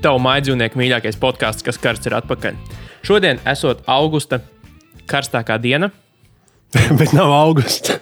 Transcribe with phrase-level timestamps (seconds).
[0.00, 2.56] Tavu mājdzīvnieku mīļākais podkāsts, kas karsts ir atpakaļ.
[3.04, 4.40] Šodien, esot augusta
[5.10, 5.90] karstākā diena,
[6.98, 7.96] Bet nav augusts.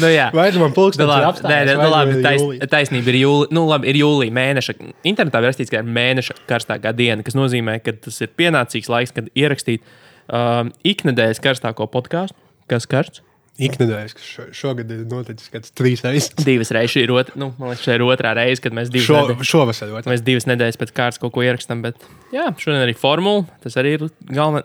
[0.00, 1.68] nu, jā, Vai tu man Nu, pulkstenis ir labi, nē, apstājies?
[1.68, 3.50] nē, vai nu, labi, ir tais, taisnība ir jūlija.
[3.54, 4.76] Nu, labi, ir jūlija mēneša.
[5.08, 9.14] Internetā ir rakstīts, ka ir mēneša karstākā diena, kas nozīmē, ka tas ir pienācīgs laiks,
[9.16, 9.84] kad ierakstīt
[10.28, 12.38] um, iknedēļas karstāko podkāstu.
[12.70, 13.22] Kas karsts?
[13.60, 16.30] Iknedēļas, kas šo- šogad ir noticis kāds trīs reizes.
[16.46, 19.04] Divas reizes šī ir otra, nu, man liekas, šī ir otrā reize, kad mēs divas,
[19.10, 19.90] Šo, nedēļas, šovasar.
[19.98, 20.08] otrs.
[20.08, 21.82] mēs divas nedēļas pēc kārtas kaut ko ierakstām.
[21.84, 22.00] Bet,
[22.32, 23.44] jā, šodien arī formula.
[23.60, 24.64] Tas arī ir galvenais,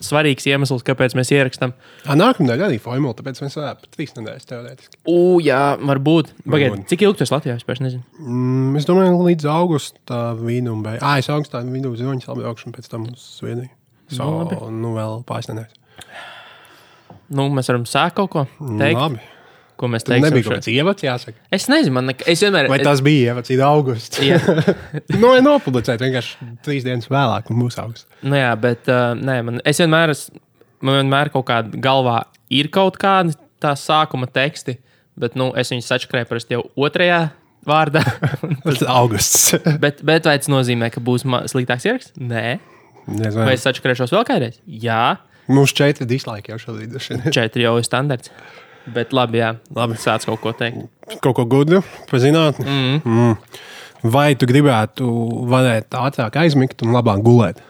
[0.00, 1.74] svarīgs iemesls, kāpēc mēs ierakstām.
[2.08, 4.96] Nākamnedēļ arī formula, tāpēc mēs varētu pat trīs nedēļas teorētiski.
[5.12, 6.32] U, jā, varbūt.
[6.46, 6.88] Varbūt.
[6.88, 8.02] cik ilgi tas Latvijā vispār nezinu?
[8.18, 10.80] Mm, es domāju, līdz augusta vidum.
[10.82, 10.96] Vai...
[11.04, 13.68] Ah, es augustā vidū ziņoju apbraukšu un pēc tam uz Sviedriju.
[14.08, 14.56] So, Nu, labi.
[14.72, 15.78] nu, vēl pāris nedēļas.
[17.32, 19.20] Nu, mēs varam sākt kaut ko teikt, Labi.
[19.80, 20.26] ko mēs teiksim.
[20.26, 21.36] nebija kaut kāds ievads, jāsaka.
[21.54, 22.68] Es nezinu, man nek- es vienmēr.
[22.72, 24.22] Vai tas bija ievads, ir augusts?
[24.22, 24.40] Jā.
[25.20, 28.08] nu, vai nopublicēt vienkārši trīs dienas vēlāk, un būs augusts.
[28.20, 30.26] Nu, jā, bet uh, nē, man, es vienmēr, es,
[30.84, 32.22] man vienmēr kaut kādā galvā
[32.52, 34.76] ir kaut kādi tā sākuma teksti,
[35.20, 37.22] bet nu, es viņus sačakrēju parasti jau otrajā
[37.68, 38.02] vārdā.
[38.64, 39.54] Tas ir augusts.
[39.84, 42.14] bet, bet vai tas nozīmē, ka būs sliktāks ieraksts?
[42.18, 42.58] Nē.
[43.08, 43.44] Nezinu.
[43.46, 44.60] Vai es sačakrēšos vēl kādreiz?
[44.66, 45.16] Jā,
[45.50, 46.98] Mums četri dislaiki jau šobrīd.
[47.36, 48.32] četri jau ir standarts.
[48.92, 50.88] Bet labi, jā, labi sāc kaut ko teikt.
[51.22, 52.66] Kaut ko gudru par zinātnē.
[52.66, 53.02] Mm.
[53.06, 53.60] Mm.
[54.10, 55.06] Vai tu gribētu
[55.50, 57.60] varēt ātrāk aizmigt un labāk gulēt?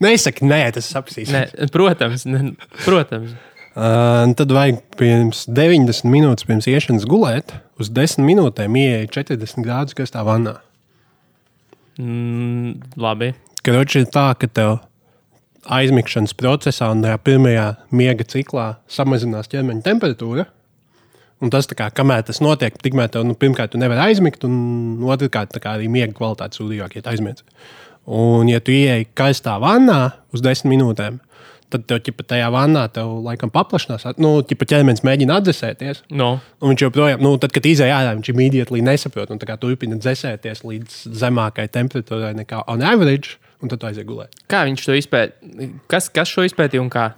[0.00, 1.28] Nesaki, nē, tas sapsīs.
[1.34, 3.34] Nē, protams, ne, protams.
[3.78, 9.98] Uh, tad vajag pirms 90 minūtes pirms iešanas gulēt, uz 10 minūtēm ieeja 40 grādus
[9.98, 10.56] karstā vannā.
[11.98, 13.34] Mm, labi.
[13.66, 14.78] Kroči ir tā, ka tev
[15.66, 20.46] aizmigšanas procesā un tajā pirmajā miega ciklā samazinās ķermeņa temperatūra.
[21.38, 25.54] Un tas, kā, kamēr tas notiek, tikmēr tev nu, pirmkārt tu nevari aizmigt, un otrkārt
[25.60, 27.44] arī miega kvalitāte sūdīgāk, ja aizmiedz.
[28.08, 30.00] Un, ja tu ieej karstā vannā
[30.34, 31.20] uz 10 minūtēm,
[31.72, 36.02] tad tev ķipa, tajā vannā tev laikam paplašinās, nu, ķipa, ķermenis mēģina atdzesēties.
[36.10, 36.38] No.
[36.62, 41.02] Un viņš joprojām, nu, tad, kad izjāja ārā, viņš immediately nesaprot un turpina dzēsēties līdz
[41.20, 44.34] zemākai temperatūrai nekā on average, un tad aiziet gulēt.
[44.50, 45.70] Kā viņš to izpētīja?
[45.90, 47.10] Kas, kas šo izpētīja un kā?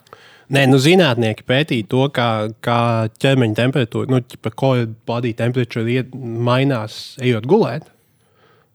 [0.51, 2.29] Nē, nu, zinātnieki pētīja to, kā,
[2.65, 2.79] kā
[3.23, 4.73] ķermeņa temperatūra, nu, ķipa, ko
[5.07, 7.87] body temperature iet, mainās, ejot gulēt.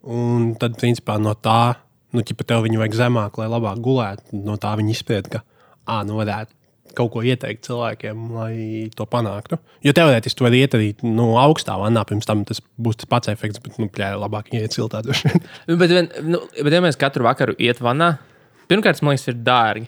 [0.06, 1.76] Un tad, principā, no tā,
[2.16, 4.40] nu, ķipa, tev viņa vajag zemāk, lai labāk gulētu.
[4.46, 5.44] No tā viņi izpēta, ka,
[5.84, 6.56] ah, nu, varētu
[6.98, 8.54] kaut ko ieteikt cilvēkiem, lai
[8.96, 9.60] to panāktu.
[9.86, 13.32] Jo teorētiski tu vari iet arī nu, augstā vannā, pirms tam tas būs tas pats
[13.34, 15.04] efekts, bet, nu, pļā, labāk iet siltā.
[15.06, 15.44] vien.
[15.70, 18.16] Nu, bet, vien- nu, bet, ja mēs katru vakaru iet vannā,
[18.72, 19.88] pirmkārt, man liekas, ir dārgi.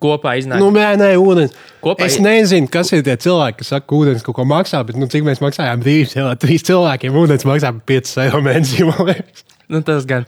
[0.00, 0.62] Kopā iznāk.
[0.62, 1.52] Nu, nē, nē, ūdens.
[1.84, 4.96] Kopā es nezinu, kas ir tie cilvēki, kas saka, ka ūdens kaut ko maksā, bet
[4.96, 8.86] nu, cik mēs maksājām brīvs, ja trīs cilvēkiem ūdens maksā par 5 eiro mēnesī.
[9.68, 10.24] nu, tas gan.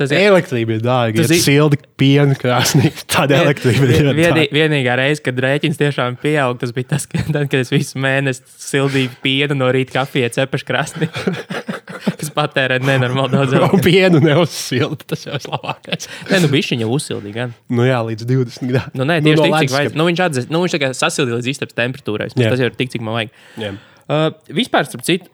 [0.00, 0.22] Tas gan.
[0.30, 1.20] Elektrība ir dārga.
[1.20, 2.88] Tas ir silti piena krāsnī.
[3.12, 7.20] Tāda elektrība ir ļoti Vienī, vienīgā reize, kad rēķins tiešām pieauga, tas bija tas, ka,
[7.34, 11.10] tad, kad es visu mēnesi sildīju pienu no rīta kafijas cepašu krastī.
[11.10, 13.84] kas patērē nenormāli daudz naudas.
[13.84, 15.04] pienu neuzsilda.
[15.12, 16.08] Tas jau ir labākais.
[16.30, 17.36] Nē, nu bija viņa uzsildīja.
[17.36, 17.52] Gan.
[17.68, 18.96] Nu jā, līdz 20 gadiem.
[18.96, 19.98] Nu, nē, tieši tik, cik vajag.
[20.00, 22.30] Nu, viņš atzīs, nu, viņš sasildīja līdz istabas temperatūrai.
[22.38, 23.36] Tas jau ir tik, cik man vajag.
[23.60, 23.74] Jā.
[24.10, 25.28] Uh, vispār, starp citu,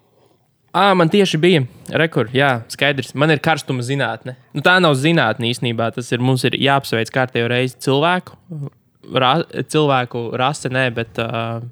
[0.77, 1.63] ah, man tieši bija
[2.03, 2.35] rekords.
[2.37, 3.15] Jā, skaidrs.
[3.19, 4.37] Man ir karstuma zinātne.
[4.57, 5.89] Nu, tā nav zinātne īstenībā.
[5.97, 8.37] Tas ir mums ir jāapsveic kārtējo reizi cilvēku.
[9.17, 9.33] Ra,
[9.73, 11.63] cilvēku rase, nē, bet uh,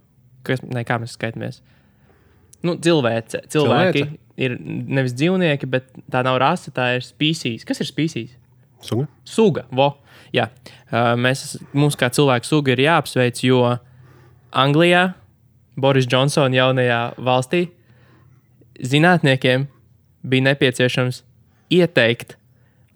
[0.47, 1.61] kas, ne, kā mēs skaitāmies.
[2.65, 3.43] Nu, cilvēce.
[3.53, 4.21] Cilvēki Cilvēce?
[4.41, 7.67] ir nevis dzīvnieki, bet tā nav rase, tā ir species.
[7.67, 8.33] Kas ir species?
[8.85, 9.09] Suga?
[9.29, 9.67] Suga.
[9.75, 9.91] Vo.
[10.35, 10.49] Jā,
[10.91, 13.61] uh, mēs, mums kā cilvēku suga ir jāapsveic, jo
[14.55, 15.13] Anglijā,
[15.79, 17.67] Boris Džonsona jaunajā valstī,
[18.81, 19.69] zinātniekiem
[20.25, 21.23] bija nepieciešams
[21.75, 22.37] ieteikt,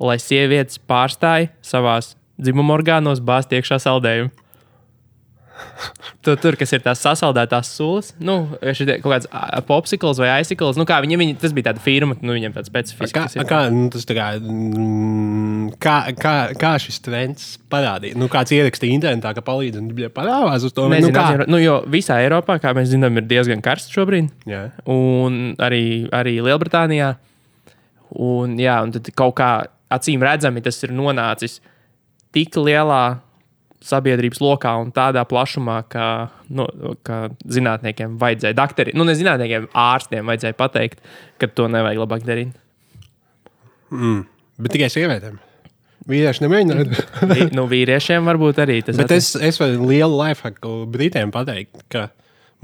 [0.00, 4.30] lai sievietes pārstāj savās dzimuma orgānos bāzt iekšā saldējumu.
[6.22, 10.78] Tur, tur, kas ir tās sasaldētās sulas, nu, šitie kaut kāds ā, popsikls vai aizsikls.
[10.78, 13.14] Nu, kā viņi, viņi, tas bija tāda firma, nu, viņiem tāds specifisks.
[13.34, 15.47] Kā, kā, nu, tas tā kā, mm,
[15.80, 18.16] kā, kā, kā šis trends parādīja?
[18.18, 20.88] Nu, kāds ierakstīja internetā, ka palīdz un bija parādās uz to.
[20.92, 21.46] Nezinu, nu, kā?
[21.50, 24.30] nu, jo visā Eiropā, kā mēs zinām, ir diezgan karsts šobrīd.
[24.48, 24.68] Jā.
[24.88, 27.14] un arī, arī Lielbritānijā.
[28.24, 29.52] Un, jā, un tad kaut kā
[29.92, 31.58] acīm redzami tas ir nonācis
[32.32, 33.18] tik lielā
[33.84, 36.06] sabiedrības lokā un tādā plašumā, ka,
[36.50, 36.66] nu,
[37.06, 41.04] ka zinātniekiem vajadzēja, doktori, nu, ne zinātniekiem, ārstiem vajadzēja pateikt,
[41.38, 42.56] ka to nevajag labāk darīt.
[44.58, 45.38] Bet tikai sievietēm.
[46.08, 46.84] Vīrieši nemēģina.
[47.32, 52.08] Vi- nu, vīriešiem varbūt arī tas Bet es, es varu lielu lifehacku Britiem pateikt, ka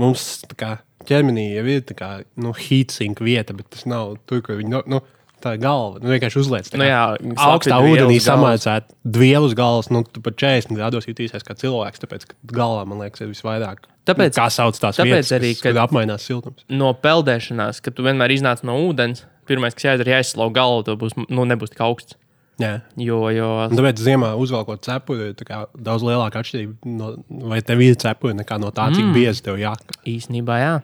[0.00, 0.78] mums kā,
[1.08, 4.68] ķermenī jau ir tā kā, nu, heatsink vieta, bet tas nav tur, kur viņi.
[4.76, 5.02] Nu, nu,
[5.44, 5.98] Tā ir galva.
[6.00, 6.68] Nu, vienkārši uzliec.
[6.72, 7.00] tā Nu jā,
[7.44, 8.62] augstā ūdenī vielas galvas.
[8.64, 9.90] samācēt dvielu uz galvas.
[9.92, 12.00] Nu, tu pat 40 grādos jutīsies kā cilvēks.
[12.00, 13.84] Tāpēc, galvā, man liekas, ir visvairāk.
[14.08, 16.64] Tāpēc- kā sauc tās tāpēc vietas, arī, kas, kad- kad apmainās siltums.
[16.72, 20.96] no peldēšanās, kad tu vienmēr iznāc no ūdens, pirmais, kas jādara, ir jāizslau galvu, to
[20.96, 22.16] būs, nu, nebūs tik augsts.
[22.62, 22.74] Jā.
[23.02, 25.40] Jo, jo tāpēc ziemā uzvelkot cepuri ir
[25.74, 26.76] daudz lielāka atšķirība.
[26.86, 27.08] No,
[27.50, 29.16] vai tev ir cepuri nekā no tā, cik mm.
[29.16, 29.96] biezi tev jāka.
[30.06, 30.74] īsnībā jā,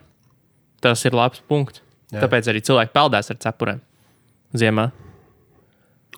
[0.83, 1.85] tas ir labs punkts.
[2.11, 2.25] Jā.
[2.25, 3.79] Tāpēc arī cilvēki peldās ar cepurēm
[4.59, 4.89] ziemā.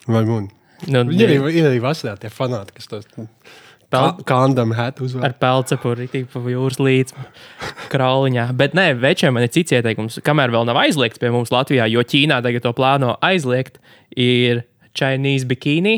[0.09, 0.49] Mun?
[0.89, 3.05] Nu, Ir arī, ir arī vasarā tie fanāti, kas tos
[3.93, 5.23] Peld- kandam hētu uzvelk.
[5.23, 7.13] ar pelcepuri, tik pa jūras līdzi
[7.93, 8.47] krauliņā.
[8.57, 12.01] Bet nē, večiem man ir cits ieteikums, kamēr vēl nav aizliegts pie mums Latvijā, jo
[12.01, 13.77] Ķīnā tagad to plāno aizliegt,
[14.17, 14.63] ir
[14.97, 15.97] Chinese bikini.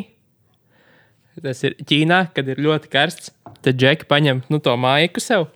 [1.43, 3.33] Tas ir Ķīnā, kad ir ļoti karsts.
[3.65, 5.49] Tad džeki paņem nu, to maiku sev.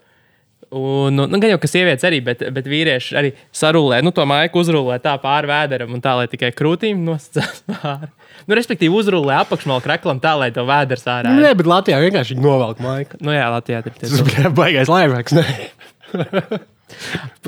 [0.69, 4.21] Un, nu, nu, gan jau, ka sievietes arī, bet, bet vīrieši arī sarūlē, nu, to
[4.29, 8.11] maiku uzrūlē tā pāri vēderam un tā, lai tikai krūtīm nosacās pāri.
[8.45, 11.31] Nu, respektīvi, uzrūlē apakšmalā kreklam tā, lai to vēders ārā.
[11.39, 13.17] Nē, bet Latvijā vienkārši novelk maiku.
[13.23, 14.21] Nu, jā, Latvijā ir Tas tas.
[14.29, 15.39] bija baigais laivāks.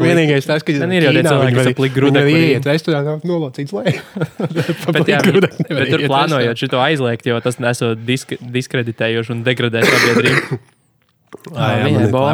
[0.01, 3.75] Vienīgais tas, ka Man ir jau cilvēki, kas ap pliku grudekli Viņi iet restorānā nolocīts
[3.75, 4.01] lejā.
[4.95, 9.83] Bet, jā, bet, bet tur plānojot šo aizliegt, jo tas nesot disk diskreditējoši un degradē
[9.87, 10.59] sabiedrību.
[11.55, 12.33] Jā.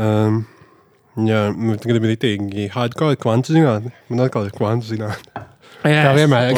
[0.00, 0.38] Um,
[1.28, 3.92] jā, man tagad ir itīgi hardcore kvantu zinātne.
[4.08, 5.44] Man atkal ir kvantu zinātne.
[5.80, 6.50] Jā, Kā vienmēr,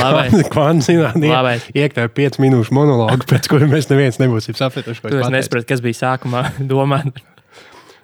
[0.51, 1.29] kvantu zinātne.
[1.31, 1.67] Labais.
[1.79, 6.49] Iekļauj 5 minūšu monologu, pēc kura mēs neviens nebūsim sapratuši, es nesapratu, kas bija sākumā
[6.73, 7.23] domāt.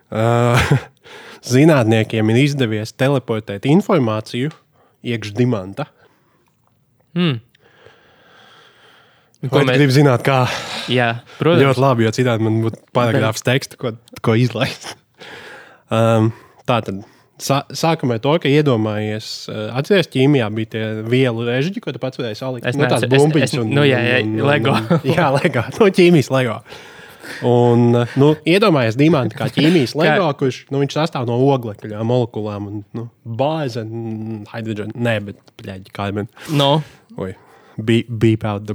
[0.09, 0.73] Uh,
[1.53, 4.53] zinātniekiem ir izdevies teleportēt informāciju
[5.07, 5.89] iekš dimanta.
[7.17, 7.39] Hmm.
[9.49, 10.39] Ko mēs gribam zināt, kā
[10.91, 11.63] Jā, protams.
[11.63, 13.95] ļoti labi, jo citādi man būtu paragrāfs teksta, ko,
[14.25, 14.95] ko izlaist.
[15.89, 16.27] Um,
[16.69, 16.99] tā tad.
[17.41, 22.03] Sā, sākam ar to, ka iedomājies, uh, atcerieties, ķīmijā bija tie vielu režģi, ko tu
[22.03, 22.67] pats varēji salikt.
[22.69, 23.15] Es nu, tās neatceros.
[23.15, 24.75] Es- bumbiņas un, nu, jā, jā, un, un, Lego.
[24.77, 25.63] Un, jā, Lego.
[25.79, 26.59] No ķīmijas Lego.
[27.47, 27.91] Un,
[28.21, 33.09] nu, iedomājies diamantu kā ķīmijas Lego, kurš nu, viņš sastāv no oglekļa molekulām un nu,
[33.25, 33.85] bāze,
[34.53, 34.95] hidrogen.
[34.97, 36.31] Nē, bet, bļaigi, kā man.
[36.51, 36.79] No,
[37.19, 37.35] Oi,
[37.77, 38.75] beep, beep out the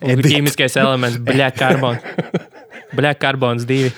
[0.00, 2.04] un ķīmiskais elements, bļā, karbons.
[2.96, 3.92] Bļā, karbons divi.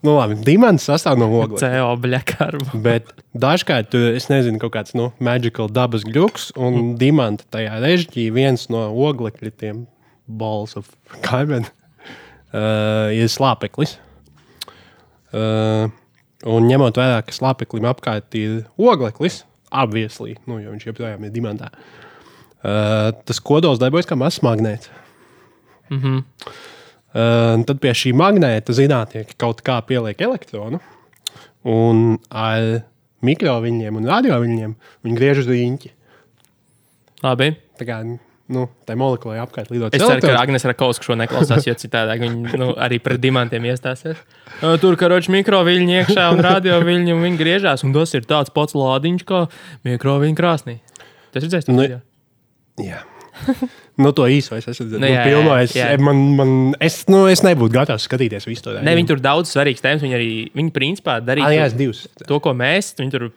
[0.00, 1.70] Nu, labi, dimants sastāv no oglekļa.
[1.76, 2.72] CO, karbons.
[2.82, 8.66] Bet dažkārt es nezinu, kaut kāds nu, magical dabas gluks, un dimanta tajā režģī viens
[8.72, 9.84] no oglekļa tiem
[10.38, 10.90] balls of
[11.24, 13.96] carbon uh, ir slāpeklis.
[15.30, 15.90] Uh,
[16.50, 21.70] un ņemot vērā, ka slāpeklim apkārt ir ogleklis, apvieslī, nu, jo viņš joprojām ir dimantā,
[21.70, 24.90] uh, tas kodols darbojas kā mazs magnēts.
[25.90, 26.24] Mm -hmm.
[27.10, 30.78] Uh, tad pie šī magnēta zinātnieki kaut kā pieliek elektronu,
[31.66, 32.84] un ar
[33.26, 34.74] mikroviļņiem un radioviļņiem
[35.04, 35.90] viņi griež uz rīņķi.
[37.22, 37.56] Labi.
[37.80, 38.00] Tā kā
[38.50, 39.94] nu, tā molekulai apkārt lidot.
[39.94, 44.20] Es ceru, ka Agnēs Rakovska šo neklausās, jo citādi viņi nu, arī pret dimantiem iestāsies.
[44.82, 47.86] Tur karoči mikroviļņi iekšā un radioviļņi, un viņi griežās.
[47.86, 49.44] Un tas ir tāds pats lādiņš, kā
[49.88, 50.80] mikroviļņu krāsnī.
[51.30, 51.60] Tas ir?
[51.70, 51.86] Nu,
[52.80, 53.02] Nu, Jā.
[54.00, 55.54] nu, to īso es esmu Nu, nu, jā, jā, pilno.
[55.60, 55.88] Es, jā.
[56.02, 58.74] man, man, es, nu, es nebūtu gatavs skatīties visu to.
[58.82, 60.02] ne, viņi tur daudz svarīgas tēmas.
[60.06, 62.04] Viņi arī, viņi principā Ah, jā, darīja divas.
[62.26, 63.28] to, ko mēs, viņi tur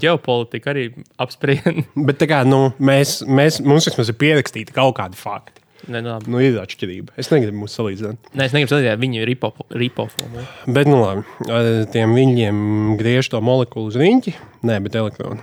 [0.00, 0.88] ģeopolitika arī
[1.22, 1.74] apsprieda.
[2.08, 5.62] Bet kā nu, mēs, mēs, mums vismaz ir pierakstīti kaut kādi fakti.
[5.88, 6.30] ne, nu, labi.
[6.32, 7.12] Nu, ir atšķirība.
[7.20, 8.32] Es negribu mūs salīdzināt.
[8.34, 10.42] ne, es negribu pateikt, viņi ir ripo, ripofomi.
[10.66, 11.22] Bet, nu, labi.
[11.46, 14.34] Ar tiem viņiem griež to molekulu uz rīņķi.
[14.66, 15.38] Nē, bet elektronu.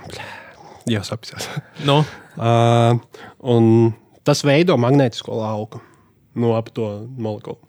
[0.90, 1.48] Jā, sapņos.
[1.88, 2.02] Nu,
[2.34, 2.96] Uh,
[3.46, 3.92] un
[4.24, 5.80] tas veido magnētisko lauku
[6.34, 6.88] no ap to
[7.20, 7.60] molekulu.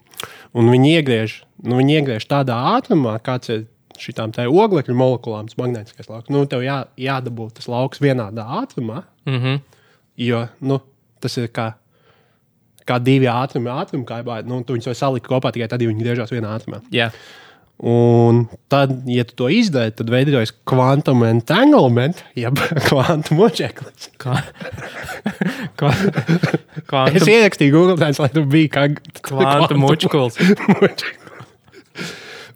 [0.56, 3.64] Un viņi iegriež, nu, viņi iegriež tādā ātrumā, kāds ir
[4.00, 6.30] šīm oglekļa molekulām, tas magnētiskais lauks.
[6.32, 9.60] Nu, tev jā, jādabū tas lauks vienādā ātrumā, mm -hmm.
[10.16, 10.80] jo nu,
[11.20, 11.72] tas ir kā,
[12.86, 14.42] kā divi ātrumi, ātrumi kaibā.
[14.44, 16.80] Nu, tu viņus salikt kopā tikai tad, ja viņi griežas vienā ātrumā.
[16.90, 17.10] jā.
[17.76, 22.56] Un tad, ja tu to izdari, tad veidojas quantum entanglement, jeb
[22.88, 24.08] kvantu močeklis.
[24.20, 24.38] Kā,
[25.80, 25.92] kā,
[26.88, 28.86] kā Es ierakstīju Google Trends, lai tur bija kā
[29.28, 30.40] kvantu mučkuls.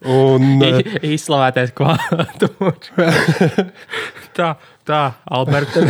[0.01, 0.63] Un
[1.15, 3.71] Izslavētais kvantu mučkuls.
[4.37, 4.53] Tā,
[4.87, 5.83] tā, Alberta.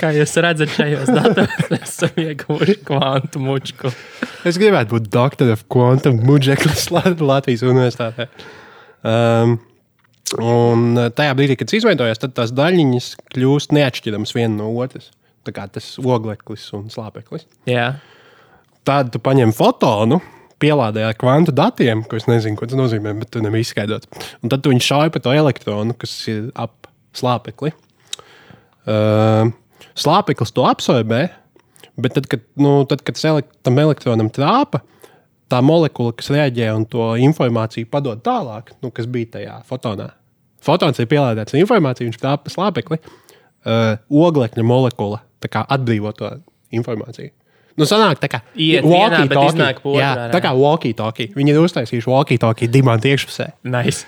[0.00, 3.94] Kā jūs redzat šajos datos, esam ieguvuši kvantu mučkuli.
[4.50, 8.28] es gribētu būt doktora of quantum močeklis Latvijas universitātē.
[9.02, 9.60] Um,
[10.40, 15.10] Un uh, tajā brīdī, kad tas izveidojas, tad tās daļiņas kļūst neatšķiramas viena no otras.
[15.44, 17.44] Tā kā tas ogleklis un slāpeklis.
[17.68, 17.90] Jā,
[18.82, 20.18] Tad tu paņem fotonu,
[20.62, 24.06] pielādē ar kvantu datiem, ko es nezinu, ko tas nozīmē, bet tu nevari izskaidrot.
[24.42, 26.88] Un tad viņu šauj pa to elektronu, kas ir ap
[27.18, 27.72] slāpekli.
[28.88, 29.50] Uh,
[29.98, 31.26] slāpeklis to absorbē,
[32.00, 34.82] bet tad, kad, nu, tad, kad tas elek tam elektronam trāpa,
[35.52, 40.12] tā molekula, kas reaģē un to informāciju padod tālāk, nu, kas bija tajā fotonā.
[40.62, 43.02] Fotons ir pielādēts ar informāciju, viņš trāpa pa slāpekli.
[43.62, 46.30] Uh, oglekļa molekula atbrīvo to
[46.74, 47.32] informāciju.
[47.80, 49.96] Nu, sanāk, tā kā walkie-talkie.
[49.96, 51.30] Jā, tā kā walkie-talkie.
[51.36, 53.48] Viņi ir uztaisījuši walkie-talkie dimanta iekšpusē.
[53.64, 54.04] nice.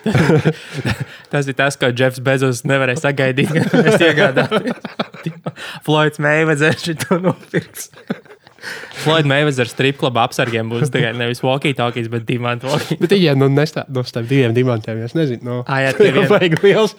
[1.32, 3.52] tas ir tas, ko Jeffs Bezos nevarēja sagaidīt.
[3.54, 4.88] kad Mēs iegādājāmies.
[5.86, 7.90] Floyds Meivedzers to nopirks.
[9.02, 12.98] Floyd Meivedzers stripklubā apsargiem būs tikai nevis walkie-talkies, bet dimantu walkie.
[13.00, 16.28] Bet, ja nu nestāv no starp diviem dimantiem, es nezinu, no, Ā, jā, tie vien-
[16.30, 16.96] vajag liels.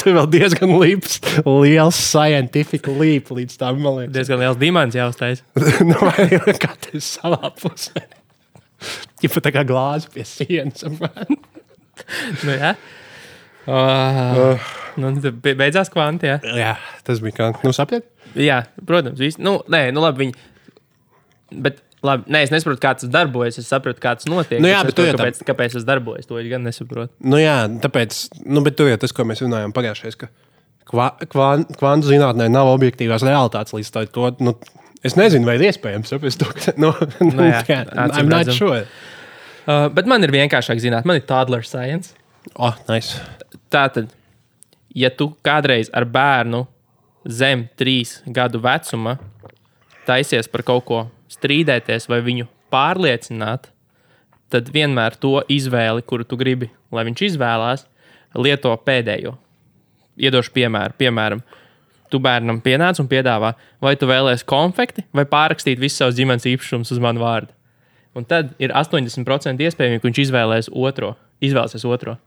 [0.00, 4.14] Tur vēl diezgan liels, liels scientific leap līdz tam, man liekas.
[4.16, 5.44] Diezgan liels dimants jāuztais.
[5.90, 6.28] nu, vai
[6.60, 8.04] katrs savā pusē.
[9.22, 10.82] Ja pat tā kā glāzi pie sienas.
[12.42, 12.74] Nu, jā.
[13.62, 14.58] Uh,
[14.98, 16.40] nu, beidzās kvanti, jā.
[16.58, 16.72] Jā,
[17.06, 18.08] tas bija kā, nu, sapiet?
[18.38, 19.42] Jā, protams, visi.
[19.42, 20.26] Nu, nē, nu labi.
[20.26, 20.34] Viņi...
[21.52, 23.58] Bet, labi, nē, es nesaprotu, kā tas darbojas.
[23.60, 24.60] Es saprotu, kā tas notiek.
[24.62, 26.26] Nu jā, Es bet tu jau tā- kāpēc, kāpēc tas darbojas.
[26.30, 27.12] To es gan nesaprotu.
[27.20, 30.28] Nu, jā, tāpēc, nu, bet tur jau tas, ko mēs runājām pagājušajā, ka
[30.88, 34.30] kva, kvan, kvantu zinātnē nav objektīvās realitātes līdz tā, to.
[34.40, 34.56] Nu,
[35.04, 36.74] es nezinu, vai ir iespējams saprast to, ka.
[36.76, 36.92] Nu,
[37.28, 38.84] nu, jā, jā, acīm I'm not sure.
[39.62, 42.16] Uh, bet man ir vienkāršāk zināt, man ir toddler science.
[42.58, 43.20] Oh, nice.
[43.70, 44.10] Tātad,
[44.98, 46.64] ja tu kādreiz ar bērnu
[47.30, 49.14] zem trīs gadu vecuma
[50.08, 51.02] taisies par kaut ko
[51.32, 53.70] strīdēties vai viņu pārliecināt,
[54.52, 57.86] tad vienmēr to izvēli, kuru tu gribi, lai viņš izvēlās,
[58.36, 59.34] lieto pēdējo.
[60.20, 60.96] Iedošu piemēru.
[61.00, 61.40] Piemēram,
[62.12, 66.92] tu bērnam pienāc un piedāvā, vai tu vēlēsies konfekti vai pārrakstīt visus savus ģimenes īpašumus
[66.92, 67.52] uz manu vārdu.
[68.12, 71.14] Un tad ir 80% iespējams, ka viņš izvēlēs otro.
[71.42, 72.18] Izvēlēsies otro.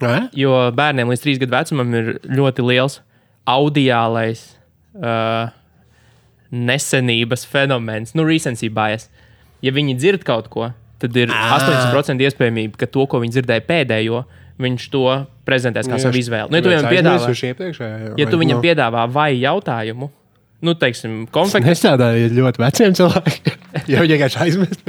[0.00, 0.30] Nē?
[0.32, 3.02] Jo bērniem līdz trīs gadu vecumam ir ļoti liels
[3.48, 4.46] audiālais
[4.96, 5.52] uh,
[6.50, 9.08] nesenības fenomens, nu, recency bias.
[9.64, 11.58] Ja viņi dzird kaut ko, tad ir Ā.
[11.58, 14.24] 80% iespējamība, ka to, ko viņi dzirdēja pēdējo,
[14.60, 15.04] viņš to
[15.48, 16.52] prezentēs kā savu izvēli.
[16.52, 20.10] Nu, ja tu viņam piedāvā, iepriekšējā, ja tu viņam piedāvā vai jautājumu,
[20.60, 21.70] nu, teiksim, konfekti.
[21.70, 23.56] Nestrādāja ļoti veciem cilvēkiem.
[23.92, 24.84] Jau vienkārši aizmirst.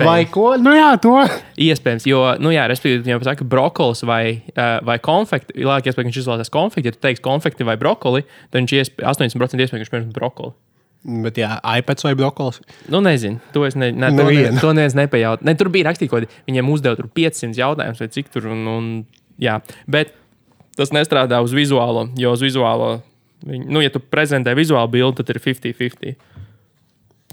[0.00, 0.54] Vai ko?
[0.58, 1.14] Nu jā, to.
[1.60, 4.22] Iespējams, jo, nu, jā, respektīvi, ja pasaka brokolis vai,
[4.56, 6.90] uh, vai konfekti, lielākais iespēja, ka viņš izvēlēsies konfekti.
[6.90, 10.56] Ja tu teiksi konfekti vai brokoli, tad viņš iespēj, 80% iespēja, ka viņš pirms brokoli.
[11.04, 12.62] Bet jā, iPads vai brokolis.
[12.88, 15.44] Nu, nezinu, to es ne, ne, to, ne, to neviens nepajautāju.
[15.44, 18.46] Ne, tur bija rakstīts, ka viņiem uzdeva tur 500 jautājumus vai cik tur.
[18.54, 18.86] Un, un,
[19.42, 19.58] jā,
[19.90, 20.14] bet
[20.78, 22.88] tas nestrādā uz vizuālo, jo uz vizuālo,
[23.44, 26.16] viņi, nu, ja tu prezentē vizuālu bildi, tad ir 50-50.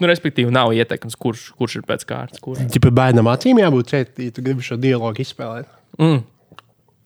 [0.01, 2.41] Nu, respektīvi, nav ietekmes, kurš, kurš ir pēc kārtas.
[2.43, 2.65] Kurš.
[2.65, 5.69] Ja par bērnam acīm jābūt šeit, ja tu gribi šo dialogu izspēlēt.
[6.01, 6.23] Mm.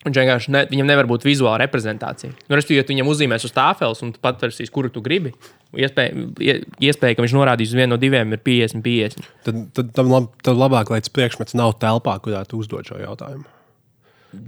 [0.05, 2.31] Viņš vienkārši ne, viņam nevar būt vizuāla reprezentācija.
[2.45, 5.33] Nu, respektīvi, ja tu viņam uzzīmēs uz tāfeles un tu patversies, kuru tu gribi,
[5.73, 9.27] iespēja, ie- iespēja, ka viņš norādīs uz vienu no diviem, ir 50, 50.
[9.47, 12.99] Tad, tad, tad, lab, tad labāk, lai tas priekšmets nav telpā, kurā tu uzdod šo
[13.01, 13.45] jautājumu.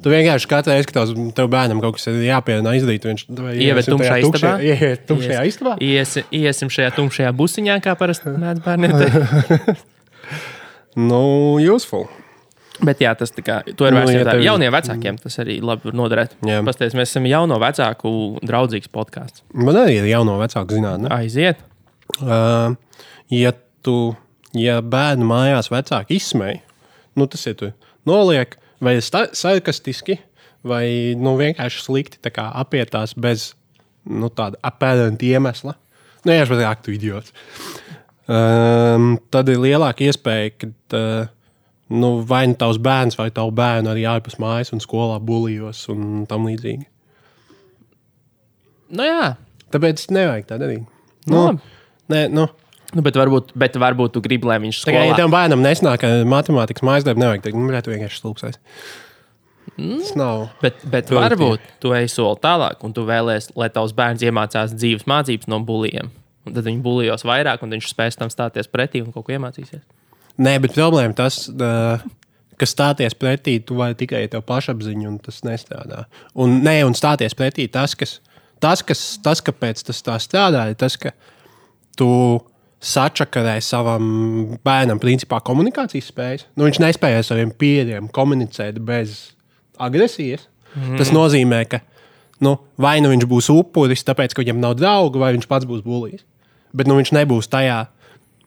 [0.03, 1.07] Tu vienkārši katru reizi, kad
[1.38, 3.21] tev- bērnam kaut kas ir jāpierunā izdarīt, viņš
[3.55, 4.53] Ievet tumšā istabā?
[4.59, 5.77] Iet tumšajā istabā.
[5.79, 8.91] Iesi, iesim šajā tumšajā busiņā, kā parasti mēdz bērniem.
[10.97, 12.07] Nu, useful.
[12.86, 15.17] Bet jā, tas kā, ir Nu, vērts ja ja tev- jauniem vecākiem.
[15.22, 16.36] Tas arī labi noderēt.
[16.46, 16.60] Jā.
[16.67, 18.12] Pastāties, mēs esam jauno vecāku
[18.46, 19.41] draudzīgs podkāsts.
[19.53, 21.10] Man arī ir jauno vecāku zinātne.
[21.13, 21.63] Aiziet!
[22.22, 22.75] Uh,
[23.34, 23.51] ja
[23.86, 24.15] tu,
[24.57, 26.62] ja bērnu mājās vecāki izsmēja,
[27.17, 27.74] nu tas ir
[28.07, 30.19] noliek, vai sarkastiski,
[30.67, 33.51] vai nu, vienkārši slikti kā apietās bez
[34.05, 35.75] nu, tāda apēdanta iemesla.
[36.25, 37.34] Nu, jā, es pat aktu idiots.
[38.27, 41.29] Um, tad ir lielāka iespēja, ka uh,
[41.94, 46.25] nu, vai nu tavs bērns vai tavu bērnu arī ārpus mājas un skolā bulijos un
[46.29, 46.88] tam līdzīgi.
[48.98, 49.36] Nu jā,
[49.74, 50.86] Tāpēc nevajag tā darīt.
[51.27, 51.58] Nu, Nu,
[52.08, 52.46] nē, nu,
[52.96, 56.00] nu, bet, varbūt, bet varbūt tu gribi, lai viņš Tā kā ja tam bērnam nesnāk
[56.00, 58.62] ka matemātikas mājas darbu, nevajag teikt, nu, tu vienkārši stulbsies.
[59.77, 60.46] Tas nav.
[60.62, 61.20] Bet, bet Produktīvi.
[61.20, 65.60] varbūt tu ej soli tālāk, un tu vēlēsies, lai tavs bērns iemācās dzīves mācības no
[65.67, 66.13] buļļiem.
[66.48, 69.84] Un tad viņi buļļos vairāk, un viņš spēs tam stāties pretī un kaut ko iemācīsies.
[70.38, 72.03] Nē, bet problēma tas, uh,
[72.58, 76.06] ka stāties pretī, tu vari tikai tev pašapziņu, un tas nestrādā.
[76.38, 78.20] Un, nē, un stāties pretī tas, kas,
[78.63, 81.13] tas, kas, tas kāpēc tas tā strādā, ir tas, ka
[81.98, 82.10] tu
[82.84, 84.06] sačakarē savam
[84.65, 86.46] bērnam principā komunikācijas spējas.
[86.53, 89.32] Nu, viņš nespēja ar saviem pieriem komunicēt bez
[89.82, 90.46] agresijas.
[90.75, 90.98] Mm.
[91.00, 91.82] Tas nozīmē, ka
[92.46, 95.82] nu, vai nu viņš būs upuris, tāpēc, ka viņam nav draugu, vai viņš pats būs
[95.86, 96.22] bulijs.
[96.77, 97.86] Bet nu, viņš nebūs tajā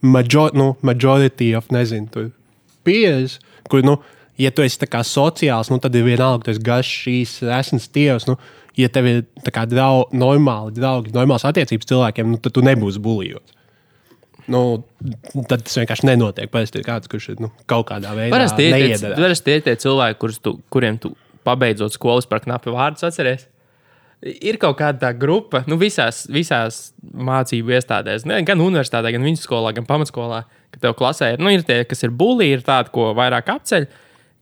[0.01, 2.31] major, nu, majority of, nezinu,
[2.87, 3.39] pieredzi,
[3.69, 3.99] kur, nu,
[4.41, 8.27] ja tu esi sociāls, nu, tad ir vienalga, esi garš, šīs esmas tievs.
[8.29, 8.39] Nu,
[8.79, 13.57] ja tev ir kā drau, normāli draugi, normāls attiecības cilvēkiem, nu, tad tu nebūsi buļļots.
[14.51, 14.83] Nu,
[15.47, 16.51] tad tas vienkārši nenotiek.
[16.51, 18.75] Parasti ir kāds, kurš ir nu, kaut kādā veidā Parasti ir
[19.47, 21.13] tie, tie cilvēki, kurus tu, kuriem tu
[21.47, 23.47] pabeidzot skolas par knapi vārdus atceries.
[24.21, 29.87] Ir kaut kāda grupa, nu, visās, visās mācību iestādēs, ne, gan universitātē, gan vidusskolā, gan
[29.89, 30.43] pamatskolā,
[30.75, 33.87] ka tev klasē ir, nu, ir tie, kas ir bulī, ir tādi, ko vairāk apceļ,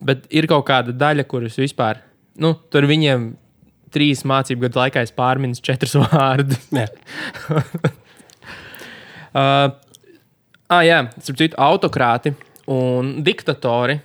[0.08, 2.02] bet ir kaut kāda daļa, kurus vispār,
[2.42, 3.30] nu, tur viņiem
[3.94, 6.68] trīs mācību gadu laikā es pārminu četrus vārdus.
[9.38, 9.68] Uh,
[10.72, 12.32] ah, jā, starp citu, autokrāti
[12.72, 13.98] un diktatori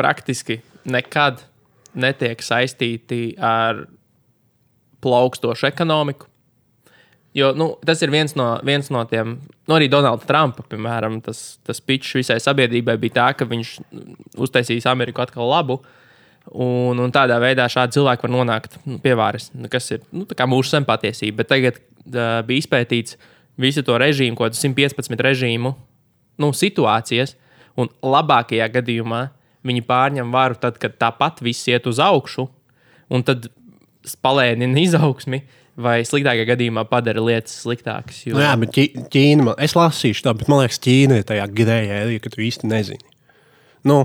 [0.00, 0.56] praktiski
[0.88, 1.42] nekad
[2.00, 3.84] netiek saistīti ar
[5.06, 6.28] plaukstošu ekonomiku.
[7.36, 9.34] Jo nu, tas ir viens no, viens no tiem,
[9.68, 13.72] nu, arī Donalda Trumpa, piemēram, tas, tas pitch visai sabiedrībai bija tā, ka viņš
[14.40, 15.82] uztaisīs Ameriku atkal labu.
[16.46, 20.24] Un, un tādā veidā šādi cilvēki var nonākt nu, pie varas, nu, kas ir nu,
[20.24, 21.42] mūsu sempātiesība.
[21.42, 23.18] Bet tagad uh, bija izpētīts
[23.60, 25.74] visu to režīmu, ko 115 režīmu
[26.40, 27.34] nu, situācijas,
[27.76, 29.26] un labākajā gadījumā
[29.66, 32.46] viņi pārņem varu tad, kad tāpat viss iet uz augšu,
[33.12, 33.50] un tad
[34.22, 35.42] palēnina izaugsmi.
[35.76, 38.22] Vai sliktākajā gadījumā padara lietas sliktākas.
[38.24, 38.38] Jo...
[38.38, 41.44] Nu, jā, bet Ķī- Ķīna, man, es lasīšu to, bet man liekas, Ķīna ir tajā
[41.52, 43.04] grējā ērija, ka tu īsti nezini.
[43.84, 43.98] Nu,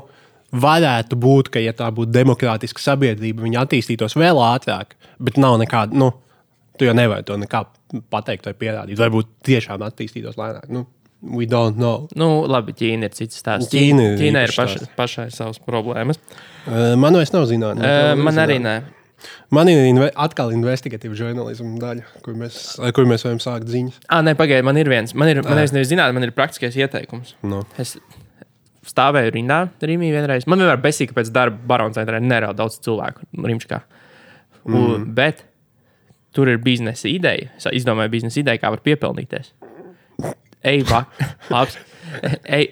[0.52, 5.96] varētu būt, ka, ja tā būtu demokrātiska sabiedrība, viņa attīstītos vēl ātrāk, bet nav nekāda,
[5.96, 6.12] nu,
[6.76, 7.64] tu jau nevari to nekā
[8.12, 9.00] pateikt vai pierādīt.
[9.00, 10.68] Varbūt tiešām attīstītos lēnāk.
[10.76, 10.84] Nu,
[11.24, 12.10] we don't know.
[12.20, 13.72] Nu, labi, Ķīna ir cits stāsts.
[13.72, 16.20] Ķīna Ķīna ir paša, pašai savas problēmas.
[16.68, 17.80] Uh, man vairs nav zināms.
[17.80, 18.82] Uh, man arī nē.
[19.54, 22.58] Man ir inve atkal investigatīva žurnālisma daļa, kur mēs,
[22.96, 24.02] kur mēs varam sākt ziņas.
[24.08, 25.14] Ah, nē, pagaidiet, man ir viens.
[25.18, 27.36] Man ir, man ir nevis zināms, man ir praktiskais ieteikums.
[27.46, 27.62] No.
[27.82, 27.98] Es
[28.88, 30.48] stāvēju rindā, Rīgā vienreiz.
[30.50, 33.28] Man vienmēr besīk, ka pēc darba barona centrā nerāda daudz cilvēku.
[33.38, 33.82] Rimčkā.
[34.66, 35.12] Mm.
[35.18, 35.46] Bet
[36.36, 37.52] tur ir biznesa ideja.
[37.58, 39.54] Es izdomāju biznesa ideju, kā var piepelnīties.
[40.64, 41.74] Ej, vak.
[42.58, 42.72] Ej,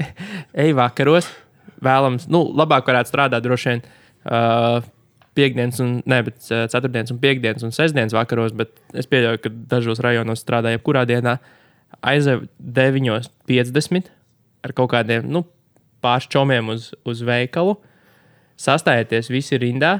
[0.62, 1.28] ej vakaros.
[1.84, 3.82] Vēlams, nu, labāk varētu strādāt droši vien.
[4.26, 4.78] Uh,
[5.36, 9.52] Piektdienas, un, ne, bet uh, ceturtdienas, un piekdienas un sestdienas vakaros, bet es pieļauju, ka
[9.76, 11.36] dažos rajonos strādā jebkurā dienā.
[12.06, 14.10] Aizēju 9.50
[14.66, 15.44] ar kaut kādiem nu,
[16.04, 17.76] pāris čomiem uz, uz veikalu,
[18.60, 19.98] sastājieties visi rindā.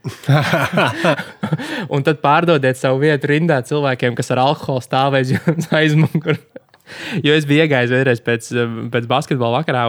[1.92, 6.40] un tad pārdodiet savu vietu rindā cilvēkiem, kas ar alkoholu stāvēs jums aizmugurē.
[7.26, 8.46] Jo es biju iegājis vienreiz pēc,
[8.92, 9.82] pēc basketbola vakarā,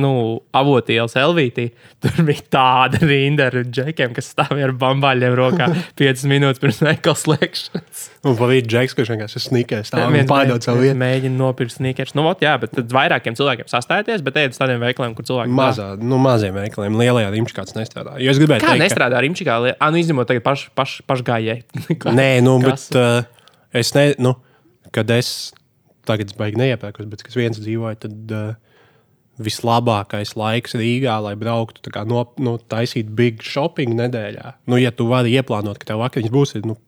[0.00, 0.10] nu,
[0.56, 1.68] avotielas Elvītī.
[2.02, 5.68] Tur bija tāda rinda ar džekiem, kas stāvēja ar bambaļiem rokā
[6.00, 8.04] 5 minūtes pirms veikala slēgšanas.
[8.28, 10.98] Un pa vidu džeks, kurš vienkārši ir snikers, tā Viens pārdod savu vietu.
[10.98, 12.14] Mēģina nopirkt sneakers.
[12.18, 15.52] Nu, ot, jā, bet tad vairākiem cilvēkiem sastājieties, bet ejiet uz tādiem veikaliem, kur cilvēki
[15.52, 18.16] tā- Mazā, nu, maziem veikaliem, lielajā rīčā kāds nestrādā.
[18.22, 19.58] Jo es gribēju Kā teikt, nestrādā ar imčikā?
[19.78, 21.96] Ah, nu, izņemot tagad paš, paš, pašgājēji.
[22.02, 22.12] ka...
[22.16, 22.88] Nē, nu, Kas?
[22.90, 23.46] bet uh,
[23.78, 24.34] es ne, nu,
[24.94, 25.52] kad es
[26.08, 28.50] tagad baigi neiepērkos, bet kad es viens dzīvoju, tad uh,
[29.38, 34.56] vislabākais laiks Rīgā, lai brauktu no, no taisīt big shopping nedēļā.
[34.66, 36.78] Nu, ja tu vari ieplānot, ka tev vakariņas būs, ir, nu,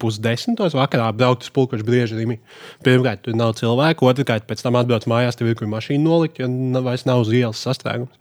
[0.00, 2.38] pusdesmitos vakarā braukt uz pulksteņa rīmi.
[2.84, 6.48] Pirmkārt, tur nav cilvēku, otrkārt, pēc tam atbrauc mājās, tev ir kur mašīna nolikt, jo
[6.50, 8.12] nav, vairs nav uz ielas sastrēgums.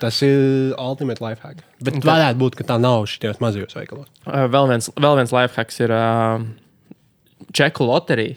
[0.00, 1.62] Tas ir ultimate life hack.
[1.80, 4.10] Bet tā- varētu būt, ka tā nav šitajos mazajos veikalos.
[4.26, 6.42] Vēl viens, vēl viens lifehacks ir uh,
[7.56, 8.36] čeku loterija.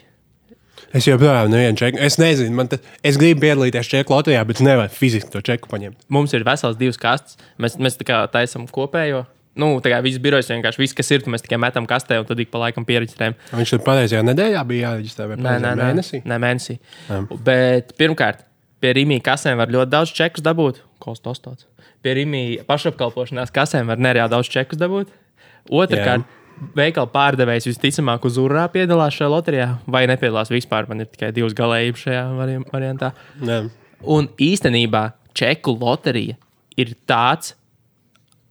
[0.96, 2.00] Es joprojām nevienu čeku.
[2.02, 6.00] Es nezinu, man te, es gribu piedalīties čeku loterijā, bet nevaru fiziski to čeku paņemt.
[6.10, 7.38] Mums ir vesels divas kastes.
[7.62, 9.22] Mēs, mēs tā kā taisām kopējo.
[9.60, 12.38] Nu, tā kā viss birojas vienkārši viss, kas ir, mēs tikai metam kastē un tad
[12.42, 13.34] ik pa laikam pierakstām.
[13.54, 16.20] Viņš tur pareizajā nedēļā bija jāreģistrē vai Nē, nē, nē, mēnesī.
[16.26, 16.76] nē, mēnesī.
[17.08, 17.18] Jā.
[17.46, 18.44] Bet pirmkārt,
[18.82, 20.82] pie Rīgas kasēm var ļoti daudz čekus dabūt.
[21.02, 21.66] Kostos tāds.
[22.02, 25.10] Pie Rīgas pašapkalpošanās kasēm var nereāli daudz čekus dabūt.
[25.70, 26.24] Otrakārt,
[26.76, 30.88] veikala pārdevējs visticamāk uz urā piedalās šajā loterijā, vai nepiedalās vispār.
[30.90, 33.12] Man ir tikai divas galējības šajā vari- variantā.
[33.40, 33.70] Nē.
[34.02, 36.36] Un īstenībā čeku loterija
[36.80, 37.54] ir tāds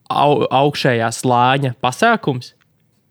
[0.09, 2.53] au, augšējā slāņa pasākums,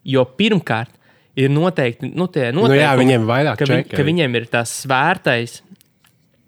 [0.05, 0.91] jo pirmkārt
[1.39, 4.47] ir noteikti nu, tie Nu, jā, noteikumi, viņiem vairāk ka, viņ, čeki ka viņiem ir
[4.51, 5.61] tas svērtais.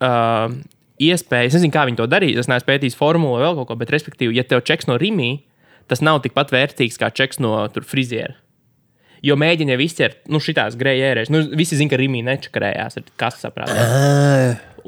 [0.01, 0.59] Uh,
[1.01, 2.37] Iespējas, es nezinu, kā viņi to darīs.
[2.37, 5.31] Es neesmu pētījis formulu vai vēl kaut ko, bet, respektīvi, ja tev čeks no Rīgā,
[5.90, 8.37] tas nav tikpat vērtīgs kā čeks no tur, friziera.
[9.20, 11.29] Jo mēģina jau izķert, nu, šitās grējēras.
[11.33, 13.74] Nu, visi zina, ka Rīgā nečakarējās, kas saprāt.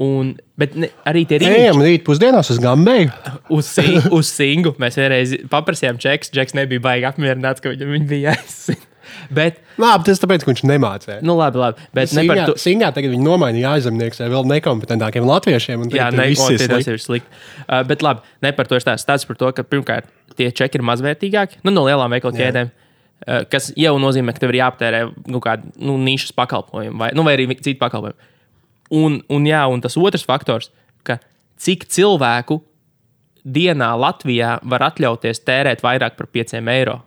[0.01, 3.11] Un, bet ne, arī tie Rīgā Ejam rīt pusdienās uz Gambēju.
[3.53, 6.33] uz, sing, uz singu mēs vienreiz paprasījām čeks.
[6.33, 8.89] Džeks nebija baigi apmierināts, ka viņam viņa bija jāizsaka.
[9.35, 11.19] Bet, Labi, tas tāpēc, ka viņš nemācīja.
[11.27, 11.87] nu, labi, labi.
[11.97, 12.57] Bet Singā, to.
[12.61, 15.87] Singā tagad viņi nomainīja aizemnieks ar vēl nekompetentākiem latviešiem.
[15.93, 17.43] Jā, ne, tas ir slikti.
[17.67, 19.05] Uh, bet labi, ne par to ir stāsts.
[19.05, 22.73] Stāsts par to, ka pirmkārt tie čeki ir mazvērtīgāki nu, no lielām veikalu ķēdēm.
[23.23, 27.23] Uh, kas jau nozīmē, ka tev ir jāaptērē nu, kāda nu, nišas pakalpojuma vai, nu,
[27.27, 28.31] vai arī citi pakalpojumi.
[28.99, 30.73] Un, un, jā, un tas otrs faktors,
[31.07, 31.21] ka
[31.63, 32.59] cik cilvēku
[33.43, 36.99] dienā Latvijā var atļauties tērēt vairāk par 5 eiro.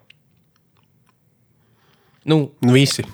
[2.25, 3.05] Nu, Nu, visi.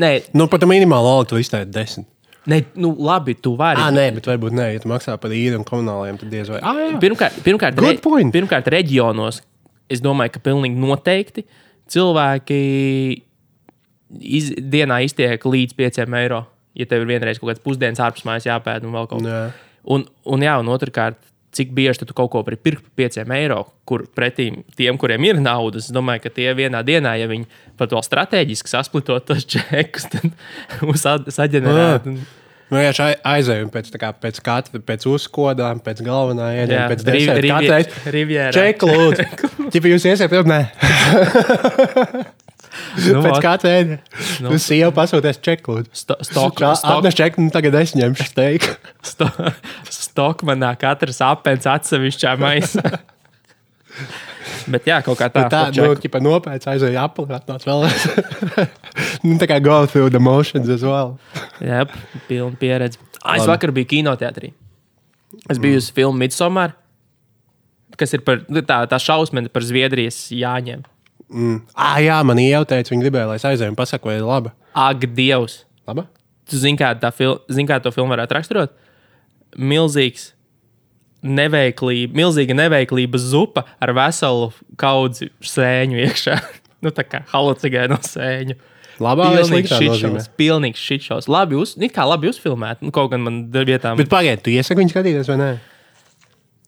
[0.00, 2.08] nē, Nu, pat minimāli algu tu izteici desmit.
[2.50, 3.80] Nē, nu, labi, tu vari.
[3.80, 6.60] Ah, nē, bet varbūt nē, ja tu maksā par īru un komunāliem, tad diez vai.
[6.62, 6.96] Ah, jā.
[7.02, 8.32] Pirmkārt, pirmkārt, point.
[8.34, 9.42] pirmkārt, reģionos
[9.92, 11.44] es domāju, ka pilnīgi noteikti
[11.92, 12.58] cilvēki
[14.20, 16.44] iz, dienā iztiek līdz 5 eiro.
[16.74, 19.44] Ja tev ir vienreiz kaut kāds pusdienas ārpus mājas jāpēd un vēl kaut kas Jā.
[19.94, 21.18] Un, un, jā, un otrkārt,
[21.54, 25.40] cik bieži tu kaut ko vari pirkt par 5 eiro, kur pretī tiem, kuriem ir
[25.42, 27.46] nauda, es domāju, ka tie vienā dienā, ja viņi
[27.78, 30.30] pat vēl strateģiski sasplitot tos čekus, tad
[30.86, 32.10] mums saģenerēt.
[32.12, 32.24] un-
[32.72, 38.14] Nu, jā, šai aizējumi pēc, kā, pēc katra, pēc uzkodām, pēc galvenā ēdiena, pēc Katrai
[38.16, 38.54] Rivjērā.
[38.56, 39.26] čeku lūdzu.
[39.74, 40.60] Ķipa jūs iesiet, pirms nē.
[43.04, 43.98] Nu, Pēc ēdiena.
[44.42, 44.52] Nu.
[44.52, 48.74] Nu, sieva pasūties čeku atnes čeku, nu tagad es ņemšu steiku.
[49.10, 49.28] sto,
[49.92, 52.84] stokmanā katrs apelsīns atsevišķā maisā.
[54.72, 55.46] Bet jā, kaut kā tā.
[55.52, 56.02] Tā, nu, čeku.
[56.04, 57.86] ķipa nopēc aizēja apli, atnāc vēl.
[59.26, 61.16] nu, tā kā go through the motions as well.
[61.62, 61.84] Jā,
[62.28, 63.00] pilna pieredze.
[63.34, 64.52] Es vakar biju kinoteātrī.
[65.50, 66.74] Es biju uz filmu Midsommar,
[68.00, 70.26] kas ir par nu, tā, tā šausmena par Zviedrijas
[71.32, 71.60] jāņem.
[71.74, 74.52] Ah, jā, man iejautīja, viņi gribēja, lai es aizēju un pasaku, vai ir labi.
[74.74, 75.64] Ak, Dievs!
[75.88, 76.06] Laba?
[76.48, 78.74] Tu zini, kā, fil zini, kā to filmu varētu raksturot?
[79.56, 80.32] Milzīgs.
[81.24, 86.36] Neveiklība, milzīga neveiklība zupa ar veselu kaudzi sēņu iekšā.
[86.84, 88.58] nu, tā kā halucinēja no sēņu.
[89.02, 89.42] Labā vai
[90.38, 91.26] Pilnīgs šitšaus.
[91.32, 92.84] Labi, uz, kā labi uzfilmēt.
[92.84, 93.96] Nu, kaut gan man vietām.
[93.98, 95.48] Bet pagaidi, tu iesaki viņu skatīties vai nē?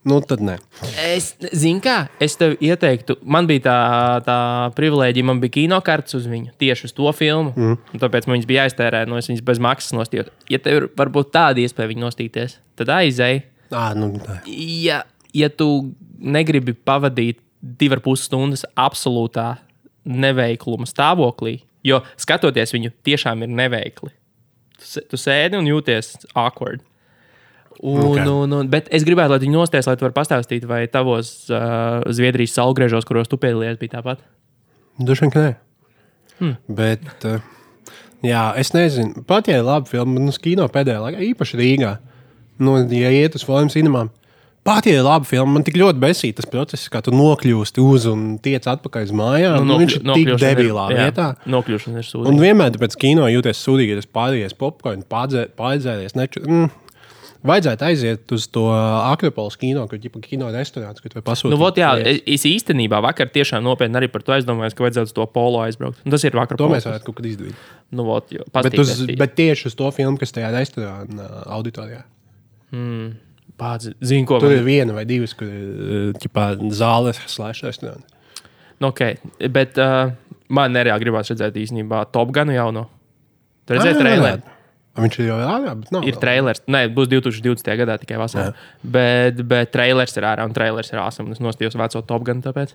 [0.07, 0.55] Nu, tad nē.
[1.03, 3.16] Es zinu, kā es tev ieteiktu.
[3.27, 3.79] Man bija tā,
[4.27, 4.38] tā
[4.77, 7.51] privilēģija, man bija kinokartes uz viņu, tieši uz to filmu.
[7.59, 7.99] Mm.
[8.05, 10.29] Tāpēc man viņas bija jāiztērē, no es viņas bez maksas nostīju.
[10.53, 13.42] Ja tev ir varbūt tāda iespēja viņu nostīties, tad aizēj.
[13.75, 14.38] Ah, nu, nē.
[14.87, 15.03] Ja,
[15.35, 15.71] ja tu
[16.23, 19.57] negribi pavadīt divas puses stundas absolūtā
[20.07, 24.14] neveikluma stāvoklī, jo skatoties viņu, tiešām ir neveikli.
[24.79, 26.85] Tu, tu sēdi un jūties awkward.
[27.81, 28.07] Un, Ok.
[28.11, 28.27] okay.
[28.31, 32.01] un, un, bet es gribētu, lai viņi nosties, lai tu varētu pastāstīt, vai tavos uh,
[32.09, 34.23] Zviedrijas salgriežos, kuros tu piedalījies, bija tāpat.
[34.97, 35.55] Vien, ka nē.
[36.39, 36.55] Hmm.
[36.69, 37.41] Bet, uh,
[38.25, 41.97] jā, es nezinu, pat ja ir labi filma, nu, kino pēdējā laikā, īpaši Rīgā,
[42.65, 44.12] nu, ja iet uz filmu cinemām.
[44.67, 48.09] Pat ja ir laba filma, man tik ļoti besīja tas process, kā tu nokļūsti uz
[48.11, 49.61] un tiec atpakaļ uz mājām.
[49.62, 51.27] Nu, viņš ir tik debilā jā, vietā.
[51.47, 52.41] Nokļūšana ir Un sūdzīga.
[52.43, 56.17] vienmēr pēc kino jūties sūdīgi, ja tas pārējais popkorn, pārdzēries.
[56.19, 56.43] Neču...
[56.43, 56.73] Mm.
[57.47, 61.53] Vajadzētu aiziet uz to Akropolis kino, kur ir kino restorāns, kur pasūtīt.
[61.53, 62.23] Nu, vot, jā, lietas.
[62.37, 66.01] es īstenībā vakar tiešām nopietni arī par to aizdomājos, ka vajadzētu uz to polo aizbraukt.
[66.05, 66.59] Un tas ir vakar.
[66.61, 67.55] To mēs varētu kaut kad izdarīt.
[67.95, 72.03] Nu, vot, jo, Bet, uz, bet tieši uz to filmu, kas tajā restorānā auditorijā.
[73.57, 78.05] Pats zinu, ko Tur man- ir viena vai divas, kur ir ģipā, zāles slash restorāns.
[78.81, 79.17] Nu, okay.
[79.49, 80.11] Bet uh,
[80.53, 82.83] man nereāli gribās redzēt īstenībā Top Gunu jauno.
[83.67, 84.43] Tur redzēja Ah, traileri.
[84.97, 86.07] Viņš ir jau ārā, bet nav.
[86.09, 86.63] Ir trailers.
[86.73, 87.69] Nē, būs 2020.
[87.83, 88.55] gadā tikai vasarā.
[88.81, 91.29] Bet, bet trailers ir ārā un trailers ir āsam.
[91.35, 92.73] Es nostījos veco Top Gunu tāpēc.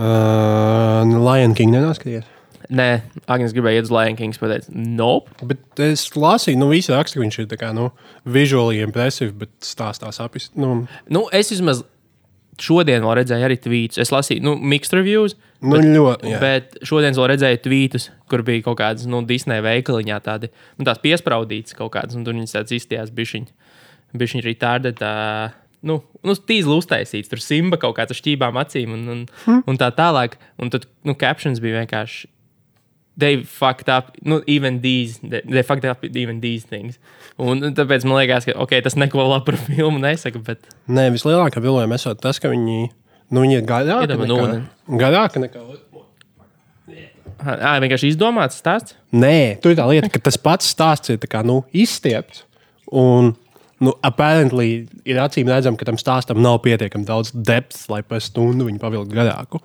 [0.00, 2.24] Uh, Lion King nenaskaties.
[2.70, 2.88] Nē,
[3.26, 4.38] Agnēs gribēja iet uz Lion Kings.
[4.40, 5.32] Pateica, nope.
[5.50, 7.88] Bet es lasīju, nu, visi raksta, ka viņš ir tā kā, nu,
[8.30, 10.50] visuāli impresīvs, bet stāstā sapnis.
[10.54, 11.82] Nu, Nu, es vismaz
[12.60, 13.98] šodien redzēju arī tvītus.
[14.04, 15.34] Es lasīju, nu, mixed reviews.
[15.60, 16.32] Nu ļoti.
[16.32, 16.40] jā.
[16.42, 21.00] Bet šodien vēl redzēju tvītus, kur bija kaut kādas nu, Disneja veikaliņā tādi nu, tās
[21.02, 23.52] piespraudītas kaut kādas, un tur viņas tādas izstījās bišķiņi.
[24.20, 25.14] Bišķiņi arī tāda, tā,
[25.86, 29.64] nu, nu tīzli uztaisīts, tur simba kaut kāds ar šķībām acīm un, un, hmm.
[29.70, 30.38] un tā tālāk.
[30.60, 32.30] Un tad, nu, captions bija vienkārši.
[33.20, 36.96] They fucked up, nu, even these, they, they fucked up even these things.
[37.40, 41.60] Un tāpēc man liekas, ka, ok, tas neko labu par filmu nesaka, bet Nē, vislielākā
[41.60, 42.88] vilojuma esot tas, ka viņi,
[43.30, 43.64] nu, viņi ir.
[43.66, 44.64] Iedomā, nekā- ūdeni.
[45.00, 45.62] Garāki nekā.
[47.40, 48.96] ah, vienkārši izdomāts stāsts.
[49.12, 52.44] Nē, tur ir tā lieta, ka tas pats stāsts ir kā, nu, izstiepts.
[52.90, 53.34] Un,
[53.80, 58.66] nu, apparently ir acīm redzams, ka tam stāstam nav pietiekami daudz depth, lai par stundu
[58.68, 59.62] viņu pavilktu garāku.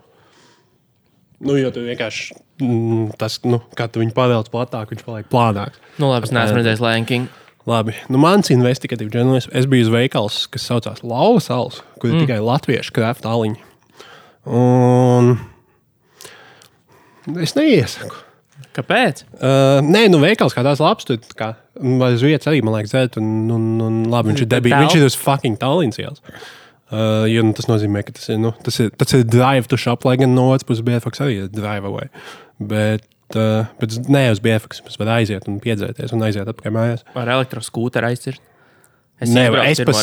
[1.45, 5.81] Nu, jo tur vienkārši mm, tas, nu, kā tu viņu pavelc platāk, viņš paliek plānāks.
[5.99, 7.27] Nu, labi, es neesmu redzējis Lion King.
[7.65, 9.49] Labi, nu mans investigatīvs žurnālists.
[9.57, 12.25] Es biju uz veikals, kas saucās Lauvas Salas, kur ir mm.
[12.25, 13.57] tikai latviešu krāpta aliņa.
[14.45, 15.33] Un
[17.41, 18.21] es neiesaku.
[18.75, 19.23] Kāpēc?
[19.39, 21.07] Uh, nē, nu, veikals kā tās labs.
[21.07, 24.75] Tur kā, uz vietas arī, man liekas, dzēt, un, un, un labi, viņš ir debijs.
[24.83, 26.21] Viņš ir uz fucking Tallinas ielas.
[26.91, 29.79] Uh, jo, nu, tas nozīmē, ka tas ir, nu, tas ir, tas ir drive to
[29.79, 32.11] shop, lai gan no otras puses BFX arī ir drive away.
[32.59, 37.07] Bet, bet nē, uz BFX mēs varam aiziet un piedzēties un aiziet atpakaļ mājās.
[37.17, 38.43] Ar elektroskūteru aizcirst.
[39.15, 40.01] Es, Nevar, es, pas,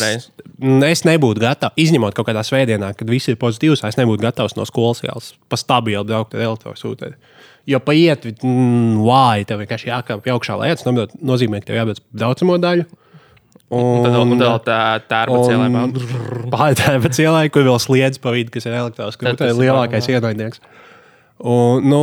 [0.89, 3.83] es nebūtu gatavs, izņemot kaut kādā svētdienā, kad viss ir pozitīvs.
[3.85, 7.13] Es nebūtu gatavs no skolas ielas pa stabilu braukt ar elektrosūtēju.
[7.69, 10.79] Jo paiet, mm, vāji, tev vienkārši jākāpj augšā lejā.
[10.81, 12.87] Tas nozīmē, ka tev jābrauc braucamo daļu.
[13.73, 15.85] Un tad vēl tā tērpa cielā.
[16.53, 18.75] Pāri tērpa cielā, kur vēl sliedz pa vidu, kas ir
[19.53, 20.61] ir lielākais ienaidnieks.
[21.43, 21.99] Un, nu,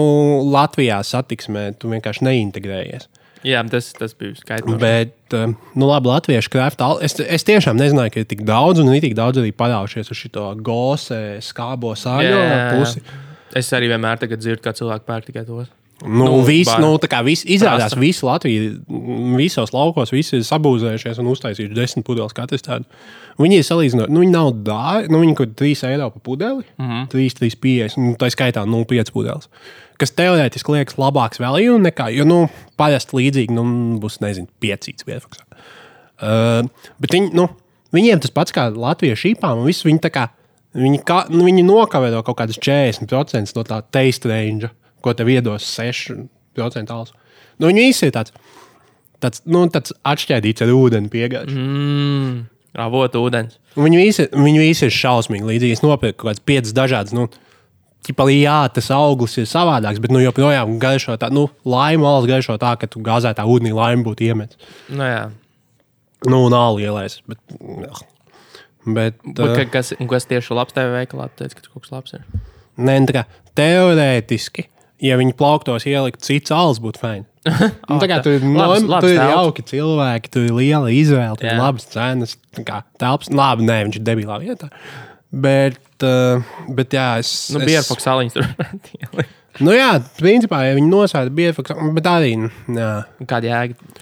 [0.52, 3.08] Latvijā satiksmē tu vienkārši neintegrējies.
[3.46, 4.76] Jā, tas, tas bija skaidrs.
[4.82, 6.90] Bet, um, nu, labi, latviešu krāpta.
[7.04, 10.20] Es, es tiešām nezināju, ka ir tik daudz, un ir tik daudz arī paraušies uz
[10.26, 12.42] šo gosē, skābo sāļo
[12.74, 13.00] pusi.
[13.56, 15.72] Es arī vienmēr dzirdu, kā cilvēki pērk tikai tos.
[16.06, 18.78] Nu, nu, viss, nu, tā kā viss izrādās, visi Latvijas,
[19.36, 22.88] visos laukos, visi ir sabūzējušies un uztaisījuši desmit pudeles katrs tādu.
[23.40, 26.64] Viņi ir salīdzinoši, nu, viņi nav dārgi, nu, viņi kaut kādā 3 eiro par pudeli,
[26.78, 27.04] mm -hmm.
[27.12, 29.48] 3, 3, 5, nu, tā skaitā 0,5 pudeles.
[30.00, 33.64] Kas teorētiski liekas labāks value nekā, jo, nu, parasti līdzīgi, nu,
[34.00, 35.44] būs, nezinu, 5 vietas.
[36.20, 37.48] Uh, bet viņi, nu,
[37.92, 40.28] viņiem tas pats kā latviešu šīpām, un viss viņi tā kā
[40.70, 44.68] Viņi, kā, nu, viņi nokavē kaut kādus 40% no tā taste range,
[45.04, 47.12] ko tev iedos 6% alus.
[47.60, 48.34] Nu, viņi visi ir tāds,
[49.22, 51.60] tāds, nu, tāds atšķaidīts ar ūdeni piegājuši.
[51.60, 52.40] Mm,
[52.86, 53.58] avot ūdens.
[53.76, 55.78] Viņi visi, viņi visi ir šausmīgi līdzīgi.
[55.78, 57.16] Es nopirku kaut kādas piecas dažādas.
[57.16, 57.28] Nu,
[58.00, 62.54] Ķipā, jā, tas auglis ir savādāks, bet nu, joprojām garšo tā, nu, laima alus garšo
[62.56, 64.70] tā, ka tu gāzētā ūdenī laima būtu iemetis.
[64.88, 65.26] Nu, jā.
[66.24, 67.18] Nu, un āli ielais.
[67.28, 67.40] Bet,
[67.84, 67.92] jā.
[68.88, 71.28] Bet, bet, uh, kas, kas tieši labs tev veikalā?
[71.28, 72.24] Tu teici, ka kaut kas labs ir.
[72.80, 73.24] Nē, nu tā kā
[73.60, 74.64] teorētiski,
[75.04, 77.26] ja viņi plauktos ielikt cits alus, būtu fajn.
[77.48, 81.38] nu, tā kā tur ir, labs, no, labs tur jauki cilvēki, tur ir liela izvēle,
[81.40, 82.36] tur ir labas cenas.
[83.00, 84.68] Telps, labi, nē, viņš ir debilā vietā.
[85.30, 86.42] Bet, uh,
[86.76, 87.32] bet jā, es.
[87.54, 88.48] Nu, bija ar foksāliņu tur.
[89.66, 92.34] nu jā, principā, ja viņi nosēta bierfaks, bet arī.
[92.76, 92.90] Jā.
[93.30, 93.92] Kāda jēga?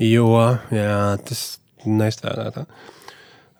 [0.00, 0.30] Jo,
[0.72, 1.44] jā, tas
[1.84, 2.66] nestrādā tā.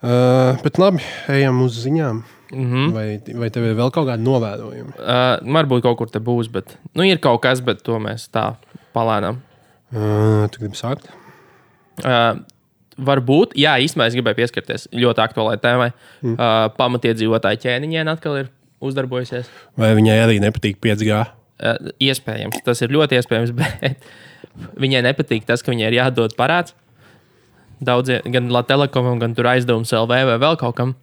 [0.01, 2.23] Uh, bet labi, ejam uz ziņām.
[2.51, 2.93] Mm -hmm.
[2.93, 4.95] vai, vai tev ir vēl kaut kāda novērojuma?
[4.99, 8.55] Uh, varbūt kaut kur te būs, bet nu, ir kaut kas, bet to mēs tā
[8.95, 9.39] palēnām.
[9.95, 11.07] Uh, tu gribi sākt?
[12.05, 12.41] Uh,
[12.99, 15.93] varbūt, jā, īstenībā es gribēju pieskarties ļoti aktuālai tēmai.
[16.23, 16.33] Mm.
[16.33, 19.51] Uh, pamatiedzīvotāji ķēniņiem atkal ir uzdarbojusies.
[19.79, 21.23] Vai viņai arī nepatīk 5G?
[21.61, 24.07] Uh, iespējams, tas ir ļoti iespējams, bet
[24.81, 26.75] viņai nepatīk tas, ka viņai ir jādod parāds
[27.81, 30.95] daudziem, gan Latvijas telekomam, gan aizdevums LV vai vēl kaut kam.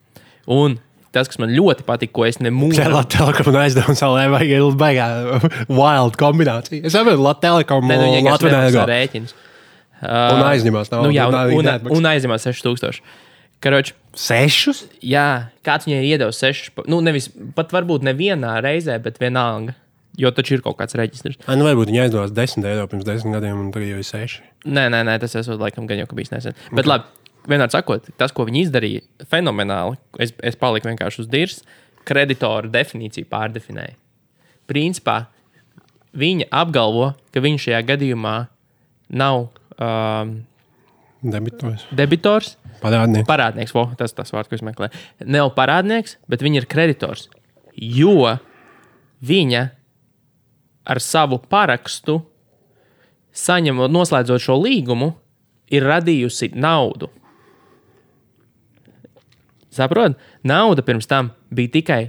[0.48, 0.78] Un
[1.16, 2.82] tas, kas man ļoti patīk, ko es nemūžu.
[2.84, 5.08] Latvijas telekom un aizdevums LV ir baigā
[5.80, 6.84] wild kombinācija.
[6.84, 9.38] Es saprotu, Latvijas telekom ne, nu, Latvijas rēķins.
[9.98, 11.10] Uh, un aizņemās naudu.
[11.10, 13.02] Nu, jā, un, un, un, un aizņemās 6000.
[13.64, 14.84] Karoč, sešus?
[15.02, 16.70] Jā, kāds viņai iedevis sešus.
[16.86, 19.74] Nu, nevis pat varbūt nevienā reizē, bet vienalga.
[20.18, 21.38] Jo taču ir kaut kāds reģistrs.
[21.46, 24.40] A, nu, varbūt viņi aizdevās 10 eiro pirms 10 gadiem, un tagad jau ir 6.
[24.66, 26.58] Nē, nē, nē tas esmu laikam gan jau bijis nesen.
[26.58, 26.78] Okay.
[26.80, 29.98] Bet labi, vienmēr sakot, tas, ko viņi izdarīja, fenomenāli.
[30.24, 31.64] Es, es paliku vienkārši uz dirzs.
[32.08, 33.98] Kreditoru definīciju pārdefinēja.
[34.68, 35.26] Principā
[36.18, 38.36] viņa apgalvo, ka viņš šajā gadījumā
[39.20, 40.38] nav um,
[41.22, 41.88] debitors.
[41.92, 43.28] debitors parādnieks.
[43.28, 45.04] Parādnieks, vo, tas ir tas vārds, ko es meklēju.
[45.28, 47.28] Nav parādnieks, bet viņa ir kreditors.
[47.76, 48.38] Jo
[49.26, 49.64] viņa
[50.88, 52.22] ar savu parakstu,
[53.36, 55.12] saņemot, noslēdzot šo līgumu,
[55.74, 57.10] ir radījusi naudu.
[59.78, 62.04] Saprotiet, nauda pirms tam bija tikai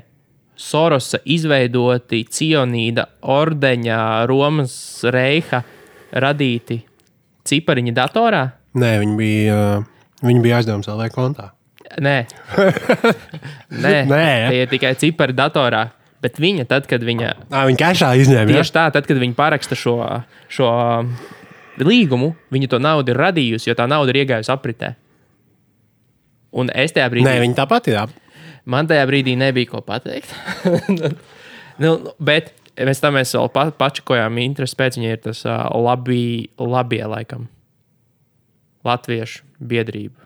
[0.59, 4.75] Sorosa izveidoti Cionīda ordeņa, Romas
[5.07, 5.63] reiha
[6.19, 6.81] radīti
[7.47, 8.43] cipariņi datorā?
[8.79, 9.61] Nē, viņi bija,
[10.25, 11.53] viņi bija aizdevums LV kontā.
[12.05, 12.17] Nē,
[13.85, 13.95] Nē.
[14.11, 14.27] Nē.
[14.51, 15.87] tie ir tikai cipari datorā.
[16.19, 17.29] Bet viņa, tad, kad viņa.
[17.47, 18.51] À, viņa kašā izņēma.
[18.51, 20.01] Tieši tā, tad, kad viņa paraksta šo,
[20.51, 20.71] šo
[21.79, 24.97] līgumu, viņa to naudu ir radījusi, jo tā nauda ir iegājusi apritē.
[26.57, 27.29] Un es tajā brīdī.
[27.29, 28.15] Nē, viņa tāpat ir.
[28.69, 30.33] Man tajā brīdī nebija ko pateikt.
[31.83, 32.53] nu, bet
[32.89, 37.49] mēs tam mēs vēl pa, pačakojām interesi pēc viņa ir tas uh, labi, labie, laikam.
[38.87, 40.21] Latviešu biedrība,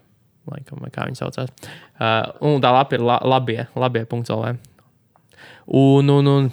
[0.51, 1.53] laikam, vai kā viņi saucās.
[1.97, 4.33] Uh, un tā lapa ir la, labie, labie punkts.
[4.33, 6.51] Un, un, un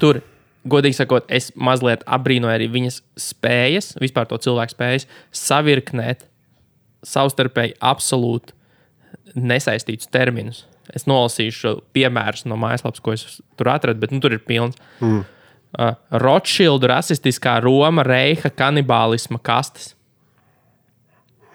[0.00, 0.20] tur,
[0.68, 6.28] godīgi sakot, es mazliet apbrīnoju arī viņas spējas, vispār to cilvēku spējas savirknēt
[7.08, 8.56] savstarpēji absolūti
[9.34, 10.66] nesaistītus terminus.
[10.94, 13.22] Es nolasīšu piemērus no mājaslapas, ko es
[13.58, 14.76] tur atradu, bet nu, tur ir pilns.
[15.00, 15.20] Mm.
[15.70, 19.94] Uh, Rothschildu rasistiskā Roma, Reiha, kanibālisma kastes.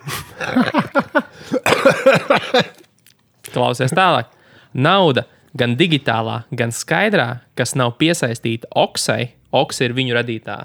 [3.53, 4.27] Klausies tālāk.
[4.75, 5.23] Nauda
[5.55, 10.57] gan digitālā, gan skaidrā, kas nav piesaistīta oksai, oksa ir viņu radītā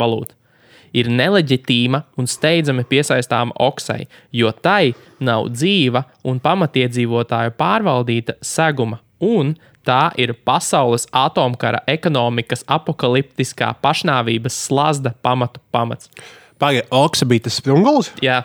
[0.00, 0.36] valūta,
[0.96, 9.54] ir neleģitīma un steidzami piesaistāma oksai, jo tai nav dzīva un pamatiedzīvotāju pārvaldīta seguma, un
[9.86, 16.10] tā ir pasaules atomkara ekonomikas apakaliptiskā pašnāvības slazda pamatu pamats.
[16.60, 18.10] Pagaidā, oksa bija tas sprungulis?
[18.20, 18.42] Jā,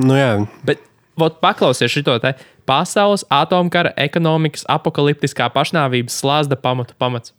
[0.00, 0.46] Nu, jā.
[0.64, 0.80] bet
[1.18, 2.32] vot, paklausies šo te
[2.68, 7.34] pasaules atomkara ekonomikas apakaliptiskā pašnāvības slazda pamatu pamats.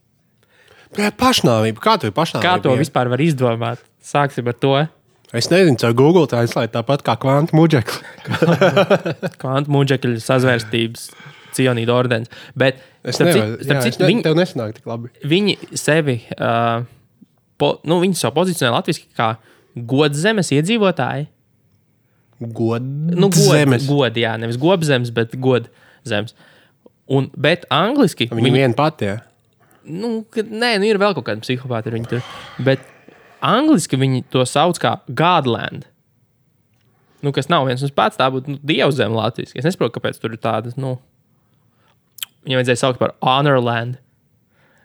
[0.98, 2.44] Pašnāvība, kā tu pašnāvība?
[2.44, 2.82] Kā to ir?
[2.84, 3.84] vispār var izdomāt?
[4.04, 4.74] Sāksim ar to.
[5.32, 8.02] Es nezinu, caur Google translate tāpat kā kvantu muģekli.
[9.42, 11.06] Kvantu mūģekļu sazvērstības
[11.56, 12.32] cionīta ordens.
[12.60, 15.10] Bet, Es nevaru, starp citu, ne, viņi, tev nesanāk tik labi.
[15.26, 16.84] viņi sevi, uh,
[17.58, 19.32] po, nu, viņi savu pozicionē latviešu kā
[19.74, 21.30] godzemes iedzīvotāji.
[22.42, 22.84] God,
[23.16, 26.36] Nu, god, god, jā, nevis gobzemes, bet godzemes.
[27.12, 28.58] Un, bet angliski Viņa viņi...
[28.60, 29.08] viena pati.
[29.14, 29.20] Jā.
[29.86, 31.90] Nu, ka, nē, nu, ir vēl kaut kāda psihopāta.
[31.90, 32.26] ar viņu Tur,
[32.66, 32.84] bet
[33.42, 35.88] angliski viņi to sauc par Godland.
[37.22, 39.54] Nu, kas nav viens un pats, tā būtu nu, dievzeme Latvijas.
[39.54, 40.78] Es nesaprotu, kāpēc tur ir tādas.
[40.80, 40.96] Nu,
[42.46, 44.00] viņam vajadzēja saukt par Honorland,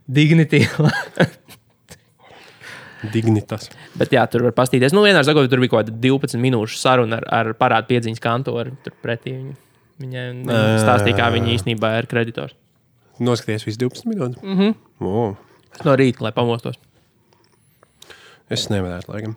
[0.06, 0.66] Dignity.
[3.12, 3.70] Dignitas.
[3.96, 4.94] Bet jā, tur var paskatīties.
[4.96, 8.74] Nu, vienā sakot, tur bija kaut kāda 12 minūšu saruna ar, ar parādu piedziņas kantoru.
[8.84, 9.56] Tur pretī viņu.
[9.96, 12.52] Viņai viņa stāstīja, kā viņa īstenībā ir kreditors.
[13.18, 14.42] Noskaties, visu 12 minūtes.
[14.42, 14.74] Mm -hmm.
[15.00, 15.36] oh,
[15.84, 16.78] No rīta, lai pamostos.
[18.50, 19.34] es nevarētu, laikam.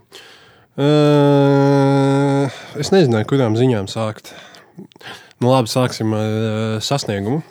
[0.80, 2.48] Uh,
[2.80, 4.32] es nezināju, kurām ziņām sākt.
[5.40, 7.42] Nu, labi, sāksim ar uh, sasniegumu.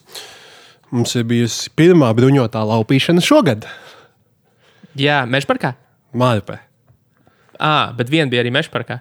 [0.90, 3.66] Mums ir bijusi pirmā bruņotā laupīšana šogad.
[4.96, 5.74] Jā, mežparkā.
[6.16, 6.58] Mārpē.
[7.60, 9.00] Ah, bet viena bija arī mežparkā.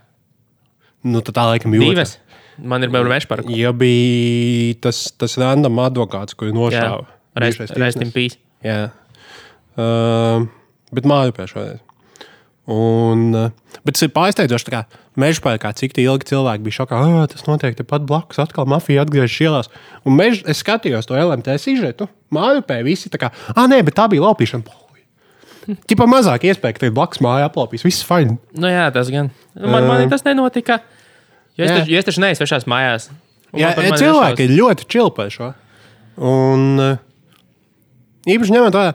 [1.07, 1.93] Nu, tad tā laikam bija.
[1.93, 2.17] Divas.
[2.57, 3.53] Man ir vēl mežparka.
[3.53, 7.05] Ja bija tas, tas random advokāts, kurš nošāva.
[7.05, 8.13] bijušais Tiesnesis.
[8.15, 8.37] pīs.
[8.65, 8.77] Jā,
[9.77, 10.47] uh,
[10.95, 11.83] bet mājupē šoreiz.
[12.67, 14.81] Un, uh, bet tas ir pārsteidzoši, ka
[15.19, 16.99] meža parkā cik ilgi cilvēki bija šokā.
[17.31, 19.71] Tas notiek tepat blakus, atkal mafija atgriežas ielās.
[20.03, 22.09] Un mež, es skatījos to LMT sižetu.
[22.35, 24.67] Mājupē visi tā kā, ah, nē, bet tā bija laupīšana.
[25.87, 27.85] Tipā mazāk iespēja, ka te blakus māja aplaupīs.
[27.87, 28.35] Viss fajn.
[28.59, 29.31] Nu, jā, tas gan.
[29.55, 30.81] Nu, Man, man tas nenotika.
[31.57, 33.09] Jo es, taču, jo es taču neesmu svešās mājās.
[33.55, 35.53] Un Jā, cilvēki ir ļoti čilpēji šo.
[36.27, 36.99] Un uh,
[38.27, 38.93] īpaši ņemot vērā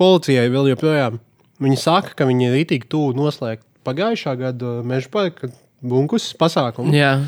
[0.00, 1.20] policijai vēl joprojām.
[1.60, 5.50] Viņi saka, ka viņi ir rītīgi tuvu noslēgt pagājušā gada meža parka
[5.80, 6.92] bunkus pasākumu.
[6.96, 7.18] Jā,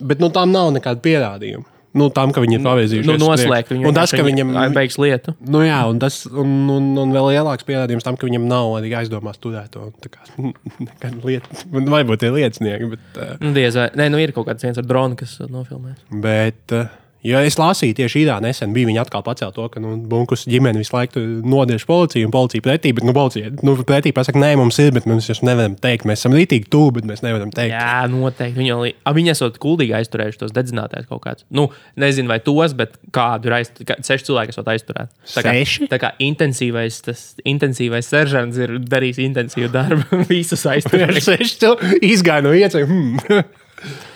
[0.00, 1.66] Bet nu, tam nav nekāda pierādījuma.
[1.90, 3.08] Nu, tam, ka viņi ir pavirzījušies.
[3.08, 3.88] nu, uz noslēgt viņu.
[3.90, 5.34] Un tas, ka viņam beigs lietu.
[5.42, 8.92] Nu, jā, un, tas, un, un, un vēl lielāks pierādījums tam, ka viņam nav arī
[8.94, 10.22] aizdomās turēt to tā kā,
[10.86, 11.58] nekādu lietu.
[11.74, 13.02] Varbūt ir liecinieki, bet.
[13.18, 13.88] Uh, Nu, diez vai.
[13.98, 15.98] Nē, nu ir kaut kāds viens ar dronu, kas nofilmēs.
[16.22, 16.86] Bet, uh,
[17.26, 20.80] ja es lasīju tieši īrā nesen, bija viņi atkal pacēla to, ka nu, bunkus ģimene
[20.80, 24.78] visu laiku nodiež policiju un policija pretī, bet nu, policija nu, pretī pasaka, nē, mums
[24.80, 27.74] ir, bet mēs jau nevaram teikt, mēs esam rītīgi tuvu, bet mēs nevaram teikt.
[27.74, 28.56] Jā, noteikti.
[28.60, 31.44] Viņi, jau li- A, viņi esot kuldīgi aizturējuši tos dedzinātājus kaut kādus.
[31.50, 31.68] Nu,
[32.00, 34.06] nezinu, vai tos, bet kādu ir aizturējuši.
[34.10, 35.12] Seši cilvēki esot aizturēti.
[35.34, 35.88] Tā kā, Seši?
[35.92, 40.20] tā kā intensīvais, tas intensīvais seržants ir darījis intensīvu darbu.
[40.32, 41.26] Visus aizturējuši.
[41.30, 42.90] seši izgāja no iecēm.
[42.90, 43.44] Hmm.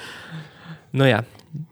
[0.99, 1.23] nu, jā.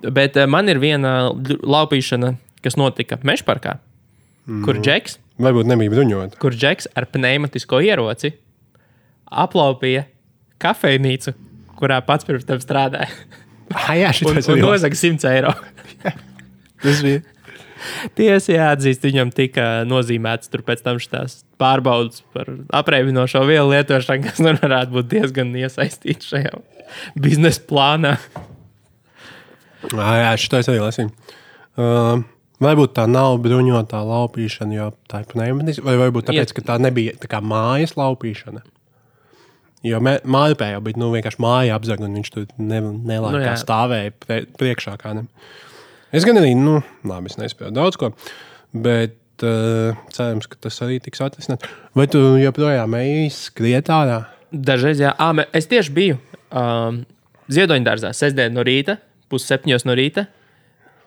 [0.02, 3.78] Bet uh, man ir viena laupīšana, kas notika Mešparkā,
[4.46, 4.62] mm.
[4.66, 6.36] kur Džeks, Varbūt nebija bruņot.
[6.42, 8.34] kur Džeks ar pneimatisko ieroci
[9.32, 10.04] aplaupīja
[10.62, 11.34] kafejnīcu,
[11.80, 13.10] kurā pats pirms tam strādāja.
[13.72, 15.54] Ah, jā, ir un nozaga 100 eiro.
[16.82, 17.22] Tas bija.
[18.18, 24.42] Tiesa jāatzīst, viņam tika nozīmēts tur pēc tam šīs pārbaudas par apreibinošo vielu lietošanu, kas
[24.44, 26.52] nu varētu būt diezgan iesaistīts šajā
[27.18, 28.16] biznesa plānā.
[29.96, 31.10] Ah, jā, šis arī lasīju.
[31.72, 32.22] Uh,
[32.62, 37.16] varbūt tā nav bruņotā laupīšana, jo tā ir pneumatiska, vai varbūt tāpēc, ka tā nebija
[37.20, 38.62] tā kā mājas laupīšana.
[39.82, 42.78] Jo māja jau bija nu, vienkārši māja apzaga, un viņš tur ne,
[43.10, 43.56] nelaiž Nu, jā.
[43.58, 44.94] stāvēja pre, priekšā.
[45.00, 45.26] Kādam.
[46.14, 46.76] Es gan arī, nu,
[47.08, 48.12] labi, es nespēju daudz ko,
[48.70, 51.66] bet uh, cerams, ka tas arī tiks atrisināts.
[51.98, 54.20] Vai tu joprojām eji skriet ārā?
[54.52, 56.20] Dažreiz, jā, à, es tieši biju
[56.52, 57.02] um,
[57.52, 59.00] Ziedoņdārzā, sestdien no rīta,
[59.32, 60.26] pusseptiņos no rīta.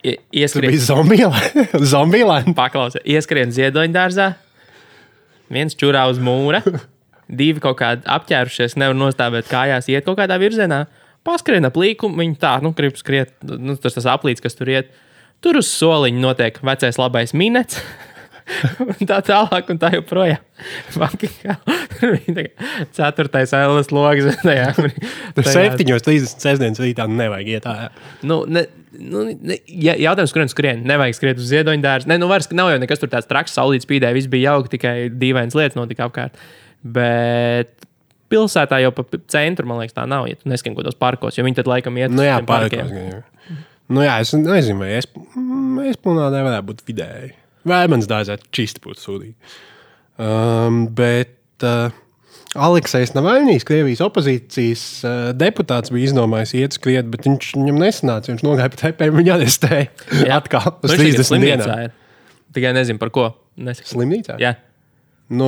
[0.06, 1.30] I- Tur Ieskrien, bija zombija.
[1.80, 4.28] zombija paklausies, ieskrien Ziedoņdārzā,
[5.50, 6.60] viens čurā uz mūra,
[7.26, 10.84] divi kaut kādi apģērbušies, nevar nostāvēt kājās, iet kaut kādā virzienā.
[11.26, 14.92] paskrien ap līkumu, viņi tā, nu, grib skriet, nu, tas tas aplīts, kas tur iet.
[15.42, 17.80] Tur uz soliņa notiek vecais labais minets.
[18.84, 20.42] un tā tālāk, un tā joprojām.
[22.96, 24.26] Ceturtais ēlas logs.
[24.42, 24.72] tajā-
[25.36, 27.88] Tur tajā- 7.30 sestdienas rītā nevajag iet ārā.
[28.26, 28.66] Nu, ne,
[28.98, 30.84] nu, ne, ja, jautājums, kuriem skrien?
[30.88, 32.10] Nevajag skriet uz ziedoņdārza.
[32.10, 35.56] Ne, nu, vairs nav jau nekas tāds traks, saulīts spīdēja, viss bija jauki, tikai dīvainas
[35.58, 36.38] lietas notika apkārt.
[36.86, 37.72] Bet
[38.32, 40.26] pilsētā jau pa centru, man liekas, tā nav.
[40.30, 42.90] Ja tu neskan kaut kādos parkos, jo viņi tad laikam iet Nu, jā, parkiem.
[42.90, 43.22] jau.
[43.86, 47.28] Nu, jā, es nezinu, vai es, mm, es plānoju, nevarētu būt vidēji.
[47.66, 49.34] Vai mans dārzā čisti būtu sūdīgi.
[50.22, 51.90] Um, bet uh,
[52.56, 58.30] Aleksis Navaļnijas, Krievijas opozīcijas uh, deputāts, bija izdomājis iet skriet, bet viņš viņam nesanāca.
[58.32, 59.90] Viņš nogāja pa tepēm viņa arestēja.
[60.22, 60.38] Jā.
[60.38, 61.98] Atkal Nu, uz viņš tagad 30 slimnīcā dienām.
[62.56, 63.26] Tikai nezinu par ko.
[63.60, 63.92] Nesaku.
[63.96, 64.38] Slimnīcā?
[64.40, 64.54] Jā,
[65.26, 65.46] Nu,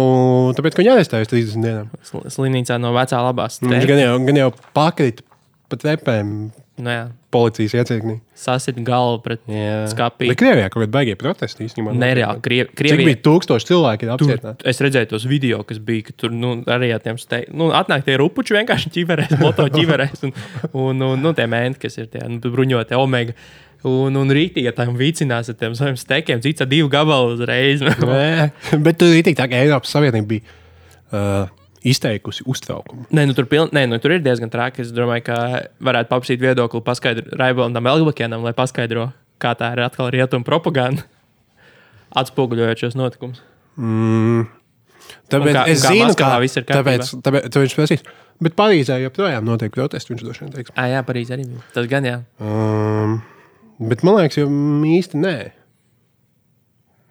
[0.59, 1.91] tāpēc, ka viņa arestēja uz 30 dienām.
[2.03, 3.61] sl- slimnīcā no vecā labās.
[3.63, 5.23] Viņš gan jau, gan jau pakrita
[5.71, 6.33] pa tepēm
[6.79, 7.05] Nu, jā,
[7.35, 8.19] policijas iecirknī.
[8.39, 9.43] sasit galvu pret
[9.91, 10.29] skapī.
[10.31, 11.95] Bet Krievijā kaut kādā baigie protesti īstenībā.
[11.99, 12.43] Nereāli.
[12.45, 14.67] Kriev, Cik Krievija, bija tūkstoši cilvēki apcietināti?
[14.71, 17.57] es redzēju tos video, kas bija, ka tur nu, arī ar tiem steigiem.
[17.59, 20.25] Nu, atnāk tie rupuči vienkārši ķiverēs, moto ķiverēs.
[20.29, 20.37] Un,
[20.73, 23.37] un, un nu, tie mēnti, kas ir tie nu, bruņotie omega.
[23.87, 27.83] Un, un rītīgi ar tām vicinās ar tiem saviem stekiem, cits ar divu gabalu uzreiz.
[27.83, 28.51] Nē,
[28.87, 30.57] bet tur ir tā, ka Eiropas Savienība bija
[31.15, 33.07] uh, izteikusi uztraukumu.
[33.15, 33.69] Nē, nu, tur, piln...
[33.75, 34.83] Nē, nu, tur ir diezgan traki.
[34.83, 35.37] Es domāju, ka
[35.85, 39.11] varētu paprasīt viedokli paskaidrot Raibonam Elgabakienam, lai paskaidro,
[39.43, 41.05] kā tā ir atkal rietuma propaganda,
[42.19, 43.43] atspoguļojot šos notikumus.
[43.79, 44.47] Mm.
[45.29, 46.83] Tāpēc Un kā- es kā zinu, Maskavā ka viss ir kārtībā?
[46.99, 48.03] tāpēc, tāpēc, tāpēc viņš prasīs.
[48.41, 50.13] Bet Parīzē joprojām notiek protesti.
[50.15, 50.71] Viņš droši vien teiks.
[50.79, 51.63] Ah, jā, Parīzē arī bija.
[51.75, 52.17] Tas gan jā.
[52.41, 53.17] Um,
[53.81, 55.35] bet man liekas, jau īsti nē.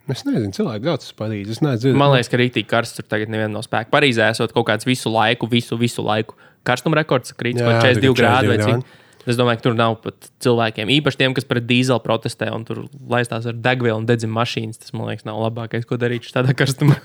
[0.08, 1.58] Es nezinu, cilvēki brauc uz Parīzi.
[1.98, 3.92] Man liekas, ka rītīgi karsts tur tagad nevienam no spēka.
[3.92, 6.38] Parīzē esot kaut kāds visu laiku, visu, visu laiku.
[6.68, 9.04] Karstuma rekords krīt kaut 42 tagad grādi vai 42 cik.
[9.28, 10.92] Es domāju, ka tur nav pat cilvēkiem.
[11.02, 14.80] Īpaši tiem, kas pret dīzeli protestē un tur laistās ar degvielu un dedzina mašīnas.
[14.80, 16.96] Tas, man liekas, nav labākais, ko darīt tādā karstumā.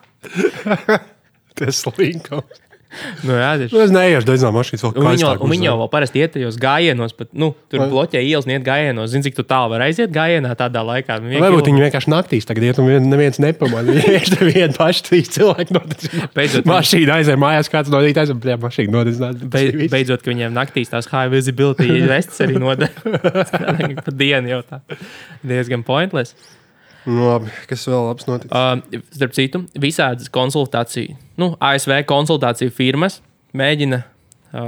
[1.60, 2.64] tas slinkums.
[3.22, 3.74] Nu, jā, tieši.
[3.74, 7.30] Nu, es neiešu daudz mašīnas vēl kaistāk un viņi jau parasti iet tajos gājienos, pat,
[7.32, 9.12] nu, tur Vai- bloķē ielas, iet gājienos.
[9.12, 11.20] Zini, cik tālu vari aiziet gājienā tādā laikā?
[11.22, 13.94] Nu, Varbūt viņi vienkārši naktīs tagad iet, un vien- neviens nepamanā.
[13.94, 16.30] Viņi vienkārši vieni paši trīs cilvēki nodedzina.
[16.34, 19.50] Beidzot, Mašīna aizēja mājās, kāds no rīta aizēja, bet mašīna nodedzināta.
[19.54, 22.90] Beid, beidzot, ka viņiem naktīs tās high visibility vestes arī nodara.
[24.04, 24.82] pa dienu jau tā.
[25.46, 26.34] Diezgan pointless.
[27.08, 28.52] Nu, labi, kas vēl labs noticis?
[28.52, 33.20] Uh, starp citu, visādas konsultāciju, nu, ASV konsultāciju firmas
[33.56, 34.60] mēģina uh,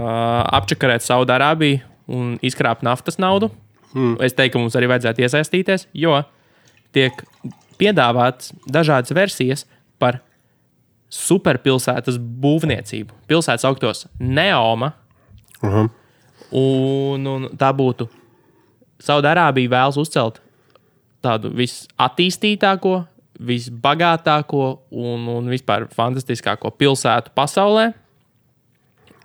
[0.59, 3.51] apčakarēt Saudārābiju un izkrāpt naftas naudu.
[3.93, 4.17] Mm.
[4.25, 6.17] Es teiktu, ka mums arī vajadzētu iesaistīties, jo
[6.97, 7.23] tiek
[7.81, 9.67] piedāvātas dažādas versijas
[10.01, 10.23] par
[11.13, 13.13] superpilsētas būvniecību.
[13.29, 14.95] Pilsētas augtos Neoma,
[15.63, 15.89] Uh -huh.
[16.51, 18.09] un, un tā būtu
[19.03, 20.41] Saudārābija vēlas uzcelt
[21.23, 23.05] tādu visattīstītāko,
[23.47, 27.91] visbagātāko un, un vispār fantastiskāko pilsētu pasaulē.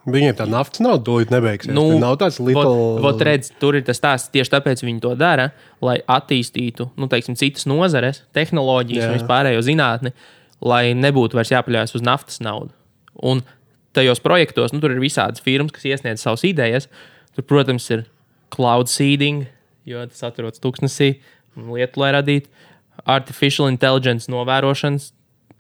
[0.07, 1.73] Viņiem tā naftas nav, dolīt nebeigsies.
[1.75, 3.01] Nu, Nu, nav tāds little...
[3.03, 4.31] vot redz, tur ir tas stāsts.
[4.31, 5.49] Tieši tāpēc viņi to dara,
[5.83, 9.09] lai attīstītu nu, teiksim, citas nozares, tehnoloģijas Jā.
[9.09, 10.13] un vispārējo zinātni,
[10.63, 12.71] lai nebūtu vairs jāpaļaujas uz naftas naudu.
[13.19, 13.43] Un
[13.97, 16.87] tajos projektos nu, tur ir visādas firmas, kas iesniedz savas idejas.
[17.35, 18.05] Tur, protams, ir
[18.55, 19.43] cloud seeding,
[19.87, 21.17] jo tas atrodas tūkstnesī,
[21.59, 22.66] un lietu, lai radītu
[23.05, 25.11] artificial intelligence novērošanas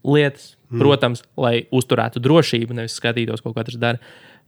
[0.07, 0.55] lietas.
[0.67, 0.81] Mm.
[0.83, 4.01] Protams, lai uzturētu drošību, nevis skatītos, ko katrs dara.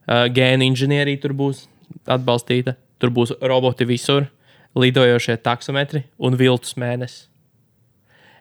[0.04, 1.64] Uh, Gēnu inženierija tur būs
[2.10, 2.76] atbalstīta.
[3.00, 4.28] Tur būs roboti visur,
[4.76, 7.30] lidojošie taksometri un viltus mēnesis.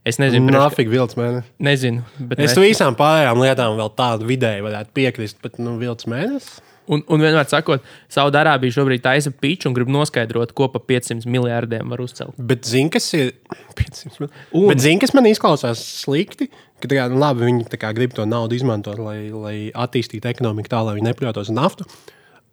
[0.08, 1.50] Es nezinu, priekš, Nafig vilts mēnesis.
[1.60, 6.08] nezinu bet Es tu visām pārējām lietām vēl tādu vidēji varētu piekrist, bet nu, vilts
[6.08, 6.62] mēnesis.
[6.88, 11.90] Un, un vienmēr sakot, Saudārābija šobrīd taisa pīču un grib noskaidrot, ko pa 500 miljārdiem
[11.92, 12.32] var uzcelt.
[12.38, 13.34] Bet zini, kas ir.
[13.78, 16.48] 500 mil- Un- Bet zini, kas man izklausās slikti?
[16.80, 20.80] Ka, kā, nu, labi, viņi kā grib to naudu izmantot, lai, lai attīstītu ekonomiku tā,
[20.86, 21.84] lai viņi nepaļautos uz naftu.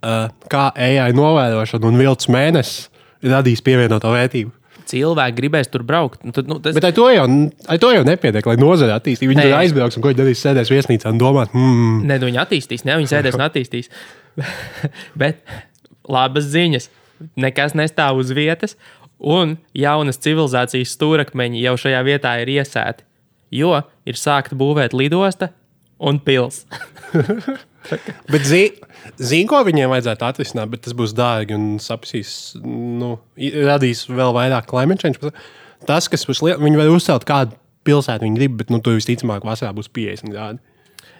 [0.05, 2.89] Uh, kā AI novērošana un vilts mēnesis
[3.25, 4.51] radīs pievienoto vērtību.
[4.85, 6.19] Cilvēki gribēs tur braukt.
[6.27, 7.23] Nu, tad, nu, tas, Bet ar to jau,
[7.73, 9.31] ar to jau nepietiek, lai nozare attīstītu.
[9.31, 9.45] Viņi Nē.
[9.47, 12.83] tur aizbrauks un ko viņi darīs, sēdēs viesnīcā un domās, hmm, Ne, nu viņi attīstīs,
[12.85, 13.89] ne viņi sēdēs un attīstīs.
[15.21, 15.41] Bet
[16.09, 16.89] labas ziņas.
[17.39, 18.75] Nekas nestāv uz vietas,
[19.19, 23.05] un jaunas civilizācijas stūrakmeņi jau šajā vietā ir iesēti.
[23.55, 23.77] Jo
[24.07, 25.53] ir sākta būvēt lidosta
[25.99, 26.65] un pils.
[28.33, 28.71] Bet zini,
[29.21, 34.65] zin, ko viņiem vajadzētu atrisināt, bet tas būs dārgi un sapsīs, nu, radīs vēl vairāk
[34.71, 35.33] climate change.
[35.85, 37.53] Tas, kas būs liels, viņi var uzcelt kādu
[37.85, 40.74] pilsētu, viņi grib, bet nu, tur visticamāk vasarā būs 50 grādi.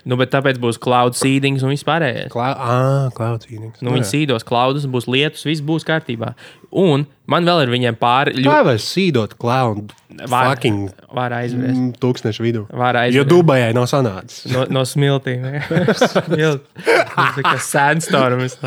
[0.06, 2.30] Nu, bet tāpēc būs cloud seedings un viss pārējais.
[2.30, 2.51] Klā...
[2.53, 3.82] Ah, klaucīnīgs.
[3.82, 6.36] Nu, viņi sīdos klaudus, būs lietus, viss būs kārtībā.
[6.78, 9.88] Un man vēl ir viņiem pāri Kā ļoti var sīdot klaudu?
[10.16, 11.74] Var- Fucking var aizvest.
[11.74, 12.64] mm, tūkstnešu vidū.
[12.70, 13.32] Var Jo aizvest.
[13.34, 14.45] Dubajai nav sanācis.
[14.53, 15.49] No, no smiltīm.
[16.03, 16.70] Smilt.
[16.86, 18.60] Tas ir kā sandstorms.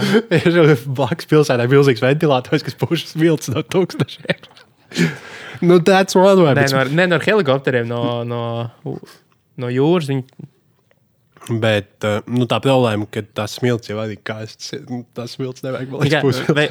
[0.42, 4.42] Ir blakus pilsētā milzīgs ventilators, kas puš smilts no tūkstošiem.
[5.62, 6.58] nu, that's one way.
[6.58, 8.42] Nē, no, ne no helikopteriem, no, no,
[9.60, 10.10] no jūras.
[10.10, 10.24] Viņi,
[11.48, 14.74] Bet uh, nu, tā problēma, ka tas smilts jau arī kāsts.
[14.90, 16.54] Nu, Tas smilts nevajag tikai- ekspozīciju.
[16.58, 16.68] ve-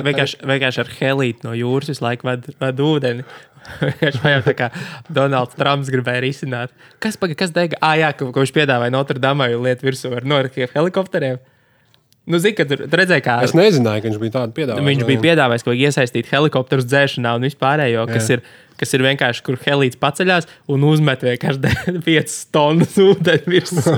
[0.54, 3.26] vienkārši, ar helītu no jūras visu laiku ved, ved ūdeni.
[3.82, 4.68] Vienkārši vajag tā kā
[5.12, 6.72] Donalds Trumps gribēja risināt.
[7.04, 7.76] Kas, paga, kas dega?
[7.84, 11.42] Ah, jā, ko, ko viņš piedāvāja Notre Dame lietu virsū ar norikiem helikopteriem.
[12.28, 14.88] Nu, zini, ka tur redzēja, kā Es nezināju, ka viņš bija tādu piedāvājis.
[14.90, 18.38] Viņš bija piedāvājis, ka vajag iesaistīt helikopteru dzēšanā un vispārējo, kas Jā.
[18.38, 18.42] ir,
[18.82, 23.96] kas ir vienkārši, kur helīts paceļās un uzmet vienkārši 5 tonnas ūdeni virsū.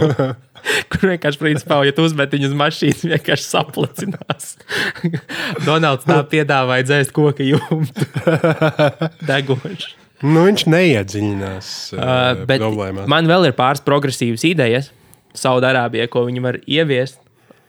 [0.91, 4.49] Kur vienkārši, principā, ja tu uzmet viņu uz mašīnas, vienkārši saplacinās.
[5.67, 8.03] Donalds tā piedāvāja dzēst koku jumtu.
[9.23, 9.93] Degoši.
[10.19, 13.07] Nu, viņš neiedziļinās uh, bet problēmās.
[13.07, 14.91] man vēl ir pāris progresīvas idejas
[15.39, 17.21] Saudārābijai, ko viņi var ieviest,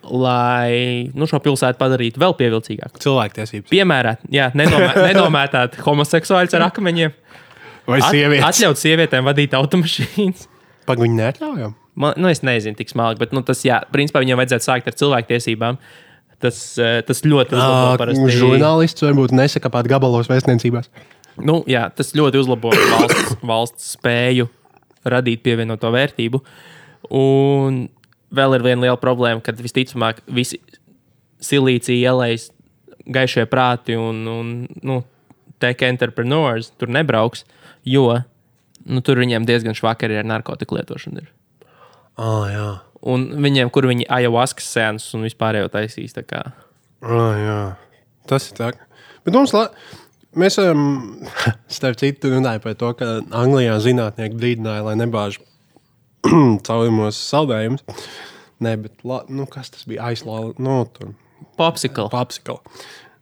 [0.09, 3.01] lai nu, šo pilsētu padarītu vēl pievilcīgāku.
[3.03, 3.69] Cilvēktiesības.
[3.73, 7.17] Piemēram, nenomē, nenomētāt homoseksuāļus ar akmeņiem.
[7.91, 8.47] Vai At, sievietes?
[8.47, 10.47] atļaut sievietēm vadīt automašīnas.
[10.87, 11.77] Pagaidām, viņi neatļaujam.
[12.01, 14.97] Man, nu, es nezinu, tik smalki, bet nu, tas, jā, principā viņam vajadzētu sākt ar
[14.97, 15.81] cilvēktiesībām.
[16.41, 18.37] Tas, eh, tas ļoti uzlabo parasti.
[18.39, 20.89] Žurnālists varbūt nesaka pat gabalos vēstniecībās.
[21.45, 24.49] Nu, jā, tas ļoti uzlabo valsts, valsts spēju
[25.05, 26.41] radīt pievienoto vērtību.
[27.17, 27.83] Un
[28.35, 30.61] vēl ir viena liela problēma, kad visticamāk visi
[31.45, 32.51] silīcija ielais
[33.11, 34.53] gaišie prāti un, un
[34.87, 35.01] nu,
[35.61, 37.45] tech entrepreneurs tur nebrauks,
[37.85, 38.07] jo
[38.87, 41.25] nu, tur viņiem diezgan švaki arī ar narkotiku lietošanu.
[41.25, 41.33] Ir.
[42.21, 42.69] Ah, jā.
[43.11, 46.15] Un viņiem, kur viņi ayahuaskas sēnes un vispārējo taisīs.
[46.17, 46.45] tā kā.
[47.01, 47.61] Ah, jā.
[48.29, 48.73] Tas ir tā.
[49.25, 49.69] Bet mums, la...
[50.37, 50.83] mēs esam,
[51.77, 55.41] starp citu, runājam par to, ka Anglijā zinātnieki brīdināja, lai nebāž
[56.67, 57.85] caurumos saldējumus.
[58.61, 59.23] Nē, bet la...
[59.33, 60.11] nu, kas tas bija?
[60.11, 61.15] Aizlāla, nu, tur
[61.61, 62.61] Popsicle, papsikala.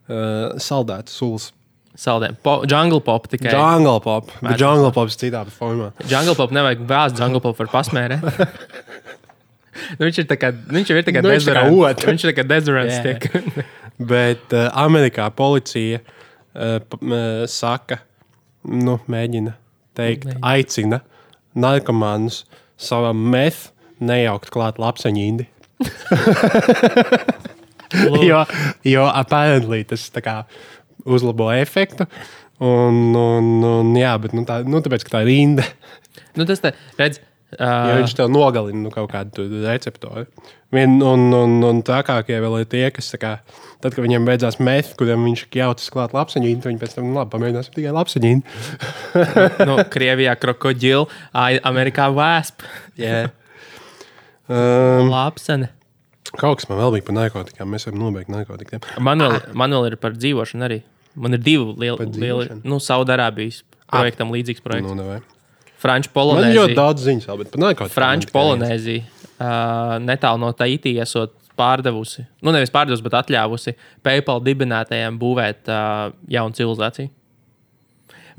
[0.09, 1.51] Uh, saldēta sulas.
[1.99, 2.37] saldēm.
[2.43, 3.51] Po, jungle pop tikai.
[3.53, 4.31] Jungle pop.
[4.41, 5.91] Bet jungle pops citā formā.
[6.09, 8.23] Jungle pop nevajag bāzt, jungle pop var pasmērēt.
[9.97, 11.33] nu, viņš ir tā kā, viņš ir tā kā Nu,
[11.83, 12.07] otrs.
[12.07, 12.99] Viņš ir tā kā dezerants.
[12.99, 13.15] Jā.
[13.19, 13.65] tiek.
[14.11, 17.99] Bet uh, Amerikā policija uh, uh, saka,
[18.63, 19.55] nu, mēģina
[19.99, 20.43] teikt, Mēģina.
[20.55, 21.01] aicina
[21.59, 22.45] narkomānus
[22.79, 23.69] savam meth
[23.99, 25.47] nejaukt klāt lapseņīdi.
[28.29, 28.43] jo,
[28.87, 30.41] jo apparently tas kā
[31.07, 32.07] uzlabo efektu.
[32.59, 35.63] Un, un, un, jā, bet nu, tā, nu, tāpēc, tā ir rinda.
[36.35, 37.21] nu, tas tā, redz.
[37.21, 40.27] Ja Uh, viņš tev nogalina nu, kaut kādu receptoru.
[40.75, 43.31] Vien, un, un, un trakākie vēl ir tie, kas, tā kā,
[43.83, 47.17] tad, kad viņiem beidzās meth, kuriem viņš jautas klāt lapseņīnu, tad viņi pēc tam, nu,
[47.19, 48.55] labi, pamēģināsim tikai lapseņīnu.
[49.69, 51.07] nu, Krievijā krokodila,
[51.69, 52.65] Amerikā vēsp.
[52.99, 53.29] Yeah.
[54.49, 55.67] Um, Lapsene.
[56.31, 57.67] kaut kas man vēl bija par narkotikām.
[57.69, 58.81] Mēs varam nobeigt narkotikiem.
[59.05, 60.79] Man vēl, man vēl ir par dzīvošanu arī.
[61.13, 64.89] Man ir divi lieli, lieli nu, Saudārābijas projektam līdzīgs projekts.
[64.89, 65.27] Nu, nevajag.
[65.79, 66.77] Franču man ļoti polonēzija.
[66.81, 68.15] daudz ziņas, bet par narkotikām.
[68.17, 68.33] Viens.
[68.33, 75.71] polonēzija uh, netālu no Taitī esot pārdevusi, nu nevis pārdevusi, bet atļāvusi PayPal dibinātajiem būvēt
[75.71, 77.11] uh, jaunu civilizāciju.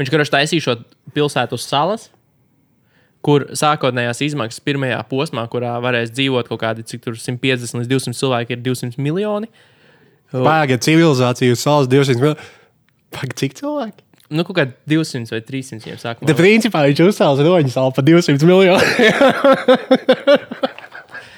[0.00, 2.08] Viņš garš taisīšot pilsētu uz salas,
[3.24, 8.16] kur sākotnējās izmaksas pirmajā posmā, kurā varēs dzīvot kaut kādi cik tur 150 līdz 200
[8.16, 9.50] cilvēki, ir 200 miljoni.
[10.32, 12.38] Pagaidiet, civilizācija uz salas 200 mil.
[13.12, 14.06] Pagaidiet, cik cilvēki?
[14.30, 16.28] Nu, kaut kādi 200 vai 300 jau sākumā.
[16.30, 18.78] Te principā viņš uzcēlās roņu salu par 200 miljoniem.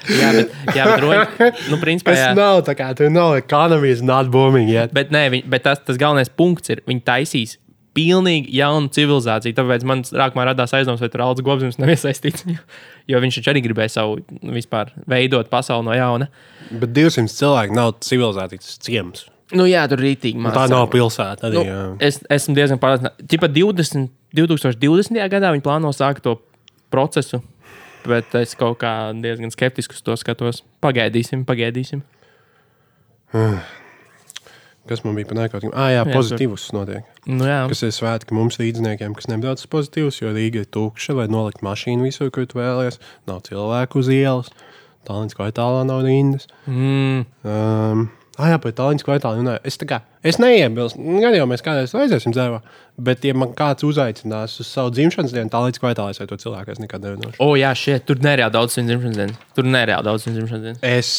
[0.09, 2.29] Jā, bet, jā, bet roņi, nu, principā, Tas jā.
[2.37, 4.91] nav tā kā, tur nav ekonomijas, not booming yet.
[4.95, 7.57] Bet, nē, viņ, bet tas, tas galvenais punkts ir, viņi taisīs
[7.93, 9.55] pilnīgi jaunu civilizāciju.
[9.57, 12.45] Tāpēc man sākumā radās aizdoms, vai tur Alans Gobsams nav iesaistīts.
[12.49, 12.57] Jo,
[13.13, 16.29] jo viņš taču arī gribēja savu nu, vispār veidot pasauli no jauna.
[16.71, 19.27] Bet 200 cilvēki nav civilizācijas ciems.
[19.53, 20.55] Nu, jā, tur rītīgi Un maz.
[20.57, 21.49] Tā nav pilsēta.
[21.49, 21.81] Arī, Nu, jā.
[22.09, 23.27] es esmu diezgan pārliecināts.
[23.29, 25.19] Tipā 20, 2020.
[25.29, 26.39] gadā viņi plāno sākt to
[26.93, 27.43] procesu.
[28.07, 30.63] Bet es kaut kā diezgan skeptiski uz to skatos.
[30.83, 32.03] Pagaidīsim, pagaidīsim.
[34.83, 35.71] Kas man bija narkotikiem?
[35.79, 37.05] Ah, jā, pozitīvs notiek.
[37.23, 41.15] Nu, jā, Kas ir svētki mums līdzniekiem, kas nebrauc uz pozitīvs, jo Rīga ir tukša,
[41.15, 42.99] vai nolikt mašīnu visur, kur tu vēlies.
[43.29, 44.51] Nav cilvēku uz ielas.
[45.07, 46.49] Tālāk, kā tālāk nav rindas.
[46.67, 49.61] mm, Um, Ah, jā, pēc tālruņa kvartāla runāju.
[49.69, 51.01] Es, tā kā, es neiebilstu.
[51.21, 52.63] Gan jau mēs kādreiz aiziesim dzērā.
[53.05, 56.73] Bet, ja man kāds uzaicinās uz savu dzimšanas dienu, tālruņa kvartālā es ar to cilvēku
[56.73, 57.37] es nekad nerunāšu.
[57.45, 59.43] O, jā, šie tur nereāli daudz viņa dzimšanas dienas.
[59.53, 60.81] Tur nereāli daudz viņa dzimšanas dienas.
[60.81, 61.11] Es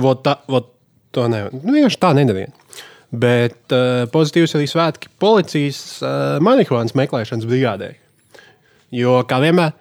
[0.00, 0.72] vot tā, vot
[1.12, 1.60] to nevaru.
[1.60, 2.54] Nu, vienkārši tā nedarīju.
[3.26, 7.92] Bet uh, pozitīvs arī svētki policijas uh, marihuānas meklēšanas brigādē.
[8.96, 9.76] Jo, kā vienmēr,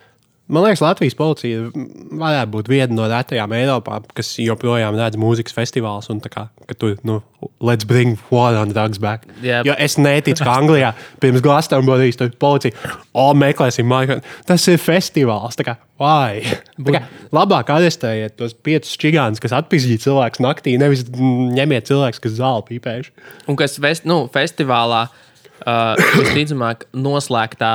[0.48, 6.10] man liekas, Latvijas policija varētu būt viena no retajām Eiropā, kas joprojām redz mūzikas festivālus
[6.14, 7.20] un kā, ka tur, nu,
[7.66, 9.26] let's bring war on drugs back.
[9.42, 9.66] Yep.
[9.70, 10.92] Jo es neticu, ka Anglijā
[11.24, 12.78] pirms Glastonburijas tur policija,
[13.14, 14.26] o, meklēsim marihuānu.
[14.46, 16.44] Tas ir festivāls, kā, vai?
[16.78, 17.02] Kā,
[17.36, 23.16] labāk arestējiet tos piecus čigānus, kas atpazīja cilvēku naktī, nevis ņemiet cilvēkus, kas zāli pīpējuši.
[23.50, 27.74] Un kas fest, nu, festivālā uh, visticamāk noslēgtā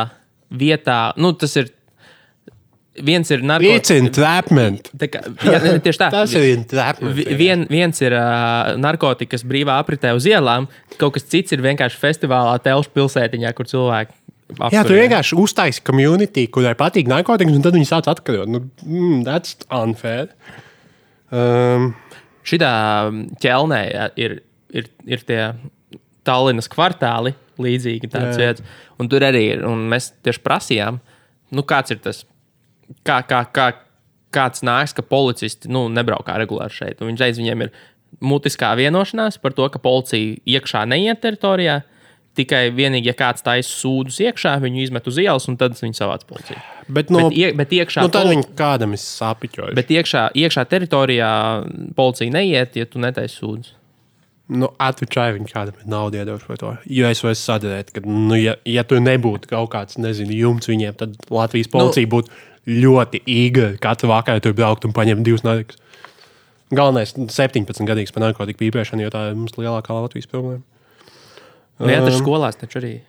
[0.51, 1.75] vietā, nu, tas ir.
[3.07, 3.91] Viens ir It's narkotikas.
[3.97, 4.91] entrapment.
[5.01, 6.09] Jā, ne, tieši tā.
[6.17, 7.15] Tas ir entrapment.
[7.17, 10.67] Vi- Vien, viens ir uh, narkotikas brīvā apritē uz ielām,
[11.01, 14.17] kaut kas cits ir vienkārši festivālā, telšu pilsētiņā, kur cilvēki
[14.75, 18.49] Jā, tu vienkārši uztaisīji komunitī, kurai patīk narkotikas, un tad viņi sāc atkarot.
[18.51, 20.33] Nu, mm, that's unfair.
[21.31, 21.93] Um,
[22.51, 22.71] Šitā
[23.45, 24.35] ķelnē jā, ir,
[24.75, 25.39] ir, ir tie
[26.27, 28.49] Tallinas kvartāli, līdzīgi tāds Jā.
[28.49, 28.65] vietas.
[28.99, 29.63] Un tur arī ir.
[29.69, 30.99] Un mēs tieši prasījām,
[31.55, 32.25] nu, kāds ir tas,
[33.07, 33.69] kā, kā, kā,
[34.35, 37.01] kāds nāks, ka policisti nu, nebraukā regulāri šeit.
[37.01, 37.73] Un viņš teica, viņiem ir
[38.27, 41.81] mutiskā vienošanās par to, ka policija iekšā neiet teritorijā.
[42.39, 46.23] Tikai vienīgi, ja kāds taisa sūdus iekšā, viņu izmet uz ielas, un tad viņi savāc
[46.29, 46.61] policiju.
[46.87, 49.75] bet, nu, bet, ie, bet iekšā nu, poli- kādam ir sapiņojuši.
[49.75, 51.31] Bet iekšā, iekšā teritorijā
[51.99, 53.75] policija neiet, ja tu netaisi sūdzes.
[54.51, 56.71] Nu, Atvičāji viņi kādam ir naudu iedoši par to.
[56.91, 60.97] Jo es varu sadarīt, ka, nu, ja, ja tur nebūtu kaut kāds, nezinu, jumts viņiem,
[61.03, 62.35] tad Latvijas policija nu, būtu
[62.69, 65.79] ļoti īga katru vakaru tur braukt un paņemt divus narkotikas.
[66.71, 70.63] Galvenais- 17 gadīgs par narkotiku pīpēšanu, jo tā ir mums lielākā Latvijas problēma.
[71.81, 73.01] Nu, ja tur skolās taču arī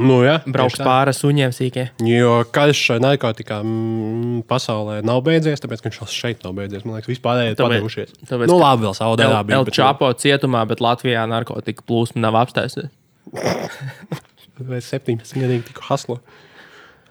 [0.00, 1.90] Nu, jā, brauks pāri suņiem sīkiem.
[2.08, 6.86] Jo karš ar narkotikām mm, pasaulē nav beidzies, tāpēc viņš vēl šeit nav beidzies.
[6.86, 8.14] Man liekas, vispār ir padevušies.
[8.24, 9.58] tāpēc, nu, labi, vēl Saudārābija.
[9.58, 12.88] El bet- Čapo cietumā, bet Latvijā narkotika plūsma nav apstājusies.
[14.70, 16.20] Vai 17 gadīgi tikko haslo.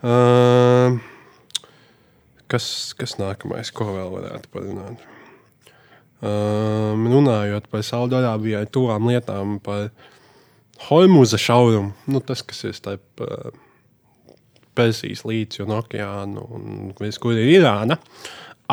[0.04, 0.98] Uh,
[2.54, 2.68] kas,
[3.00, 5.04] kas nākamais, ko vēl varētu parunāt?
[6.24, 9.90] Uh, runājot par Saudārābijai tuvām lietām, par
[10.88, 13.52] Hormuza šaurumu, nu, tas, kas ir starp uh,
[14.74, 18.00] Persijas līča un okeānu, un viss, kur ir Irāna.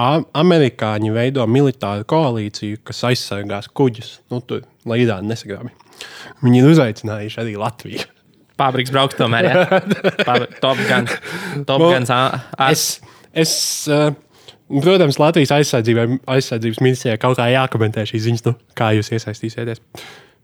[0.00, 5.74] Amerikāņi veido militāru koalīciju, kas aizsargās kuģus, nu, tur, lai Irāna nesagrābj.
[6.40, 8.06] Viņi ir uzaicinājuši arī Latviju.
[8.60, 9.50] Pābriks brauks tomēr.
[9.50, 9.82] Ja?
[10.62, 11.12] Top Guns.
[11.68, 11.82] Top
[12.14, 12.86] ā- Es,
[13.32, 13.52] es,
[13.90, 14.10] uh,
[14.70, 19.82] protams, Latvijas aizsardzības ministrijai kaut kā jākomentē šīs ziņas, nu, kā jūs iesaistīsieties.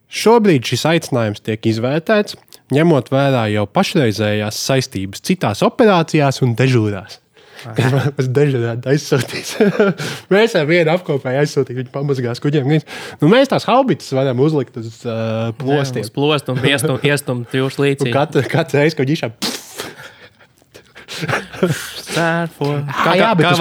[0.07, 2.37] Šobrīd šis aicinājums tiek izvērtēts,
[2.75, 7.21] ņemot vērā jau pašreizējās saistības citās operācijās un dežūrās.
[7.67, 9.57] Pēc dežūrām aizsūtīs?
[10.35, 12.69] mēs ar vienu apkopēju aizsūtījām, viņi pamazgās kuģiem.
[13.23, 16.07] Nu, mēs tās haubītas varam uzlikt uz uh, plostiem.
[16.07, 16.63] Uz plostu un
[17.11, 18.13] iestumt, jūsu līdzi.
[18.15, 19.35] Katru kat reizi, kad viņš ir
[22.87, 23.61] Kā, jā, bet uz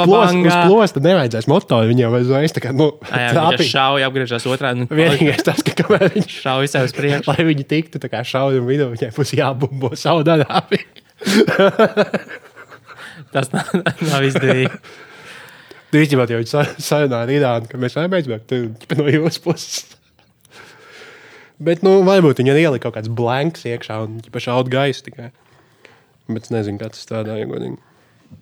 [0.67, 2.53] plosta, nevajadzēs motoru viņam uzreiz.
[2.55, 3.69] Tā kā, nu, viņš trāpīt.
[3.71, 4.85] šauja, apgriežas otrādi.
[4.85, 7.31] un Vienīgais tas, ka kamēr viņš Šauja sev uz priekšu.
[7.31, 10.79] lai viņi tiktu tā kā šaujumu vidū, viņai būs jābumbo savu darbu.
[13.35, 13.69] Tas nav,
[14.05, 14.71] nav izdevīgi.
[15.91, 19.85] Tu īstenībā jau sa- sarunā ar Irānu, ka mēs aizbēgt tur ķipa no jūsu puses.
[21.55, 25.29] Bet, nu, varbūt viņi ielika kaut kāds blanks iekšā un ķipa šaut gaisu tikai.
[26.29, 27.77] Bet es nezinu, kā tas strādā, ja godīgi.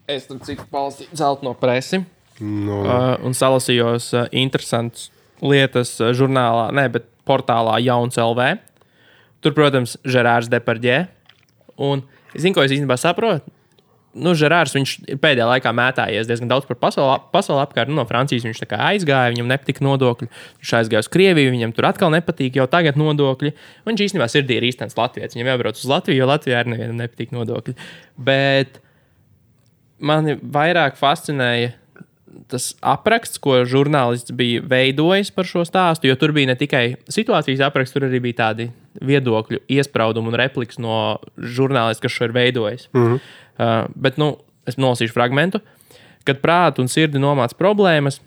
[0.10, 2.04] Es tam citu palstīju zeltu no presi.
[2.40, 5.10] Nu, Uh, un salasījos uh, interesantas
[5.44, 8.56] lietas uh, žurnālā, ne, bet portālā Jauns LV.
[9.44, 11.04] Tur, protams, Žerārs Deparģē.
[11.84, 13.52] Un es zinu, ko es īstenībā saprotu.
[14.14, 17.90] Nu, Žerārs ir pēdējā laikā mētājies diezgan daudz par pasauli, pasauli apkārt.
[17.90, 20.28] Nu, no Francijas viņš aizgāja, viņam nepatika nodokļi.
[20.62, 23.56] Viņš aizgāja uz Krieviju, viņam tur atkal nepatīk jau tagad nodokļi.
[23.90, 25.34] Viņš īstenībā sirdī ir īstenis Latvijas.
[25.34, 27.74] Viņam jābrauc uz Latviju, jo Latvijā arī nevienam nepatīk nodokļi.
[28.30, 28.78] Bet
[29.98, 31.74] mani vairāk fascinēja
[32.54, 36.10] tas apraksts, ko žurnālists bija veidojis par šo stāstu.
[36.10, 38.70] Jo tur bija ne tikai situācijas apraksts, tur arī bija tādi
[39.02, 42.90] viedokļu, iespraudumi un repliks no žurnālista, kas šo ir veidojis.
[42.94, 43.20] Mm -hmm.
[43.58, 44.38] uh, bet nu,
[44.68, 45.56] es nolasīšu fragment.
[46.24, 48.22] Kad prātu un sirdi nomāca problēmas,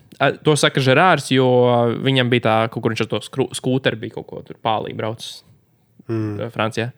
[0.44, 1.46] to saka Žerārs, jo
[2.04, 3.20] viņam bija tā, kur viņš ar to
[3.56, 5.44] skūteri bija kaut ko tur pālī braucis
[6.08, 6.50] mm.
[6.54, 6.90] Francijā.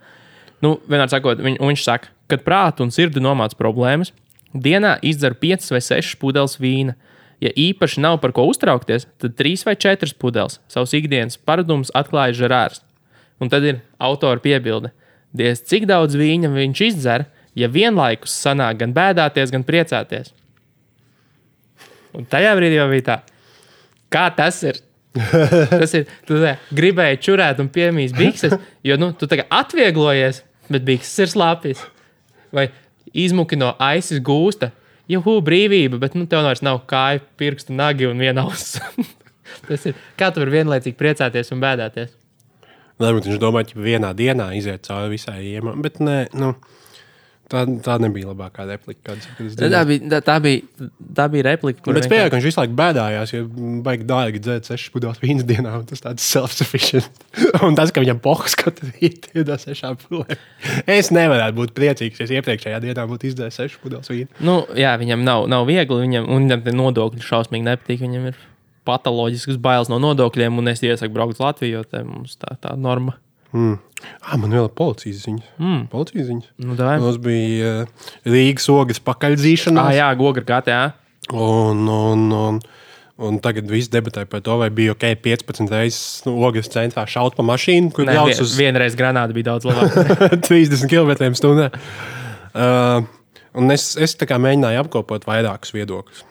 [0.64, 4.12] Nu, vienmēr sakot, viņ, viņš saka, kad prātu un sirdi nomāca problēmas,
[4.54, 6.96] dienā izdzer 5 vai 6 pudeles vīna.
[7.38, 12.34] Ja īpaši nav par ko uztraukties, tad trīs vai četras pudeles savus ikdienas paradumus atklāja
[12.34, 12.82] Žerārs.
[13.38, 14.90] Un tad ir autora piebilde.
[15.36, 17.26] Diez cik daudz vīņa viņš izdzer,
[17.58, 20.32] ja vienlaikus sanāk gan bēdāties, gan priecāties.
[22.16, 23.16] Un tajā brīdī jau bija tā,
[24.12, 24.80] kā tas ir.
[25.70, 26.08] tas ir.
[26.26, 31.32] Tu tā, gribēji čurēt un piemīt bikses, jo nu, tu tagad atvieglojies, bet bikses ir
[31.34, 31.84] slāpjas.
[32.54, 32.70] Vai
[33.12, 34.72] izmuki no aizsas gūsta.
[35.08, 38.76] Juhu, brīvība, bet nu, tev vairs nav kāju, pirkstu, nagi un viena auss.
[39.68, 39.96] tas ir.
[40.20, 42.17] Kā tu vari vienlaicīgi priecāties un bēdāties?
[42.98, 46.54] Varbūt viņš domāja, ka vienā dienā iziet cauri visai iemai, bet nē, nu,
[47.50, 49.14] tā, tā nebija labākā replika.
[49.14, 52.60] Tā, bija, tā, tā, bija, tā bija replika, kur Bet es pieņēmu, ka viņš visu
[52.60, 53.44] laiku bēdājās, jo
[53.86, 57.22] baigi dārgi dzērt sešas pudeles vīnas dienā, un tas tāds self-sufficient.
[57.66, 60.44] un tas, ka viņam pohas katru rītu no sešām pudelēm.
[60.98, 64.30] Es nevarētu būt priecīgs, ja iepriekšējā dienā būtu izdzēris sešas pudeles vīnu.
[64.42, 68.02] Nu, jā, viņam nav, nav viegli, viņam, un viņam nodokļi šausmīgi nepatīk.
[68.02, 68.47] Viņam ir
[68.88, 72.74] patoloģisks bailes no nodokļiem, un es iesaku braukt uz Latviju, jo tā mums tā, tā
[72.80, 73.18] norma.
[73.56, 73.78] Mm.
[74.20, 75.52] Ah, man vēl ir policijas ziņas.
[75.56, 75.84] Mm.
[75.92, 76.50] Policijas ziņas.
[76.60, 76.76] Nu.
[76.76, 79.86] Mums bija uh, Rīgas ogas pakaļdzīšana.
[79.88, 80.82] Ah, jā, gogra gata, jā.
[81.32, 82.60] Un, un, un,
[83.24, 87.36] un tagad viss debatē par to, vai bija ok 15 reizes nu, ogas centrā šaut
[87.36, 90.28] pa mašīnu, kur vien, uz vienreiz granāta bija daudz labāka.
[90.48, 91.70] 30 km/h.
[92.52, 93.04] Uh,
[93.58, 96.27] un es, es tā kā mēģināju apkopot vairākus viedokļus.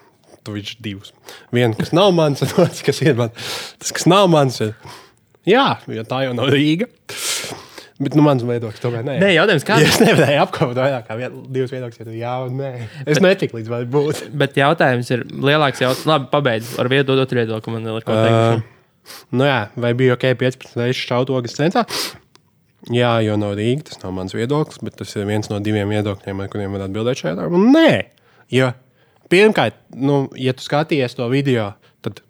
[0.56, 1.14] Ir divs.
[1.56, 3.52] Viens, kas nav mans, un otrs, kas ir mans.
[3.82, 4.76] Tas, kas nav mans, ir.
[5.48, 6.90] Jā, jo tā jau nav Rīga.
[7.98, 9.16] Bet nu, mans viedoklis tomēr nē.
[9.24, 9.80] Nē, jautājums, kā.
[9.82, 12.72] Ja es nevarēju apkopot vairāk kā vien, divus viedokļus, tad jā, un nē.
[13.10, 14.20] Es netiku līdz tam būt.
[14.44, 15.82] Bet jautājums ir lielāks.
[15.82, 16.06] Jautājums.
[16.12, 17.74] Labi, pabeidz ar vienu otru viedokli.
[17.74, 18.68] Man ir ko teikt.
[18.68, 21.88] Uh, nu jā, vai bija ok 15 reizes šaut ogas centrā?
[22.94, 26.44] Jā, jo nav Rīga, tas nav mans viedoklis, bet tas ir viens no diviem viedokļiem,
[26.44, 27.64] ar kuriem var atbildēt šajā darbā.
[27.74, 27.90] Nē,
[28.54, 28.70] jo
[29.32, 31.72] pirmkārt, nu, ja tu skaties to video,
[32.06, 32.22] tad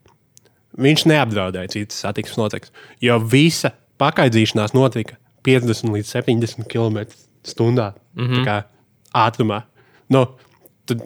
[0.77, 2.73] viņš neapdraudēja citas satiksmes noteikums.
[3.03, 5.17] Jo visa pakaidzīšanās notika
[5.47, 8.63] 50 līdz 70 km/h mm -hmm.
[9.13, 9.61] ātrumā.
[10.09, 10.25] Nu,
[10.85, 10.97] tu,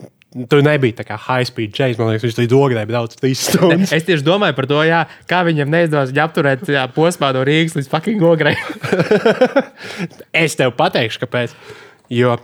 [0.50, 3.92] tur nebija tā kā high speed chase, man liekas, viņš līdz ograi brauc 3 stundas.
[3.92, 7.76] Es tieši domāju par to, jā, kā viņam neizdevās viņu apturēt jā, posmā no Rīgas
[7.76, 8.56] līdz fucking ograi.
[10.44, 11.56] Es tev pateikšu, kāpēc.
[12.12, 12.38] Jo,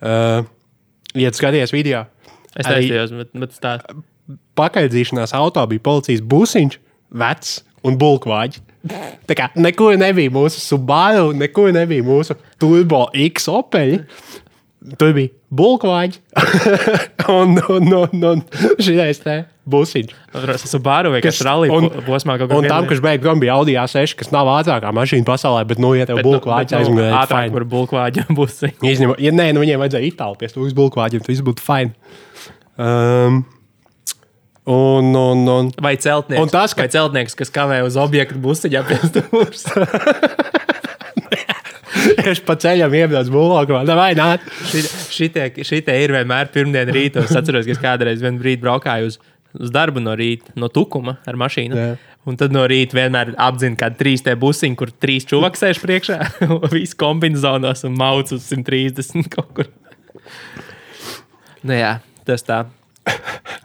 [0.00, 0.44] uh,
[1.14, 2.04] ja skaties video,
[2.58, 3.76] Es neiztījos, bet, bet tā.
[4.58, 6.78] pakaidzīšanās auto bija policijas busiņš,
[7.22, 8.66] vecs un bulkvāģis.
[9.28, 14.00] Tā kā nekur nebija mūsu Subaru, nekur nebija mūsu Turbo X opeļi.
[14.96, 16.22] Tur bija bulkvāģi
[17.40, 18.44] un, un, un, un
[18.80, 19.42] šis te
[19.72, 20.14] busiņš.
[20.54, 23.54] Es esmu bāru vai kas rallija un- po- posmā Un kādā tam, kurš beigās bija
[23.58, 27.54] Audi A6, kas nav ātrākā mašīna pasaulē, bet, nu, ja tev bulkvāģis aizmugurē, nu, ātrāk
[27.54, 28.58] par bulkvāģu būs.
[28.82, 31.94] Izņemot, ja nē, nu viņiem vajadzēja itāļu pie stūres bulkvāģiem, tad viss būtu fini.
[32.80, 33.42] Um,
[34.70, 38.84] un, un, un, Vai celtnieks, Un tas, ka- vai celtnieks, kas kavē uz objektu busiņā
[38.88, 39.66] pie stūres.
[42.30, 44.28] es pa ceļam iebraucu bulkvāģi, vai nē?
[45.12, 47.28] Šitie, šitie ir vienmēr pirmdien rītos.
[47.30, 49.18] Es atceros, ka es kādreiz vienu brīdi braukāju uz,
[49.58, 51.78] uz darbu no rīta, no tukuma ar mašīnu.
[51.78, 51.94] Jā.
[52.28, 56.18] Un tad no rīta vienmēr apzina, ka trīs tie busiņi, kur trīs čuvaki sēž priekšā,
[56.74, 59.70] visi kombinācijās un mauc uz 130 kaut kur.
[61.64, 61.96] Nu, jā,
[62.28, 62.64] tas tā.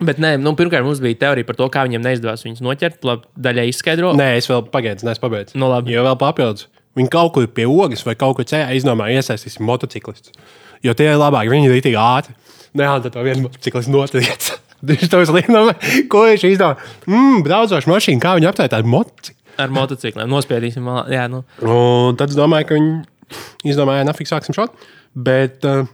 [0.03, 3.03] Bet, nē, nu, pirmkārt, mums bija teorija par to, kā viņiem neizdevās viņus noķert.
[3.07, 4.11] Labi, daļai izskaidro.
[4.17, 5.59] Nē, es vēl pagaidu, nesu pabeidzu.
[5.59, 5.93] Nu, labi.
[5.95, 6.69] Jo vēl papildus.
[6.95, 10.35] Viņi kaut kur pie ogas vai kaut kur ceļā izdomāja iesaistīt motociklistus.
[10.83, 12.35] Jo tie ir labāki, viņi ir tik ātri.
[12.75, 14.51] Nē, to viens motociklists notriec.
[14.89, 15.63] Viņš to uzlīmē,
[16.11, 16.75] ko viņš izdomā.
[17.07, 19.41] Mmm, braucoša mašīna, kā viņi aptvērt ar motociklu.
[19.61, 20.87] Ar motocikliem nospiedīsim.
[21.11, 21.45] Jā, nu.
[21.63, 24.75] Un tad es domāju, ka viņi izdomāja, nafik sāksim šot.
[25.15, 25.87] Bet, uh,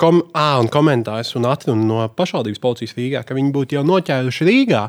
[0.00, 4.46] kom, à, un komentārs un atruna no pašvaldības policijas Rīgā, ka viņi būtu jau noķēruši
[4.48, 4.86] Rīgā,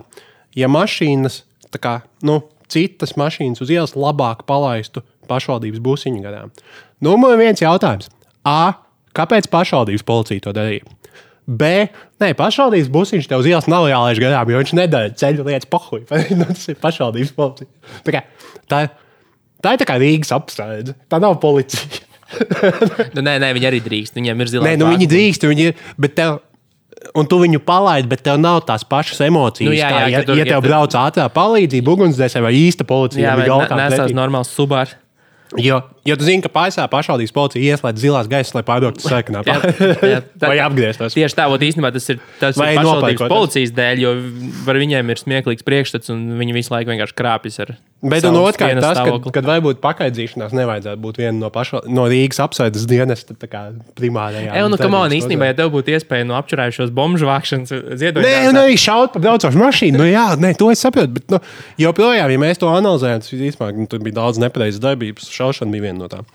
[0.55, 1.41] ja mašīnas,
[1.75, 1.97] tā kā
[2.27, 2.39] nu,
[2.71, 6.55] citas mašīnas uz ielas labāk palaistu pašvaldības busiņu garām.
[7.03, 8.07] Numur viens jautājums.
[8.47, 8.87] A.
[9.11, 10.85] Kāpēc pašvaldības policija to darīja?
[11.47, 11.69] B.
[12.21, 16.03] Nē, pašvaldības busiņš tev uz ielas nav jālaiž garām, jo viņš nedara ceļu lietas pohuļ.
[16.37, 17.67] Nu, tas ir pašvaldības policija.
[18.05, 18.21] Tā, kā,
[18.69, 18.81] tā,
[19.65, 20.95] tā ir tā kā Rīgas apstrāde.
[21.11, 21.81] Tā nav policija.
[23.15, 24.15] Nu, nē, nē, viņi arī drīkst.
[24.15, 24.63] Viņiem ir zilā.
[24.69, 25.81] Nē, nu viņi drīkst, viņi ir.
[25.99, 26.37] Bet tev,
[27.17, 29.67] un tu viņu palaidi, bet tev nav tās pašas emocijas.
[29.67, 32.39] Nu, jā, kā, jā, ja, ka tur- ja ja tev tur- brauc ātrā palīdzība, ugunsdzēsē
[32.45, 34.15] vai īsta policija, tad nesās pretī.
[34.15, 34.95] normāls subārs.
[35.59, 39.41] Jo, jo tu zini, ka pašā pašvaldības policija ieslēdz zilās gaismas, lai pārbrauktu sarkanā.
[39.43, 39.57] Jā,
[40.07, 41.11] jā, tā- vai apgrieztos.
[41.17, 43.33] Tieši tā, ot, īstenībā tas ir tas Vai ir pašvaldības nopērkot.
[43.33, 44.13] policijas dēļ, jo
[44.63, 48.71] par viņiem ir smieklīgs priekšstats, un viņi visu laiku vienkārši krāpjas ar Bet no otrā
[48.71, 53.21] puses, tas, kad, kad varbūt pakaidzīšanās nevajadzētu būt viena no, paša, no Rīgas apsaidas dienas
[53.29, 54.55] primārajām.
[54.55, 57.69] Ej, nu, on, darbības īstenībā, ja tev būtu iespēja no apčurājušos bomžu vākšanas
[58.01, 60.01] ziedot, Nē, un arī šaut pa braucošu mašīnu.
[60.01, 61.13] Nu, jā, nē, to es saprotu.
[61.19, 61.41] Bet, nu,
[61.83, 65.29] joprojām, ja mēs to analizējam, tas īstenībā nu, tur bija daudz nepareizas darbības.
[65.37, 66.25] Šaušana bija viena no tām.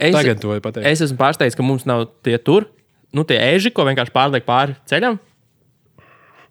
[0.00, 0.88] es, Tagad to var pateikt.
[0.88, 2.70] es esmu pārsteigts, ka mums nav tie tur,
[3.12, 5.20] nu, tie eži, ko vienkārši pārliek pāri ceļam.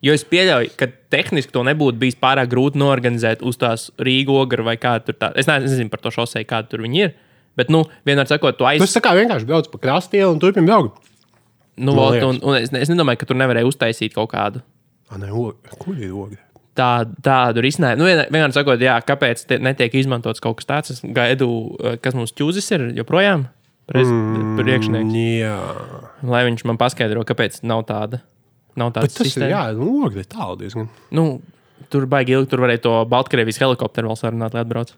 [0.04, 4.64] Jo es pieļauju, ka tehniski to nebūtu bijis pārāk grūti norganizēt uz tās Rīgas ogara
[4.64, 5.32] vai kāda tur tā.
[5.36, 7.14] Es ne- es nezinu par to šosei, kāda tur viņi ir.
[7.56, 8.82] Bet, nu, vienmēr sakot, tu aiz...
[8.84, 11.00] Tas tā kā vienkārši brauc pa krastiem un turpina braukt.
[11.78, 12.24] Nu, liekas.
[12.28, 14.62] un, un es, es nedomāju, ka tur nevarēja uztaisīt kaut kādu
[15.12, 15.28] Ah, ne,
[15.80, 16.38] Kur ir oga?
[16.76, 17.98] tādu, tādu risinājumu.
[18.02, 20.92] Nu, vien- vienkārši sakot, jā, kāpēc netiek izmantots kaut kas tāds.
[20.92, 23.46] Es gaidu, eh, kas mums ķūzis ir joprojām.
[23.94, 25.58] Mm, priekšnieks, Jā,
[26.26, 28.22] lai viņš man paskaidro, kāpēc nav tāda.
[28.80, 30.90] Nav tāda bet tas ir, jā, nu, oga ir tālu diezgan.
[31.16, 31.26] Nu,
[31.94, 34.92] tur baigi ilgi, tur varēja to Baltkrievijas helikopteru vēl sarunāt, lai atbrauc.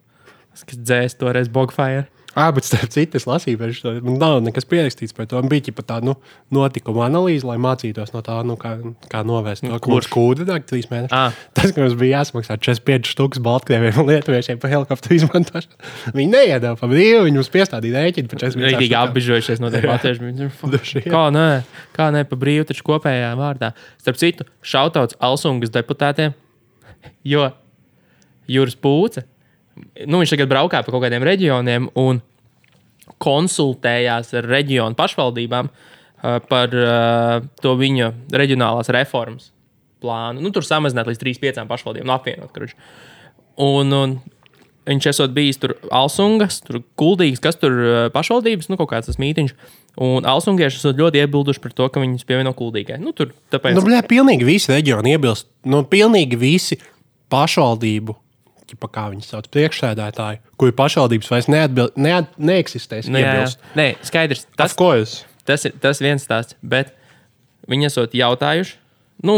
[0.53, 2.07] Tas, kas dzēs toreiz Bogfire.
[2.37, 5.39] Ah, bet starp citu, es lasīju, ka tur nav nekas pierakstīts par to.
[5.49, 6.13] Bija jau tāda nu,
[6.53, 8.75] notikuma analīze, lai mācītos no tā, nu, kā,
[9.09, 9.79] kā novērst to,
[10.13, 11.15] kūda deg trīs mēnešus.
[11.17, 11.33] Ah.
[11.57, 15.81] Tas, ka mums bija jāsmaksā 45 stūks Baltkrieviem un Lietuviešiem par helikopteru izmantošanu.
[16.19, 21.07] Viņi neiedāvā pa brīvu, viņi mums piestādīja rēķinu par 40 Rītīgi apbežojušies no tiem latviešiem.
[21.15, 21.47] Kā nē,
[21.95, 23.71] kā nē, pa brīvu taču kopējā vārdā.
[24.03, 26.37] Starp citu, šautauts Alsungas deputātiem,
[27.25, 27.49] jo
[28.51, 29.25] Juris Pūce,
[30.05, 32.21] nu, viņš tagad braukā pa kaut kādiem reģioniem un
[33.23, 39.51] konsultējās ar reģionu pašvaldībām uh, par uh, to viņa reģionālās reformas
[40.03, 40.43] plānu.
[40.43, 42.51] Nu, tur samazināt līdz 3-5 pašvaldībām, nu, apvienot.
[42.53, 42.75] Karuč.
[43.63, 44.17] Un, un
[44.87, 49.19] viņš esot bijis tur Alsungas, tur Kuldīgas, kas tur uh, pašvaldības, nu, kaut kāds tas
[49.21, 49.55] mītīņš.
[50.05, 52.99] Un Alsungieši esat ļoti iebilduši par to, ka viņus pievieno Kuldīgai.
[53.01, 53.79] Nu, tur tāpēc.
[53.79, 55.49] Nu, blē, pilnīgi visi reģioni iebilst.
[55.65, 56.77] Nu, pilnīgi visi
[57.33, 58.13] pašvaldību.
[58.67, 63.09] Ķipa, Kā viņi sauc, priekšsēdētāji, kuri pašvaldības vairs neatbil, neat, neeksistēs.
[63.11, 63.49] nu, jā, jā.
[63.79, 64.45] Nē, skaidrs.
[64.51, 65.17] Tas, Tas, ko es?
[65.47, 66.93] tas ir tas viens stāsts, bet
[67.71, 68.75] viņi esot jautājuši,
[69.27, 69.37] nu,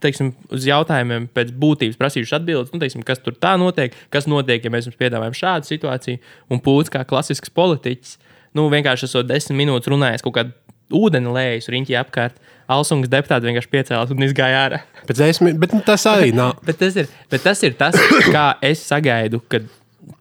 [0.00, 4.64] teiksim, uz jautājumiem pēc būtības prasījuši atbildes, nu, teiksim, kas tur tā notiek, kas notiek,
[4.64, 6.20] ja mēs jums piedāvājam šādu situāciju.
[6.50, 8.16] Un pūcis kā klasisks politiķis,
[8.56, 10.56] nu, vienkārši esot desmit minūtes runājis kaut kādu
[10.96, 12.40] ūdeni lējus riņķī apkārt.
[12.70, 14.80] Alsungas deputāti vienkārši piecēlās un izgāja ārā.
[15.08, 16.56] Pēc desmit, bet tas arī nav.
[16.66, 17.98] Bet tas ir, bet tas, ir tas,
[18.30, 19.68] kā es sagaidu, kad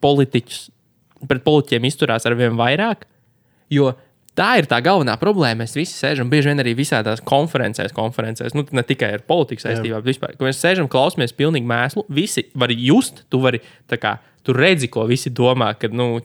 [0.04, 0.68] politiķus
[1.30, 3.04] pret politiķiem izturās ar vien vairāk.
[3.74, 3.92] Jo
[4.40, 5.64] tā ir tā galvenā problēma.
[5.64, 10.00] Mēs visi sēžam, bieži vien arī visādās konferencēs, konferencēs nu, ne tikai ar politiku saistībā,
[10.00, 10.38] bet vispār.
[10.44, 14.18] Mēs sēžam, klausāmies pilnīgi mēslu, visi var just, tu vari tā kā.
[14.48, 16.22] Tu redzi, ko visi domā, kad, nu,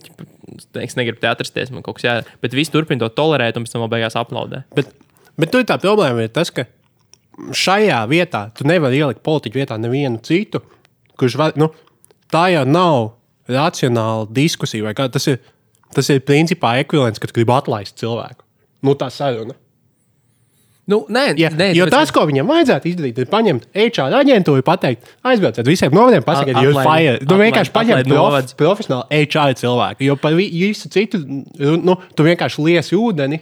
[0.80, 2.36] es negribu te atrasties, man kaut kas jādara.
[2.40, 4.62] Bet visi turpina to tolerēt, un pēc tam vēl beigās aplaudē.
[4.78, 4.92] Bet,
[5.38, 6.66] bet tur tā problēma ir tas, ka
[7.54, 10.60] šajā vietā tu nevari ielikt politiķu vietā nevienu citu,
[11.18, 11.56] kurš var.
[11.58, 11.70] Nu,
[12.32, 13.12] tā jau nav
[13.50, 14.94] racionāla diskusija.
[14.94, 15.08] kā.
[15.12, 15.40] Tas ir,
[15.94, 18.42] tas ir principā ekvivalents, kad gribi atlaist cilvēku.
[18.84, 19.54] Nu, tā saruna.
[20.86, 25.06] Nu, nē, Ja, nē, jo tas, ko viņam vajadzētu izdarīt, ir paņemt HR aģentūru, pateikt,
[25.24, 27.14] aizbrauciet visiem novadiem, pasakiet, jūs fire.
[27.24, 30.04] Nu, vienkārši paņemt prof, profesionālu HR cilvēku.
[30.04, 33.40] Jo par vi- visu citu, nu, tu vienkārši liesi ūdeni.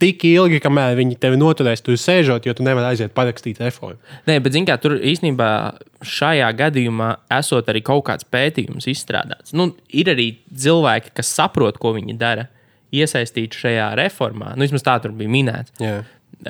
[0.00, 3.96] Tik ilgi, kamēr viņi tevi noturēs, tur sēžot, jo tu nevari aiziet parakstīt reformu.
[4.28, 5.48] Nē, bet zini, kā tur īstenībā
[6.04, 9.54] šajā gadījumā esot arī kaut kāds pētījums izstrādāts.
[9.56, 12.48] Nu, ir arī cilvēki, kas saprot, ko viņi dara,
[12.92, 14.52] iesaistīti šajā reformā.
[14.56, 15.72] Nu, vismaz tā tur bija minēts.
[15.80, 16.02] Jā.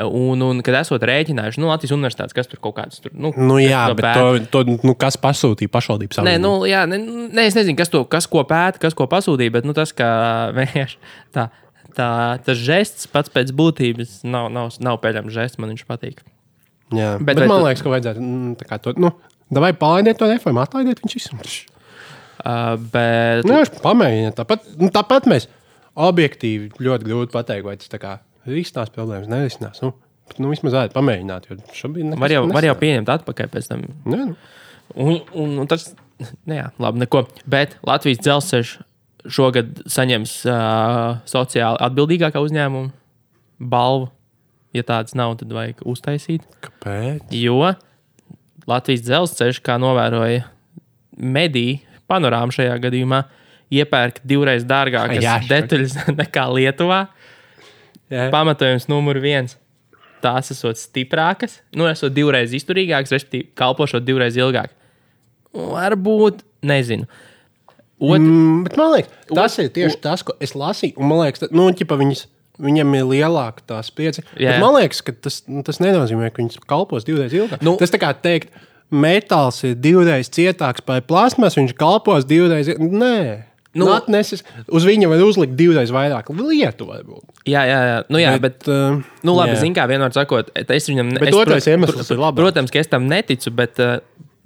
[0.06, 3.56] Un, un kad esat rēķinājuši, nu, Latvijas universitātes, kas tur kaut kāds tur, nu, Nu,
[3.58, 4.20] jā, bet pēta.
[4.52, 6.44] to, to, nu, kas pasūtīja pašvaldības Nē, savienību?
[6.44, 6.98] nu, jā, ne,
[7.34, 10.06] ne, es nezinu, kas, to, kas ko pēta, kas ko pasūtīja, bet nu, tas, ka
[10.60, 11.00] vienkārši
[11.34, 11.48] tā,
[11.96, 12.10] tā,
[12.46, 16.22] tas žests pats pēc būtības nav, nav, nav peļams žests, man viņš patīk.
[16.94, 18.94] Jā, Bet bet, man tu- liekas, ka vajadzētu mm, to.
[18.98, 19.12] Nu,
[19.50, 21.38] Vai palaidiet to reformu, atlaidiet viņš visu.
[22.40, 24.30] Uh, bet, Nu, pamēģina.
[24.38, 25.48] Tāpat, nu, tāpat mēs
[25.98, 28.14] objektīvi ļoti grūti pateikt, vai tas kā
[28.48, 29.82] risinās problēmas, nerisinās.
[29.82, 29.92] Nu,
[30.38, 33.82] nu, vismaz varētu pamēģināt, jo šobrīd nekas var, jau, var jau pieņemt atpakaļ pēc tam.
[34.06, 34.38] Nē, nu.
[34.94, 35.90] Un, un, un tas,
[36.46, 37.24] nu jā, labi, neko.
[37.50, 38.72] Bet Latvijas dzelzceļš
[39.28, 42.92] šogad saņems uh, sociāli atbildīgākā uzņēmuma
[43.60, 44.10] balvu.
[44.76, 46.44] Ja tādas nav, tad vajag uztaisīt.
[46.62, 47.32] Kāpēc?
[47.34, 47.72] Jo
[48.70, 50.44] Latvijas dzelzceļš, kā novēroja
[51.18, 53.24] mediju panorāma šajā gadījumā,
[53.70, 57.04] iepērk divreiz dārgākas Jā, detaļas nekā Lietuvā.
[58.10, 58.28] Jā.
[58.34, 59.56] Pamatojums numur viens.
[60.20, 64.74] Tās esot stiprākas, nu, esot divreiz izturīgākas, respektīvi, kalpošot divreiz ilgāk.
[65.56, 67.08] Varbūt, nezinu.
[68.00, 70.96] Ot, Mm, bet man liekas, tas ir tieši tas, ko es lasīju.
[70.96, 72.22] Un man liekas, ka nu, ķipa, viņas,
[72.60, 73.82] viņam ir lielāka tā.
[74.40, 74.54] Jā.
[74.56, 77.60] Bet Man liekas, ka tas, nu, tas nenozīmē, ka viņas kalpos divreiz ilgāk.
[77.62, 78.48] Nu- tas tā kā teikt,
[78.90, 82.72] metāls ir divreiz cietāks par plasmas, viņš kalpos divreiz.
[82.78, 86.88] Nē, Nu- nu, atnesis, uz viņa var uzlikt divreiz vairāk lietu.
[86.88, 87.22] Varbūt.
[87.46, 87.98] Jā, jā, jā.
[88.10, 91.34] Nu, jā bet, bet, uh, nu, labi, zini, kā vienmēr sakot, es viņam Bet es,
[91.36, 92.40] otrais prot- iemesls pr- ir labāks.
[92.40, 94.00] Protams, ka es tam neticu, bet uh,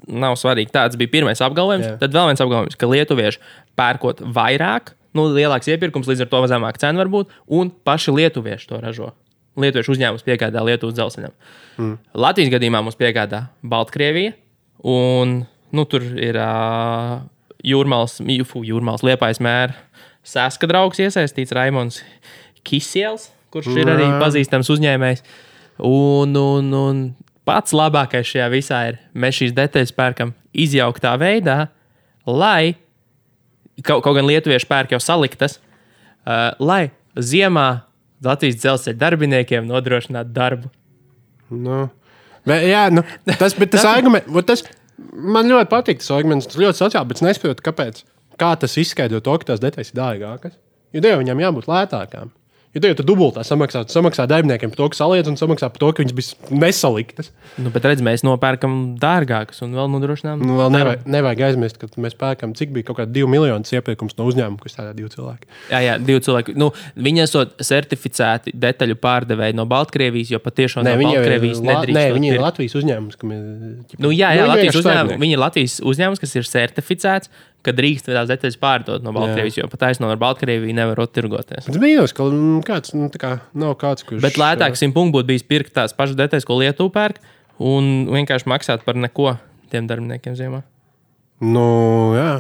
[0.09, 0.73] nav svarīgi.
[0.75, 1.87] Tāds bija pirmais apgalvojums.
[1.87, 1.97] Jā.
[2.03, 3.43] Tad vēl viens apgalvojums, ka lietuvieši
[3.79, 8.71] pērkot vairāk, nu, lielāks iepirkums, līdz ar to zemāka cena var būt, un paši lietuvieši
[8.71, 9.13] to ražo.
[9.61, 11.35] Lietuviešu uzņēmums piegādā Lietuvas dzelzceļam.
[11.79, 11.99] Mm.
[12.19, 14.35] Latvijas gadījumā mums piegādā Baltkrievija,
[14.83, 15.45] un
[15.75, 17.21] nu, tur ir uh,
[17.63, 19.79] jūrmāls, jūrmāls liepais mērs,
[20.25, 21.99] Sēska draugs iesaistīts Raimons
[22.65, 25.21] Kisiels, kurš ir arī pazīstams uzņēmējs.
[25.85, 27.03] Un, un, un
[27.49, 31.59] pats labākais šajā visā ir, mēs šīs detaļas pērkam izjauktā veidā,
[32.29, 32.75] lai
[33.83, 37.69] kaut, kaut gan lietuvieši pērk jau saliktas, uh, lai ziemā
[38.25, 40.71] Latvijas dzelzceļa darbiniekiem nodrošinātu darbu.
[41.53, 41.83] Nu,
[42.49, 43.05] bet, jā, nu,
[43.37, 44.65] tas, bet tas arguments, tas
[45.13, 46.01] man ļoti patīk.
[46.01, 48.01] Tas arguments tas ļoti sociāls, bet es nesaprotu, kāpēc.
[48.41, 50.57] Kā tas izskaidro to, ka tās detaļas ir dārgākas.
[50.95, 52.33] Jo tev viņam jābūt lētākām.
[52.75, 55.91] Jo tev jau dubultā samaksā, samaksā darbiniekiem par to, ka saliedz, un samaksā par to,
[55.95, 57.29] ka viņas bija nesaliktas.
[57.63, 60.43] Nu, bet redz, mēs nopērkam dārgākas un vēl nodrošinām.
[60.43, 64.19] Nu, vēl nevajag, nevajag aizmirst, ka mēs pērkam, cik bija kaut kāda divu miljonu iepirkums
[64.19, 65.47] no uzņēmuma, kas tādā divi cilvēki.
[65.71, 66.57] Jā, jā, divi cilvēki.
[66.59, 71.95] Nu, viņi esot certificēti detaļu pārdevēji no Baltkrievijas, jo patiešām no Baltkrievijas la, nedrīkst.
[72.01, 72.43] nē, to viņi ir.
[72.43, 73.23] Latvijas uzņēmums.
[73.23, 77.31] ķipa- Nu, jā, jā viņi Latvijas uzņēmums, viņi ir Latvijas uzņēmums, kas ir certificēts,
[77.65, 81.69] ka drīkst tās detaļas pārdot no Baltkrievijas, jo pat taisno ar Baltkrieviju nevar tirgoties.
[81.71, 82.27] Es brīnos, ka
[82.69, 84.23] kāds nu, kā, nav kāds, kurš.
[84.25, 87.21] Bet lētāk simt punktu būtu bijis pirkt tās pašas detaļas, ko Lietuva pērk,
[87.65, 89.37] un vienkārši maksāt par neko
[89.73, 90.63] tiem darbiniekiem ziemā.
[91.45, 91.69] Nu,
[92.17, 92.33] jā.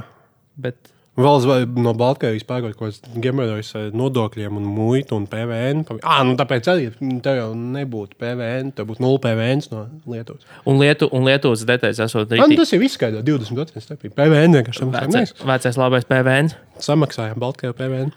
[0.60, 0.78] Bet,
[1.14, 5.84] Vēl zva- no Baltkrievijas pērkot kaut kādas gemerojas ar nodokļiem, un muitu un PVN.
[6.02, 6.88] Ah, nu tāpēc arī
[7.22, 10.42] tev jau nebūtu PVN, tev būtu 0 PVN no Lietuvas.
[10.66, 12.56] un, Lietu, un Lietuvas detaļas esot Man rītīgi.
[12.64, 14.16] tas ir izskaidro 20% starpība.
[14.18, 15.12] PVN vienkārši samaksājām.
[15.14, 16.50] Vecais, vecais labais PVN.
[16.82, 18.12] samaksājām Baltkrievijas PVN.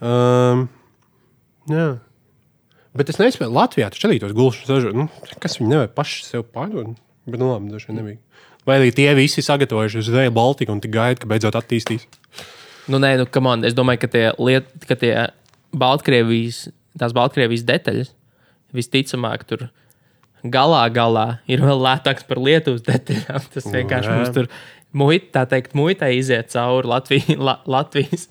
[0.00, 0.68] Um,
[1.68, 1.88] jā.
[2.94, 4.94] Bet es nesaprotu, Latvijā taču arī tos gulšus ražo.
[4.94, 5.08] Nu,
[5.42, 6.94] kas viņi nevar paši sev pārdot?
[7.26, 8.16] Bet, nu, labi, dažreiz nebija.
[8.68, 12.04] Vai arī tie visi sagatavojušies uz Real Baltica un gaida, ka beidzot attīstīs.
[12.88, 15.12] Nu, nē, nu, kamon, es domāju, ka tie, liet, ka tie
[15.76, 16.66] Baltkrievijas,
[17.00, 18.14] tās Baltkrievijas detaļas
[18.76, 19.68] visticamāk tur
[20.44, 23.48] galā, galā ir vēl lētāks par Lietuvas detaļām.
[23.54, 24.16] Tas vienkārši jā.
[24.20, 24.48] mums tur
[24.96, 28.28] muit, tā teikt, muitai iziet cauri Latvijas, la, Latvijas,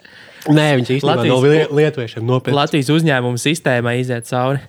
[0.48, 2.56] Nē, viņš īstenībā Latvijas- no lie- lietuviešiem nopietni.
[2.56, 4.62] Latvijas uzņēmumu sistēmai iziet cauri.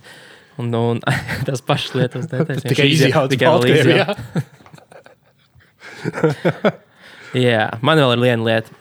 [0.59, 0.99] Un, un
[1.47, 4.49] tas pašs Lietuvas detaļas Tikai izjauts tikai izjauts.
[7.47, 8.75] Jā, man vēl ir viena lieta.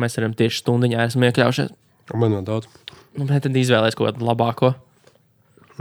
[0.00, 1.72] Mēs varam tieši stundiņā esam iekļaujušies.
[2.14, 2.68] Man vēl daudz.
[3.16, 4.72] Nu, bet tad izvēlēties kaut ko labāko.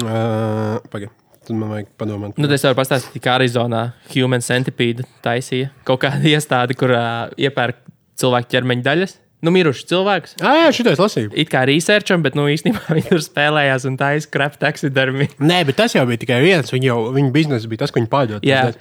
[0.03, 1.11] Uh, Pagaid,
[1.47, 2.39] tad man vajag padomāt.
[2.39, 7.79] Nu, es varu pastāstīt, kā Arizonā Human Centipede taisīja kaut kādu iestādi, kur uh, iepērk
[8.19, 9.15] cilvēku ķermeņa daļas.
[9.45, 10.37] Nu, miruši cilvēks.
[10.41, 11.29] Ah, jā, šitais lasīju.
[11.37, 15.27] It kā researcham, bet nu, īstenībā viņi tur spēlējās un taisīja krāpju taksidermi.
[15.37, 16.73] Nē, bet tas jau bija tikai viens.
[16.73, 18.47] Viņa jau viņa biznesa bija tas, ko viņa pārdod.
[18.47, 18.71] Jā,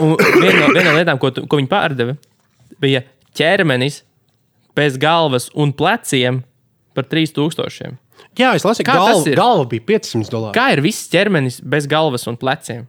[0.00, 2.16] un viena no, viena no lietām, ko, ko viņi pārdeva,
[2.80, 3.04] bija
[3.36, 4.00] ķermenis
[4.78, 6.40] bez galvas un pleciem
[6.96, 7.94] par 3000.
[8.38, 10.56] jā es lasīju, ka galva, galva bija 500 dolāri.
[10.56, 12.86] Kā ir viss ķermenis bez galvas un pleciem?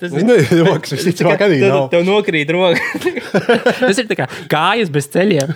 [0.00, 1.88] Tas Es nezinu, kas visticamāk arī tev, nav.
[1.92, 2.80] tev nokrīt roka.
[3.82, 5.52] Tas ir kā kājas bez ceļiem.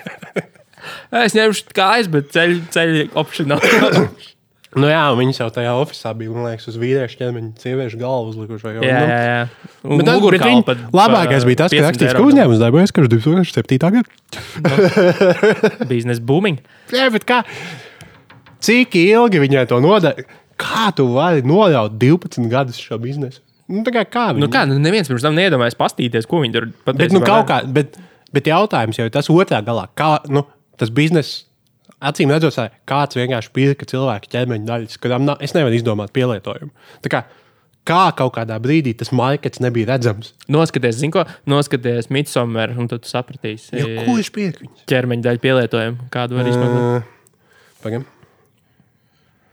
[1.26, 3.70] es ņemšu kājas, bet ceļu, ceļu opcionāli.
[4.70, 8.84] Nu, jā, viņi jau tajā oficiālā bija, man liekas, uz vīriešu ķermeņa, sieviešu galvu jau,
[8.86, 9.08] jā, nu.
[9.10, 9.40] jā, jā.
[9.82, 12.28] Un Bet, tas, viņi, pat labākais bija tas, ka 500 rakstīts, ka eiro.
[12.30, 13.90] uzņēmums darbojas, ka 2007.
[13.96, 14.06] gadā.
[15.90, 16.62] Biznesa booming.
[16.94, 17.40] Jā, bet kā?
[18.62, 20.22] Cik ilgi viņai to nodara?
[20.60, 23.40] Kā tu vari noļaut 12 gadus šo biznesu?
[23.70, 24.42] Nu, kā, kā viņi?
[24.42, 27.46] Nu, kā, nu, neviens pirms tam neiedomājās pastīties, ko viņi tur bet, patiesībā nu, kaut
[27.48, 27.94] kā, bet,
[28.34, 29.86] bet jautājums jau ir tas otrā galā.
[29.98, 30.42] Kā nu,
[30.80, 31.44] tas bizness,
[32.02, 32.58] acīm redzot,
[32.90, 36.72] kāds vienkārši pirka cilvēku ķermeņa daļas, kurām nav, es nevaru izdomāt pielietojumu.
[37.06, 37.22] Tā kā,
[37.86, 40.34] kā kaut kādā brīdī tas markets nebija redzams?
[40.50, 44.66] Noskaties, zinu, ko noskaties Midsommar, un tad sapratīsi Jo, ko viņš pirka?
[44.66, 44.86] viņus?
[44.90, 47.04] ķermeņa daļu pielietojumu, kādu var izmantot.
[47.06, 48.08] Ā, Pagaidām.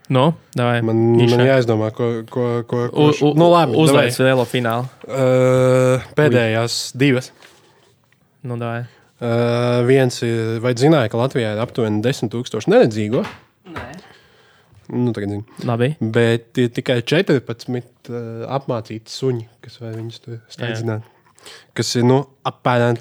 [0.09, 1.35] No, davai, Man, Iša.
[1.35, 2.05] man jāizdomā, ko.
[2.31, 4.87] ko, ko, U, ko u, nu, labi, uzveic lielo finālu.
[5.03, 7.33] Uh, pēdējās divas.
[8.47, 8.85] Nu, davai.
[9.17, 13.25] Uh, viens ir, vai zināja, ka Latvijā ir aptuveni 10,000 neredzīgo?
[13.73, 13.87] Nē.
[14.95, 15.43] Nu, tagad zinu.
[15.67, 15.89] Labi.
[15.99, 17.51] Bet ir tikai 14
[18.07, 21.09] uh, apmācīti suņi, kas var viņus tur steidzināt.
[21.75, 22.95] Kas ir nu, apmēram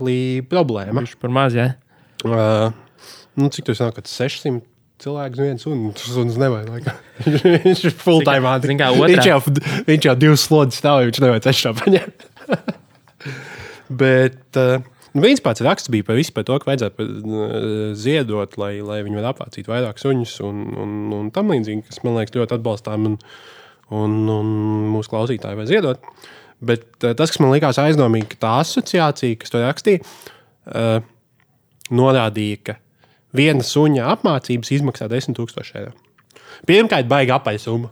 [0.50, 1.04] problēma.
[1.04, 1.68] Viņš par maz, jā.
[2.26, 2.72] Uh,
[3.38, 4.58] nu, cik tas nāk, kad 600
[5.02, 6.02] cilvēks, viens suns.
[6.08, 6.90] Suns nevajag.
[7.66, 8.48] viņš ir full time
[8.96, 9.38] otrā- Viņš jau,
[9.88, 12.26] viņš jau divas slodzes stāv, viņš nevajag cešā paņemt.
[14.02, 14.80] Bet uh,
[15.14, 17.58] viens pats raksts bija par par to, ka vajadzētu uh,
[17.98, 22.18] ziedot, lai, lai viņi varētu apmācīt vairāk suņus un, un, un tam līdzīgi, kas man
[22.18, 23.06] liekas ļoti atbalstām.
[23.12, 23.18] Un,
[23.94, 24.48] un, un
[24.96, 26.08] mūsu klausītāji var ziedot.
[26.66, 30.02] Bet uh, tas, kas man likās aizdomīgi, ka tā asociācija, kas to rakstīja,
[30.72, 30.98] uh,
[31.94, 32.78] norādīja, ka
[33.38, 35.92] viena suņa apmācības izmaksā 10,000 eiro.
[36.66, 37.88] Pirmkārt, baigi apaļsumma.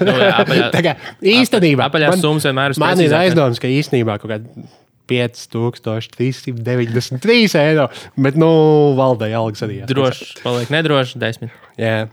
[0.00, 4.16] Nu, jā, apaļā- Tā kā īstenībā apaļās summas vienmēr ir Man ir aizdoms, ka īstenībā
[4.22, 4.46] kaut kāda
[5.10, 8.48] 5393 eiro, bet nu,
[8.98, 9.80] valdei algas arī.
[9.88, 11.50] Droši, paliek nedroši, desmit.
[11.80, 12.06] Jā.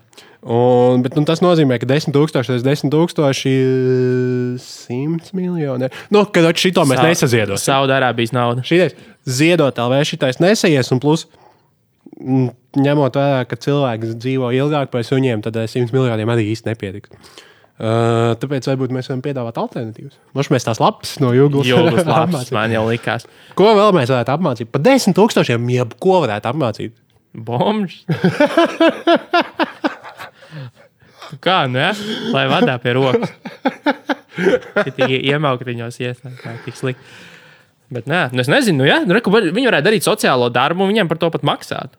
[0.48, 2.14] Un, bet, nu, tas nozīmē, ka 10,000
[2.54, 5.90] līdz 10,000 ir 100 miljoni.
[6.14, 7.66] Nu, kad šito mēs nesaziedosim.
[7.66, 8.62] Saudārābijas nauda.
[8.68, 8.94] Šitais
[9.28, 11.22] ziedot LV šitais nesaies, un plus,
[12.18, 17.14] ņemot vērā, ka cilvēks dzīvo ilgāk par suņiem, tad eh, 100 miljoniem arī īsti nepietiks.
[17.78, 20.16] Uh, tāpēc varbūt mēs varam piedāvāt alternatīvas.
[20.34, 21.68] Mums mēs tās lapas no jūgas
[22.08, 23.28] labs, man jau likās.
[23.60, 24.72] Ko vēl mēs varētu apmācīt?
[24.74, 26.96] Par 10,000 jebko varētu apmācīt.
[27.38, 28.00] Bombs.
[31.44, 31.92] Kā, nu, ja?
[32.34, 33.30] lai vadā pie rokas.
[34.98, 37.04] Tie iemauktiņos tā tik slikti.
[37.94, 39.00] Bet, nē, nu es nezinu, nu, ja?
[39.06, 41.94] nu, reku, viņi varētu darīt sociālo darbu, viņiem par to pat maksāt.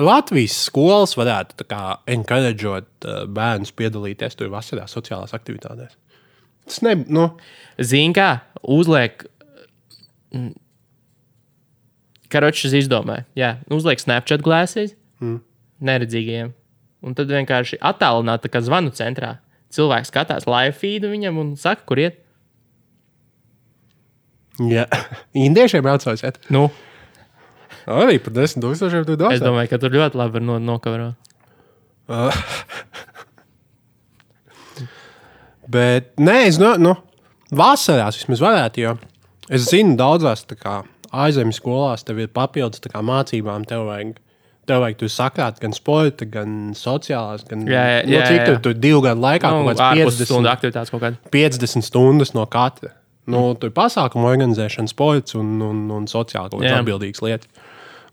[0.00, 1.66] Latvijas skolas varētu
[2.08, 5.96] encourageot uh, bērnus piedalīties tur vasarā sociālās aktivitātēs.
[6.68, 7.28] Tas ne, nu,
[7.80, 8.30] Zini, kā
[8.62, 9.24] uzliek.
[10.34, 10.54] mm,
[12.28, 14.92] Karočs izdomāja, jā, uzliek Snapchat glāzes
[15.22, 15.38] mm.
[15.88, 16.50] neredzīgajiem.
[17.00, 19.38] Un tad vienkārši attālināt, tā kā zvanu centrā.
[19.72, 22.18] Cilvēks skatās live feedu viņam un saka, kur iet.
[24.72, 24.84] ja
[25.46, 26.20] indiešiem braucot,
[26.52, 26.66] Nu,
[27.88, 28.60] arī par 10,000
[29.08, 29.40] tur es dos.
[29.44, 31.16] domāju, ka tur ļoti labi var no, nokavarot.
[35.68, 36.94] Bet, nē, es no, nu,
[37.52, 38.92] vasarās vismaz varētu, jo
[39.52, 40.82] es zinu, daudzās kā,
[41.12, 43.64] ārzemju skolās tev ir papildus kā, mācībām.
[43.68, 44.14] Tev vajag,
[44.68, 48.46] tev vajag tur sakrāt gan sporta, gan sociālās, gan Jā, jā, nu, jā, cik jā.
[48.48, 51.20] tur, tur divu gadu laikā Nu, kaut ārpus 50, stundu aktivitātes kaut kāda.
[51.34, 52.94] 50 stundas no katra.
[53.28, 56.78] Nu, tur ir pasākumu organizēšana, sports un, un, un kādas Jā.
[56.80, 57.66] atbildīgas lietas.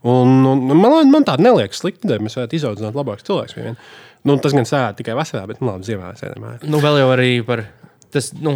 [0.04, 2.22] Un, un, man, man tāda neliekas slikta ideja.
[2.22, 3.80] Mēs varētu izaudzināt labākus cilvēkus.
[4.26, 6.46] Nu, tas gan sēž tikai vasarā, bet nu, labi, ziemā sēžam.
[6.66, 7.66] Nu, vēl jau arī par.
[8.14, 8.54] Tas, nu,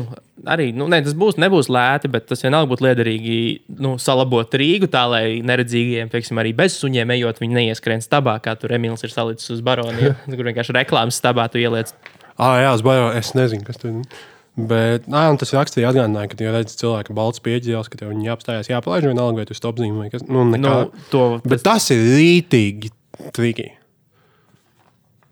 [0.48, 3.38] arī, nu, ne, tas būs, nebūs lēti, bet tas vienalga būtu liederīgi
[3.82, 8.54] nu, salabot Rīgu tā, lai neredzīgiem, piemēram, arī bez suņiem ejot, viņi neieskrien stabā, kā
[8.56, 10.14] tur Emīls ir salicis uz baroniju.
[10.36, 11.92] kur vienkārši reklāmas stabā tu ieliec.
[12.38, 14.22] Ah, jā, uz bajo, es nezinu, kas tur ir.
[14.68, 18.28] Bet nā, un tas rakstīja atgādināja, ka, ja redz cilvēku balts pieķis, ka tev viņi
[18.28, 20.24] jāapstājās, jāpalaiž vienalga, vai tu stopzīmi vai kas.
[20.28, 20.74] Nu, nekā.
[20.90, 22.90] Nu, to, Bet tas ir rītīgi
[23.36, 23.70] triki.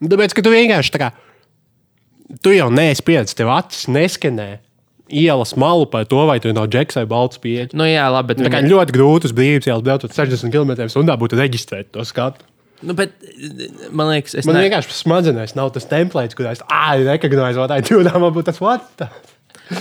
[0.05, 1.11] Tāpēc, ka tu vienkārši tā kā.
[2.45, 4.49] Tu jau neesi pieredzējis, tev acis neskenē
[5.09, 7.70] ielas malu par to, vai tu no džeksa vai balts pieeja.
[7.72, 11.41] nu, jā, labi, bet Tā kā ļoti grūti uz brīvības ielas braucot 60 km/h būtu
[11.41, 12.45] reģistrēt to skatu.
[12.87, 13.11] Nu, bet,
[13.91, 17.79] man liekas, es Man ne- vienkārši smadzenēs nav tas templēts, kurā es recognizēju, vai tā
[17.81, 19.09] ir tūlīt, man būtu tas vārds.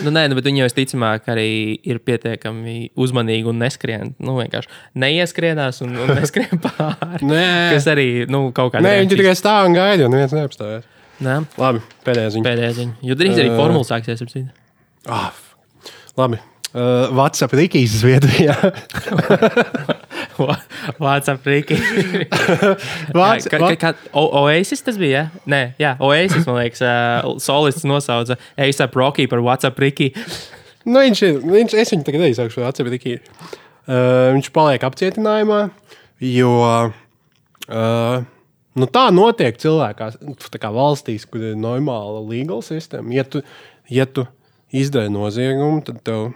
[0.03, 1.45] Nu, nē, nu, bet viņi jau visticamāk arī
[1.87, 4.09] ir pietiekami uzmanīgi un neskrien.
[4.19, 4.67] Nu, vienkārši
[4.99, 7.21] neieskrienās un, un neskrien pāri.
[7.23, 7.45] Nē.
[7.71, 10.83] Kas arī nu, kaut kādā Nē, viņi tikai stāv un gaida, un neviens neapstājas.
[11.23, 12.45] Nē, Labi, pēdējā ziņa.
[12.49, 12.97] pēdējā ziņa.
[13.07, 13.55] Jo drīz arī Ā.
[13.61, 14.25] formula sāksies.
[14.27, 14.51] ap citu.
[15.07, 15.31] Ah,
[16.19, 16.41] labi.
[16.75, 18.57] Uh, WhatsApp Rīgas Zviedrijā.
[21.01, 21.77] WhatsApp rīki.
[23.15, 25.27] Vāc- Kā, kā, O- Oasis tas bija?
[25.27, 25.43] Ja?
[25.49, 30.11] Nē, jā, Oasis, man liekas, uh, solists nosauca ASAP Rocky par WhatsApp rīki.
[30.87, 31.39] Nu, viņš ir.
[31.43, 33.17] Viņš, es viņu tagad sākšu WhatsApp Rīgā.
[33.87, 35.57] Uh, viņš paliek apcietinājumā,
[36.27, 38.25] jo uh,
[38.75, 40.17] nu, tā notiek cilvēkās,
[40.51, 43.15] tā kā valstīs, kur ir normāla legal sistēma.
[43.15, 43.43] Ja tu,
[43.91, 44.25] ja tu
[44.75, 46.33] izdari noziegumu, tad tev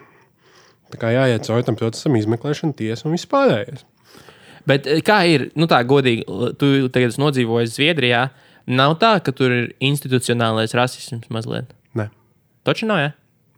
[0.96, 3.84] jāiet cauri tam procesam, izmeklēšana, tiesa un viss pārējais.
[4.72, 6.26] Bet eh, kā ir, nu tā godīgi,
[6.60, 8.28] tu tagad esi nodzīvojis Zviedrijā.
[8.72, 11.74] Nav tā, ka tur ir institucionālais rasisms mazliet.
[11.98, 12.08] Ne.
[12.68, 13.12] Taču nav, ja?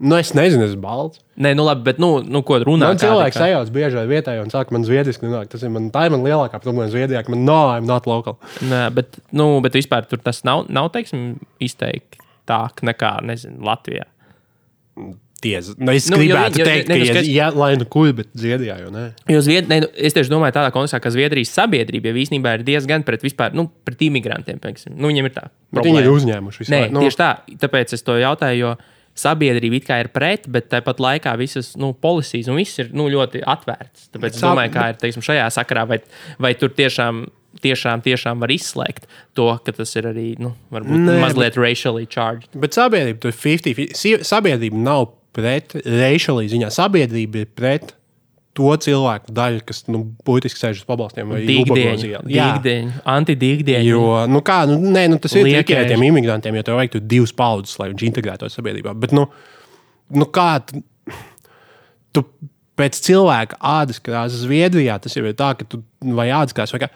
[0.04, 1.22] Nu, es nezinu, es esmu balts.
[1.40, 2.90] Nē, nu labi, bet, nu, nu ko runā?
[2.92, 5.52] Man cilvēks sajauc bieži vien vietā un saka, man zviedriski nenāk.
[5.52, 8.36] Tas ir man, tā ir man lielākā problēma Zviedrijā, ka man nav, I'm not local.
[8.68, 14.10] Nē, bet, nu, bet vispār tur tas nav, nav teiksim, izteiktāk nekā, nezinu, Latvijā.
[15.44, 15.74] Tiesa.
[15.78, 18.14] Nu, es Nu, jo gribētu viņi- jo- teikt, ne, ka, nu, ja, lai nu kur,
[18.16, 19.04] bet Zviedrijā jau nē.
[19.34, 19.68] Jo Zvied...
[19.68, 23.22] ne, nu, es tieši domāju, tādā kontekstā, ka Zviedrijas sabiedrība jau īstenībā ir diezgan pret,
[23.28, 24.62] vispār, nu, pret imigrantiem.
[24.64, 24.96] Piemēram.
[24.96, 25.50] Nu, viņiem ir tā.
[25.76, 27.30] Bet viņi ir uzņēmuši visu Nē, nu, tieši tā.
[27.66, 28.74] Tāpēc es to jautāju, jo
[29.14, 33.06] sabiedrība it kā ir pret, bet tāpat laikā visas nu, policijas un viss ir nu,
[33.14, 34.08] ļoti atvērts.
[34.16, 36.00] Tāpēc es domāju, kā ir teiksim, šajā sakarā, vai,
[36.42, 37.28] vai tur tiešām
[37.64, 39.04] tiešām, tiešām var izslēgt
[39.38, 42.50] to, ka tas ir arī nu, Nē, mazliet racially charged.
[42.58, 43.94] Bet sabiedrība tur ir 50.
[43.96, 46.72] Sie- Sabiedrība nav pret raciālī ziņā.
[46.74, 47.94] Sabiedrība ir pret
[48.54, 53.88] to cilvēku daļu, kas nu, būtiski sēž uz pabalstiem vai dīgdieņi, antidīgdieņi.
[53.90, 57.34] Jo, nu kā, nu, nē, nu, tas ir tikai tiem imigrantiem, jo tev vajag divas
[57.34, 58.94] paudzes, lai viņš integrētos sabiedrībā.
[59.02, 59.26] Bet, nu,
[60.14, 60.84] nu kā tu,
[62.14, 62.26] tu
[62.78, 65.82] pēc cilvēka ādas krāsas Zviedrijā, tas jau ir tā, ka tu
[66.14, 66.92] vai ādas krāsas, vai kā,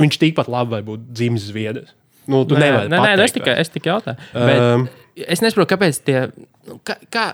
[0.00, 1.92] viņš tikpat labi var būt dzimis Zviedrijs.
[2.26, 4.30] Nu, tu Nē, nevari nē, nē, nu, es pateikt, tikai, es tikai jautāju.
[4.34, 6.24] Bet Um, es nesaprotu, kāpēc tie.
[6.66, 7.26] nu, Kā, kā,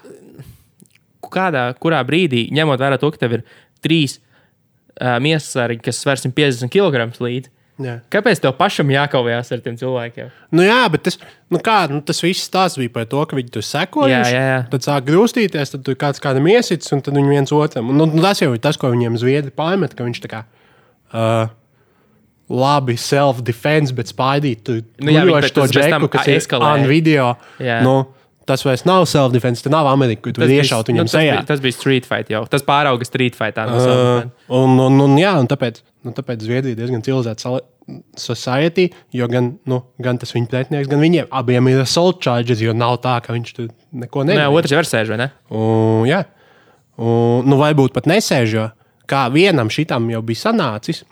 [1.33, 3.43] kādā, kurā brīdī, ņemot vērā to, ka tev ir
[3.85, 7.51] trīs uh, miesasari, kas sver 150 kg līdzi,
[7.83, 7.95] Jā.
[8.13, 10.29] kāpēc tev pašam jākaujās ar tiem cilvēkiem?
[10.55, 11.17] Nu, jā, bet tas,
[11.51, 14.21] nu kā, nu, tas viss stāsts bija par to, ka viņi tur sekoja.
[14.21, 14.61] Jā, jā, jā.
[14.75, 17.91] Tad sāk grūstīties, tad tur kāds kādam iesits, un tad viņi viens otram.
[17.91, 20.45] Un, nu, tas jau ir tas, ko viņiem zviedri pārmet, ka viņš tā kā.
[21.13, 21.51] Uh,
[22.53, 26.89] Labi, self-defense, bet spaidīt tur Nu pēc tam džeku, kas ir eskalēja.
[26.91, 27.31] video.
[27.63, 27.79] Jā.
[27.87, 28.13] Nu,
[28.49, 31.37] tas vairs nav self-defense, tas nav Amerika, kur tu vari iešaut viņam nu, tas, sejā.
[31.37, 32.43] bija, tas bija street fight jau.
[32.51, 33.67] Tas pārauga street fightā.
[33.69, 34.31] No Uh,
[34.63, 37.61] un, un, un, jā, un tāpēc, nu, tāpēc Zviedrija diezgan civilizēta
[38.19, 42.75] society, jo gan, nu, gan tas viņa pretinieks, gan viņiem abiem ir assault charges, jo
[42.77, 43.69] nav tā, ka viņš tur
[44.05, 44.55] neko Nē, nedarīja.
[44.61, 45.29] otrs jau ir sēž, vai ne?
[45.51, 46.23] Un, jā,
[47.01, 48.69] un, nu, varbūt pat nesēž, jo
[49.11, 51.03] kā vienam šitam jau bija sanācis.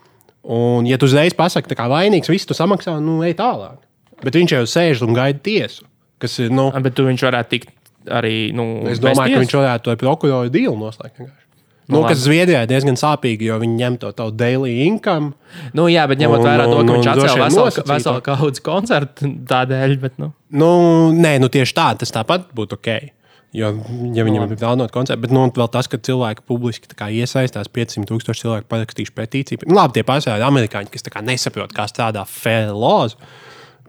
[0.41, 3.77] Un, ja tu uzreiz pasaki, ka vainīgs, viss tu samaksā, nu, ej tālāk.
[4.25, 5.85] Bet viņš jau sēž un gaida tiesu.
[6.21, 7.77] Kas ir, nu, Bet tu viņš varētu tikt
[8.09, 8.35] arī.
[8.57, 11.19] Nu, es domāju, ka viņš varētu to prokuroru dīlu noslēgt.
[11.21, 11.37] vienkārši.
[11.91, 15.33] Nu, Nu, kas Zviedrijā ir diezgan sāpīgi, jo viņi ņem to tavu daily income.
[15.75, 20.21] Nu, jā, bet ņemot vērā to, ka viņš atcēla veselu, veselu kaudzi koncertu tādēļ, bet,
[20.23, 20.69] nu, Nu,
[21.15, 22.93] nē, nu tieši tā, tas tāpat būtu ok.
[23.55, 23.73] Jo,
[24.15, 28.45] ja viņam ir plānota koncerta, bet nu, vēl tas, ka cilvēki publiski iesaistās, 500 tūkstoši
[28.45, 29.67] cilvēku parakstījuši petīciju.
[29.67, 32.23] Nu, labi, tie paši ir amerikāņi, kas nesaprot, kā strādā
[32.71, 33.17] laws.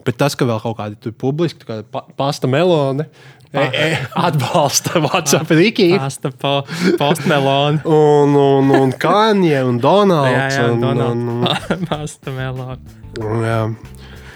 [0.05, 0.77] Bet tas, ka vēl kaut
[1.19, 3.05] publiski, tā kā pa, pasta melone,
[3.53, 5.89] e, e, atbalsta WhatsApp Rīgī.
[5.99, 6.61] pasta po,
[6.99, 7.81] postmeloni.
[7.99, 10.55] Un, un, un Kanye un Donalds.
[10.55, 11.15] jā, jā, un, Donalds.
[11.15, 12.99] un, un, Pasta meloni.
[13.19, 13.61] un, jā.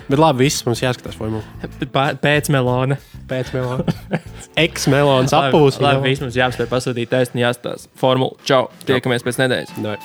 [0.06, 1.42] Bet labi, viss mums jāskatās formula.
[1.90, 3.00] Pa- Pēc melona.
[3.26, 3.82] Pēc melona.
[4.62, 5.80] Eks-melonas Labi, apūs.
[5.82, 7.90] labi, viss mums jāapspēj pasūtīt taisni jāstāsta.
[7.98, 8.38] Formula.
[8.46, 8.68] Čau!
[8.86, 9.74] Tiekamies pēc nedēļas.
[9.82, 9.98] Nē.